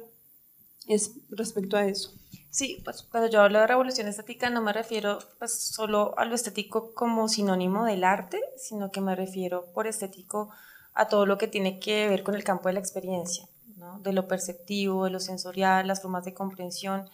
es 0.87 1.11
respecto 1.29 1.75
a 1.77 1.85
eso. 1.87 2.11
Sí, 2.49 2.81
pues 2.83 3.03
cuando 3.03 3.29
yo 3.29 3.41
hablo 3.41 3.59
de 3.59 3.67
revolución 3.67 4.07
estética 4.07 4.49
no 4.49 4.61
me 4.61 4.73
refiero 4.73 5.19
pues, 5.37 5.53
solo 5.53 6.17
a 6.17 6.25
lo 6.25 6.33
estético 6.33 6.93
como 6.93 7.27
sinónimo 7.27 7.85
del 7.85 8.03
arte, 8.03 8.39
sino 8.57 8.89
que 8.89 9.01
me 9.01 9.15
refiero 9.15 9.71
por 9.73 9.85
estético 9.85 10.49
a 10.93 11.07
todo 11.07 11.25
lo 11.25 11.37
que 11.37 11.47
tiene 11.47 11.79
que 11.79 12.07
ver 12.07 12.23
con 12.23 12.35
el 12.35 12.43
campo 12.43 12.69
de 12.69 12.73
la 12.73 12.79
experiencia, 12.79 13.47
¿no? 13.75 13.99
de 13.99 14.13
lo 14.13 14.27
perceptivo, 14.27 15.05
de 15.05 15.11
lo 15.11 15.19
sensorial, 15.19 15.87
las 15.87 16.01
formas 16.01 16.25
de 16.25 16.33
comprensión, 16.33 17.09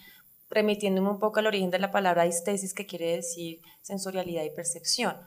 remitiéndome 0.49 1.09
un 1.09 1.19
poco 1.19 1.39
al 1.39 1.47
origen 1.47 1.71
de 1.71 1.79
la 1.79 1.91
palabra 1.91 2.25
estesis, 2.25 2.73
que 2.73 2.85
quiere 2.85 3.15
decir 3.15 3.59
sensorialidad 3.81 4.43
y 4.43 4.51
percepción. 4.51 5.17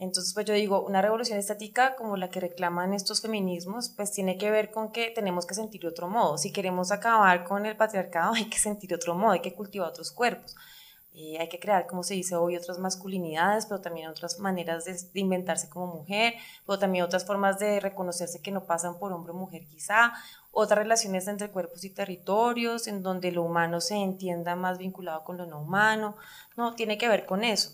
Entonces, 0.00 0.32
pues 0.32 0.46
yo 0.46 0.54
digo, 0.54 0.80
una 0.80 1.02
revolución 1.02 1.38
estética 1.38 1.94
como 1.94 2.16
la 2.16 2.30
que 2.30 2.40
reclaman 2.40 2.94
estos 2.94 3.20
feminismos, 3.20 3.90
pues 3.90 4.10
tiene 4.10 4.38
que 4.38 4.50
ver 4.50 4.70
con 4.70 4.92
que 4.92 5.10
tenemos 5.10 5.44
que 5.44 5.54
sentir 5.54 5.86
otro 5.86 6.08
modo. 6.08 6.38
Si 6.38 6.52
queremos 6.52 6.90
acabar 6.90 7.44
con 7.44 7.66
el 7.66 7.76
patriarcado, 7.76 8.32
hay 8.34 8.46
que 8.46 8.58
sentir 8.58 8.94
otro 8.94 9.14
modo, 9.14 9.32
hay 9.32 9.42
que 9.42 9.52
cultivar 9.52 9.90
otros 9.90 10.10
cuerpos. 10.10 10.56
Y 11.12 11.36
hay 11.36 11.50
que 11.50 11.60
crear, 11.60 11.86
como 11.86 12.02
se 12.02 12.14
dice 12.14 12.34
hoy, 12.34 12.56
otras 12.56 12.78
masculinidades, 12.78 13.66
pero 13.66 13.82
también 13.82 14.08
otras 14.08 14.38
maneras 14.38 14.86
de, 14.86 14.94
de, 14.94 15.20
inventarse 15.20 15.68
como 15.68 15.88
mujer, 15.88 16.32
pero 16.64 16.78
también 16.78 17.04
otras 17.04 17.26
formas 17.26 17.58
de 17.58 17.78
reconocerse 17.78 18.40
que 18.40 18.52
no 18.52 18.64
pasan 18.64 18.98
por 18.98 19.12
hombre 19.12 19.32
o 19.32 19.36
mujer 19.36 19.66
quizá, 19.66 20.14
otras 20.50 20.78
relaciones 20.78 21.28
entre 21.28 21.50
cuerpos 21.50 21.84
y 21.84 21.90
territorios, 21.90 22.86
en 22.86 23.02
donde 23.02 23.32
lo 23.32 23.42
humano 23.42 23.82
se 23.82 23.96
entienda 23.96 24.56
más 24.56 24.78
vinculado 24.78 25.24
con 25.24 25.36
lo 25.36 25.44
no 25.44 25.60
humano, 25.60 26.16
no, 26.56 26.74
tiene 26.74 26.96
que 26.96 27.08
ver 27.08 27.26
con 27.26 27.44
eso. 27.44 27.72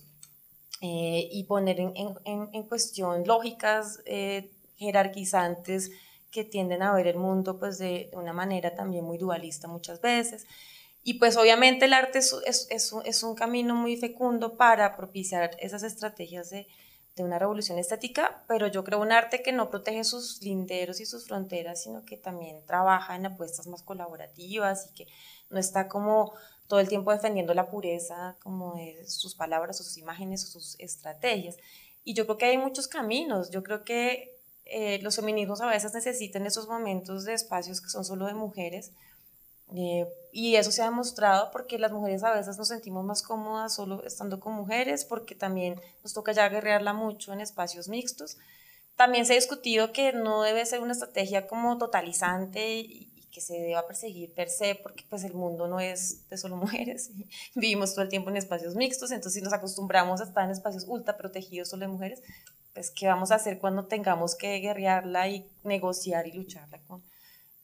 Eh, 0.82 1.28
y 1.32 1.44
poner 1.44 1.80
en, 1.80 1.94
en, 1.96 2.50
en 2.52 2.62
cuestión 2.64 3.26
lógicas 3.26 4.00
eh, 4.04 4.50
jerarquizantes 4.76 5.90
que 6.30 6.44
tienden 6.44 6.82
a 6.82 6.92
ver 6.92 7.06
el 7.06 7.16
mundo 7.16 7.58
pues 7.58 7.78
de, 7.78 8.10
una 8.12 8.34
manera 8.34 8.74
también 8.74 9.04
muy 9.04 9.16
dualista 9.16 9.68
muchas 9.68 10.02
veces. 10.02 10.46
Y 11.02 11.14
pues 11.14 11.38
obviamente 11.38 11.86
el 11.86 11.94
arte 11.94 12.18
es, 12.18 12.34
es, 12.44 12.68
es, 13.04 13.22
un 13.22 13.34
camino 13.34 13.74
muy 13.74 13.96
fecundo 13.96 14.56
para 14.58 14.96
propiciar 14.96 15.56
esas 15.60 15.82
estrategias 15.82 16.50
de, 16.50 16.66
de 17.14 17.24
una 17.24 17.38
revolución 17.38 17.78
estética, 17.78 18.44
pero 18.46 18.66
yo 18.66 18.84
creo 18.84 19.00
un 19.00 19.12
arte 19.12 19.42
que 19.42 19.52
no 19.52 19.70
protege 19.70 20.04
sus 20.04 20.42
linderos 20.42 21.00
y 21.00 21.06
sus 21.06 21.26
fronteras, 21.26 21.82
sino 21.82 22.04
que 22.04 22.18
también 22.18 22.66
trabaja 22.66 23.16
en 23.16 23.24
apuestas 23.24 23.66
más 23.66 23.82
colaborativas 23.82 24.90
y 24.90 24.94
que 24.94 25.06
no 25.48 25.58
está 25.58 25.88
como 25.88 26.34
todo 26.68 26.80
el 26.80 26.88
tiempo 26.88 27.12
defendiendo 27.12 27.54
la 27.54 27.70
pureza 27.70 28.36
como 28.42 28.74
de 28.74 29.04
sus 29.06 29.34
palabras 29.34 29.76
sus 29.76 29.96
imágenes 29.98 30.42
sus 30.42 30.78
estrategias. 30.78 31.56
Y 32.04 32.14
yo 32.14 32.24
creo 32.24 32.38
que 32.38 32.46
hay 32.46 32.58
muchos 32.58 32.88
caminos, 32.88 33.50
yo 33.50 33.62
creo 33.62 33.84
que 33.84 34.36
eh, 34.64 35.00
los 35.02 35.16
feminismos 35.16 35.60
a 35.60 35.66
veces 35.66 35.94
necesitan 35.94 36.46
esos 36.46 36.68
momentos 36.68 37.24
de 37.24 37.34
espacios 37.34 37.80
que 37.80 37.88
son 37.88 38.04
solo 38.04 38.26
de 38.26 38.34
mujeres, 38.34 38.92
eh, 39.74 40.06
y 40.32 40.56
eso 40.56 40.70
se 40.70 40.82
ha 40.82 40.86
demostrado 40.86 41.50
porque 41.50 41.78
las 41.78 41.92
mujeres 41.92 42.22
a 42.22 42.32
veces 42.32 42.56
nos 42.56 42.68
sentimos 42.68 43.04
más 43.04 43.22
cómodas 43.22 43.74
solo 43.74 44.04
estando 44.04 44.38
con 44.38 44.54
mujeres, 44.54 45.04
porque 45.04 45.34
también 45.34 45.80
nos 46.02 46.12
toca 46.12 46.32
ya 46.32 46.48
guerrearla 46.48 46.92
mucho 46.92 47.32
en 47.32 47.40
espacios 47.40 47.88
mixtos. 47.88 48.38
También 48.96 49.26
se 49.26 49.32
ha 49.32 49.36
discutido 49.36 49.92
que 49.92 50.12
no 50.12 50.42
debe 50.42 50.64
ser 50.66 50.80
una 50.80 50.92
estrategia 50.92 51.46
como 51.46 51.78
totalizante 51.78 53.08
que 53.36 53.42
se 53.42 53.52
deba 53.52 53.86
perseguir 53.86 54.32
per 54.32 54.48
se, 54.48 54.76
porque 54.76 55.04
pues 55.10 55.22
el 55.22 55.34
mundo 55.34 55.68
no 55.68 55.78
es 55.78 56.26
de 56.30 56.38
solo 56.38 56.56
mujeres, 56.64 57.10
vivimos 57.54 57.92
todo 57.92 58.02
el 58.02 58.08
tiempo 58.08 58.30
en 58.30 58.38
espacios 58.38 58.74
mixtos, 58.76 59.10
entonces 59.10 59.34
si 59.34 59.42
nos 59.42 59.52
acostumbramos 59.52 60.22
a 60.22 60.24
estar 60.24 60.42
en 60.46 60.52
espacios 60.52 60.86
ultra 60.88 61.18
protegidos 61.18 61.68
solo 61.68 61.82
de 61.82 61.88
mujeres, 61.88 62.22
pues 62.72 62.90
qué 62.90 63.08
vamos 63.08 63.32
a 63.32 63.34
hacer 63.34 63.58
cuando 63.58 63.84
tengamos 63.84 64.36
que 64.36 64.58
guerrearla 64.60 65.28
y 65.28 65.46
negociar 65.64 66.26
y 66.26 66.32
lucharla 66.32 66.78
con 66.86 67.02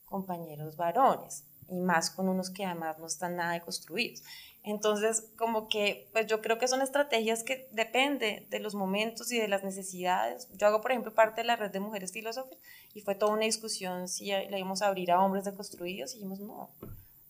compañeros 0.05 0.77
varones 0.77 1.45
y 1.71 1.81
más 1.81 2.11
con 2.11 2.29
unos 2.29 2.51
que 2.51 2.67
además 2.67 2.99
no 2.99 3.07
están 3.07 3.37
nada 3.37 3.59
construidos. 3.61 4.23
Entonces, 4.65 5.33
como 5.37 5.69
que, 5.69 6.09
pues 6.13 6.27
yo 6.27 6.41
creo 6.41 6.59
que 6.59 6.69
son 6.69 6.83
estrategias 6.83 7.43
que 7.43 7.69
depende 7.73 8.47
de 8.49 8.61
los 8.61 8.77
momentos 8.77 9.33
y 9.33 9.39
de 9.39 9.49
las 9.49 9.65
necesidades. 9.65 10.49
Yo 10.53 10.69
hago, 10.69 10.81
por 10.81 10.93
ejemplo, 10.93 11.13
parte 11.13 11.41
de 11.41 11.49
la 11.49 11.57
red 11.57 11.71
de 11.73 11.81
mujeres 11.81 12.13
filósofas 12.13 12.57
y 12.95 13.01
fue 13.01 13.17
toda 13.17 13.33
una 13.33 13.45
discusión 13.45 14.07
si 14.09 14.27
le 14.27 14.59
íbamos 14.59 14.83
a 14.83 14.87
abrir 14.87 15.11
a 15.11 15.21
hombres 15.21 15.45
deconstruidos 15.45 16.13
y 16.13 16.19
dijimos, 16.19 16.39
no, 16.39 16.71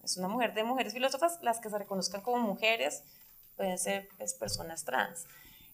es 0.05 0.17
una 0.19 0.29
mujer 0.29 0.53
de 0.53 0.65
mujeres 0.65 0.93
filósofas, 0.93 1.39
las 1.43 1.59
que 1.59 1.71
se 1.71 1.79
reconozcan 1.79 2.21
como 2.21 2.39
mujeres 2.39 3.03
pueden 3.57 3.79
ser 3.79 4.09
pues, 4.19 4.35
personas 4.35 4.85
trans, 4.85 5.25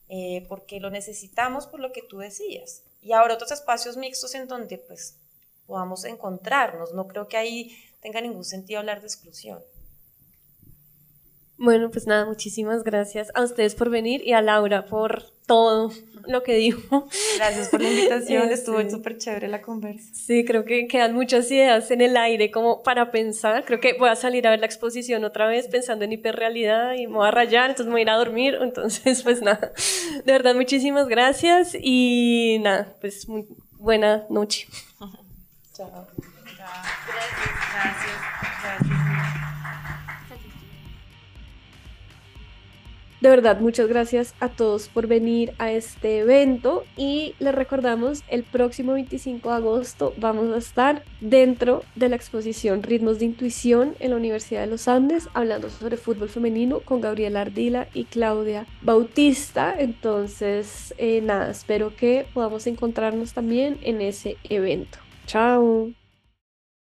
eh, 0.09 0.47
porque 0.48 0.78
lo 0.78 0.90
necesitamos 0.90 1.66
por 1.66 1.80
lo 1.80 1.90
que 1.90 2.02
tú 2.02 2.18
decías. 2.18 2.82
Y 3.02 3.12
ahora 3.12 3.35
otros 3.35 3.51
espacios 3.51 3.97
mixtos 3.97 4.35
en 4.35 4.47
donde 4.47 4.78
pues 4.78 5.16
podamos 5.66 6.05
encontrarnos. 6.05 6.93
No 6.93 7.09
creo 7.09 7.26
que 7.26 7.36
ahí 7.36 7.76
tenga 8.01 8.20
ningún 8.20 8.44
sentido 8.44 8.80
hablar 8.80 9.01
de 9.01 9.06
exclusión. 9.06 9.60
Bueno, 11.59 11.90
pues 11.90 12.06
nada, 12.06 12.24
muchísimas 12.24 12.85
gracias 12.85 13.32
a 13.35 13.43
ustedes 13.43 13.74
por 13.74 13.90
venir 13.90 14.22
y 14.24 14.32
a 14.32 14.40
Laura 14.40 14.86
por 14.86 15.24
todo 15.44 15.90
lo 16.28 16.44
que 16.44 16.55
dijo. 16.55 17.09
Gracias 17.36 17.68
por 17.68 17.80
la 17.80 17.90
invitación, 17.90 18.48
estuvo 18.52 18.89
súper 18.89 19.18
chévere 19.18 19.48
la 19.48 19.60
conversa. 19.60 20.09
Sí, 20.12 20.44
creo 20.44 20.64
que 20.64 20.86
quedan 20.86 21.14
muchas 21.14 21.51
ideas 21.51 21.90
en 21.90 22.01
el 22.01 22.16
aire 22.16 22.52
como 22.52 22.85
para 22.85 23.10
pensar. 23.10 23.64
Creo 23.64 23.80
que 23.80 23.94
voy 23.94 24.09
a 24.09 24.14
salir 24.14 24.47
a 24.47 24.51
ver 24.51 24.60
la 24.60 24.66
exposición 24.66 25.24
otra 25.24 25.48
vez 25.48 25.66
pensando 25.66 26.05
en 26.05 26.12
hiperrealidad 26.12 26.94
y 26.94 27.09
me 27.09 27.14
voy 27.14 27.26
a 27.26 27.32
rayar, 27.32 27.70
entonces 27.70 27.86
me 27.86 27.93
voy 27.93 28.01
a 28.01 28.02
ir 28.02 28.10
a 28.10 28.16
dormir. 28.16 28.59
Entonces, 28.60 29.22
pues 29.24 29.43
nada, 29.43 29.72
de 30.24 30.32
verdad, 30.32 30.55
muchísimas 30.55 31.09
gracias 31.09 31.76
y 31.80 32.59
nada, 32.60 32.94
pues 33.01 33.28
muy 33.28 33.47
buena 33.78 34.26
noche. 34.30 34.68
Chao. 35.76 36.06
De 43.20 43.28
verdad, 43.28 43.60
muchas 43.60 43.88
gracias 43.88 44.34
a 44.38 44.48
todos 44.48 44.88
por 44.88 45.08
venir 45.08 45.52
a 45.58 45.72
este 45.72 46.20
evento 46.20 46.84
y 46.96 47.34
les 47.40 47.52
recordamos 47.52 48.22
el 48.28 48.44
próximo 48.44 48.92
25 48.92 49.48
de 49.48 49.56
agosto 49.56 50.14
vamos 50.18 50.54
a 50.54 50.58
estar 50.58 51.02
dentro 51.20 51.82
de 51.96 52.08
la 52.08 52.16
exposición 52.16 52.84
Ritmos 52.84 53.18
de 53.18 53.24
Intuición 53.24 53.96
en 53.98 54.10
la 54.10 54.16
Universidad 54.16 54.60
de 54.60 54.68
los 54.68 54.86
Andes 54.86 55.28
hablando 55.34 55.68
sobre 55.68 55.96
fútbol 55.96 56.28
femenino 56.28 56.78
con 56.80 57.00
Gabriela 57.00 57.40
Ardila 57.40 57.88
y 57.92 58.04
Claudia 58.04 58.66
Bautista. 58.82 59.74
Entonces, 59.76 60.94
eh, 60.98 61.20
nada, 61.20 61.50
espero 61.50 61.94
que 61.96 62.26
podamos 62.32 62.68
encontrarnos 62.68 63.32
también 63.32 63.78
en 63.82 64.00
ese 64.00 64.36
evento. 64.48 64.98
Chao. 65.26 65.90